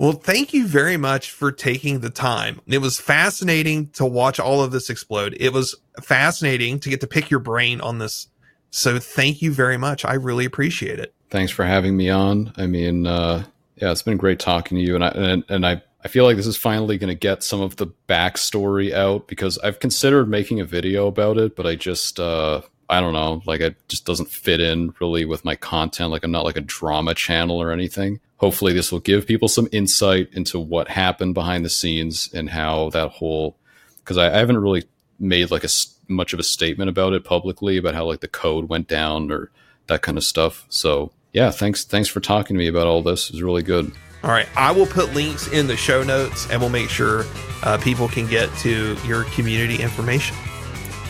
Well, 0.00 0.12
thank 0.12 0.54
you 0.54 0.66
very 0.66 0.96
much 0.96 1.30
for 1.30 1.52
taking 1.52 2.00
the 2.00 2.08
time. 2.08 2.62
It 2.66 2.78
was 2.78 2.98
fascinating 2.98 3.90
to 3.90 4.06
watch 4.06 4.40
all 4.40 4.62
of 4.62 4.72
this 4.72 4.88
explode. 4.88 5.36
It 5.38 5.52
was 5.52 5.76
fascinating 6.02 6.80
to 6.80 6.88
get 6.88 7.02
to 7.02 7.06
pick 7.06 7.28
your 7.28 7.38
brain 7.38 7.82
on 7.82 7.98
this. 7.98 8.28
So 8.70 8.98
thank 8.98 9.42
you 9.42 9.52
very 9.52 9.76
much. 9.76 10.06
I 10.06 10.14
really 10.14 10.46
appreciate 10.46 10.98
it. 11.00 11.12
Thanks 11.28 11.52
for 11.52 11.66
having 11.66 11.98
me 11.98 12.08
on. 12.08 12.54
I 12.56 12.66
mean, 12.66 13.06
uh, 13.06 13.44
yeah, 13.76 13.92
it's 13.92 14.00
been 14.00 14.16
great 14.16 14.38
talking 14.38 14.78
to 14.78 14.82
you, 14.82 14.94
and 14.94 15.04
I 15.04 15.08
and, 15.08 15.44
and 15.50 15.66
I 15.66 15.82
I 16.02 16.08
feel 16.08 16.24
like 16.24 16.36
this 16.36 16.46
is 16.46 16.56
finally 16.56 16.96
going 16.96 17.08
to 17.08 17.14
get 17.14 17.42
some 17.42 17.60
of 17.60 17.76
the 17.76 17.88
backstory 18.08 18.94
out 18.94 19.28
because 19.28 19.58
I've 19.58 19.80
considered 19.80 20.30
making 20.30 20.60
a 20.60 20.64
video 20.64 21.08
about 21.08 21.36
it, 21.36 21.54
but 21.54 21.66
I 21.66 21.74
just, 21.74 22.18
uh, 22.18 22.62
I 22.88 23.00
don't 23.00 23.12
know, 23.12 23.42
like 23.44 23.60
it 23.60 23.76
just 23.86 24.06
doesn't 24.06 24.30
fit 24.30 24.62
in 24.62 24.94
really 24.98 25.26
with 25.26 25.44
my 25.44 25.56
content. 25.56 26.10
Like 26.10 26.24
I'm 26.24 26.30
not 26.30 26.46
like 26.46 26.56
a 26.56 26.62
drama 26.62 27.14
channel 27.14 27.60
or 27.60 27.70
anything. 27.70 28.20
Hopefully, 28.40 28.72
this 28.72 28.90
will 28.90 29.00
give 29.00 29.26
people 29.26 29.48
some 29.48 29.68
insight 29.70 30.30
into 30.32 30.58
what 30.58 30.88
happened 30.88 31.34
behind 31.34 31.62
the 31.62 31.68
scenes 31.68 32.30
and 32.32 32.48
how 32.48 32.88
that 32.90 33.10
whole, 33.10 33.58
because 33.98 34.16
I, 34.16 34.34
I, 34.34 34.38
haven't 34.38 34.56
really 34.56 34.84
made 35.18 35.50
like 35.50 35.62
a 35.62 35.68
much 36.08 36.32
of 36.32 36.40
a 36.40 36.42
statement 36.42 36.88
about 36.88 37.12
it 37.12 37.22
publicly 37.22 37.76
about 37.76 37.94
how 37.94 38.06
like 38.06 38.20
the 38.20 38.28
code 38.28 38.70
went 38.70 38.88
down 38.88 39.30
or 39.30 39.50
that 39.88 40.00
kind 40.00 40.16
of 40.16 40.24
stuff. 40.24 40.64
So 40.70 41.12
yeah, 41.34 41.50
thanks, 41.50 41.84
thanks 41.84 42.08
for 42.08 42.20
talking 42.20 42.56
to 42.56 42.58
me 42.58 42.66
about 42.66 42.86
all 42.86 43.02
this. 43.02 43.28
It 43.28 43.34
was 43.34 43.42
really 43.42 43.62
good. 43.62 43.92
All 44.22 44.30
right. 44.30 44.48
I 44.56 44.72
will 44.72 44.86
put 44.86 45.12
links 45.14 45.48
in 45.48 45.66
the 45.66 45.76
show 45.76 46.02
notes 46.02 46.50
and 46.50 46.62
we'll 46.62 46.70
make 46.70 46.88
sure 46.88 47.24
uh, 47.62 47.76
people 47.78 48.08
can 48.08 48.26
get 48.26 48.54
to 48.60 48.96
your 49.06 49.24
community 49.24 49.82
information. 49.82 50.36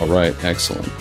All 0.00 0.08
right. 0.08 0.34
Excellent. 0.44 0.92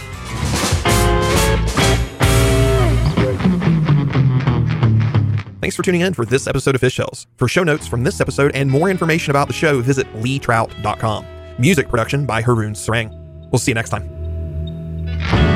Thanks 5.62 5.76
for 5.76 5.84
tuning 5.84 6.02
in 6.02 6.14
for 6.14 6.26
this 6.26 6.48
episode 6.48 6.76
of 6.76 6.82
Fish 6.82 6.96
Tales. 6.96 7.28
For 7.38 7.48
show 7.48 7.64
notes 7.64 7.86
from 7.86 8.04
this 8.04 8.22
episode 8.22 8.52
and 8.56 8.70
more 8.70 8.90
information 8.90 9.32
about 9.32 9.48
the 9.48 9.54
show, 9.54 9.82
visit 9.82 10.12
leetrout.com. 10.14 11.26
Music 11.58 11.90
production 11.90 12.26
by 12.26 12.42
Haroon 12.42 12.74
Sarang. 12.74 13.12
We'll 13.52 13.60
see 13.60 13.72
you 13.72 13.76
next 13.76 13.90
time. 13.90 15.49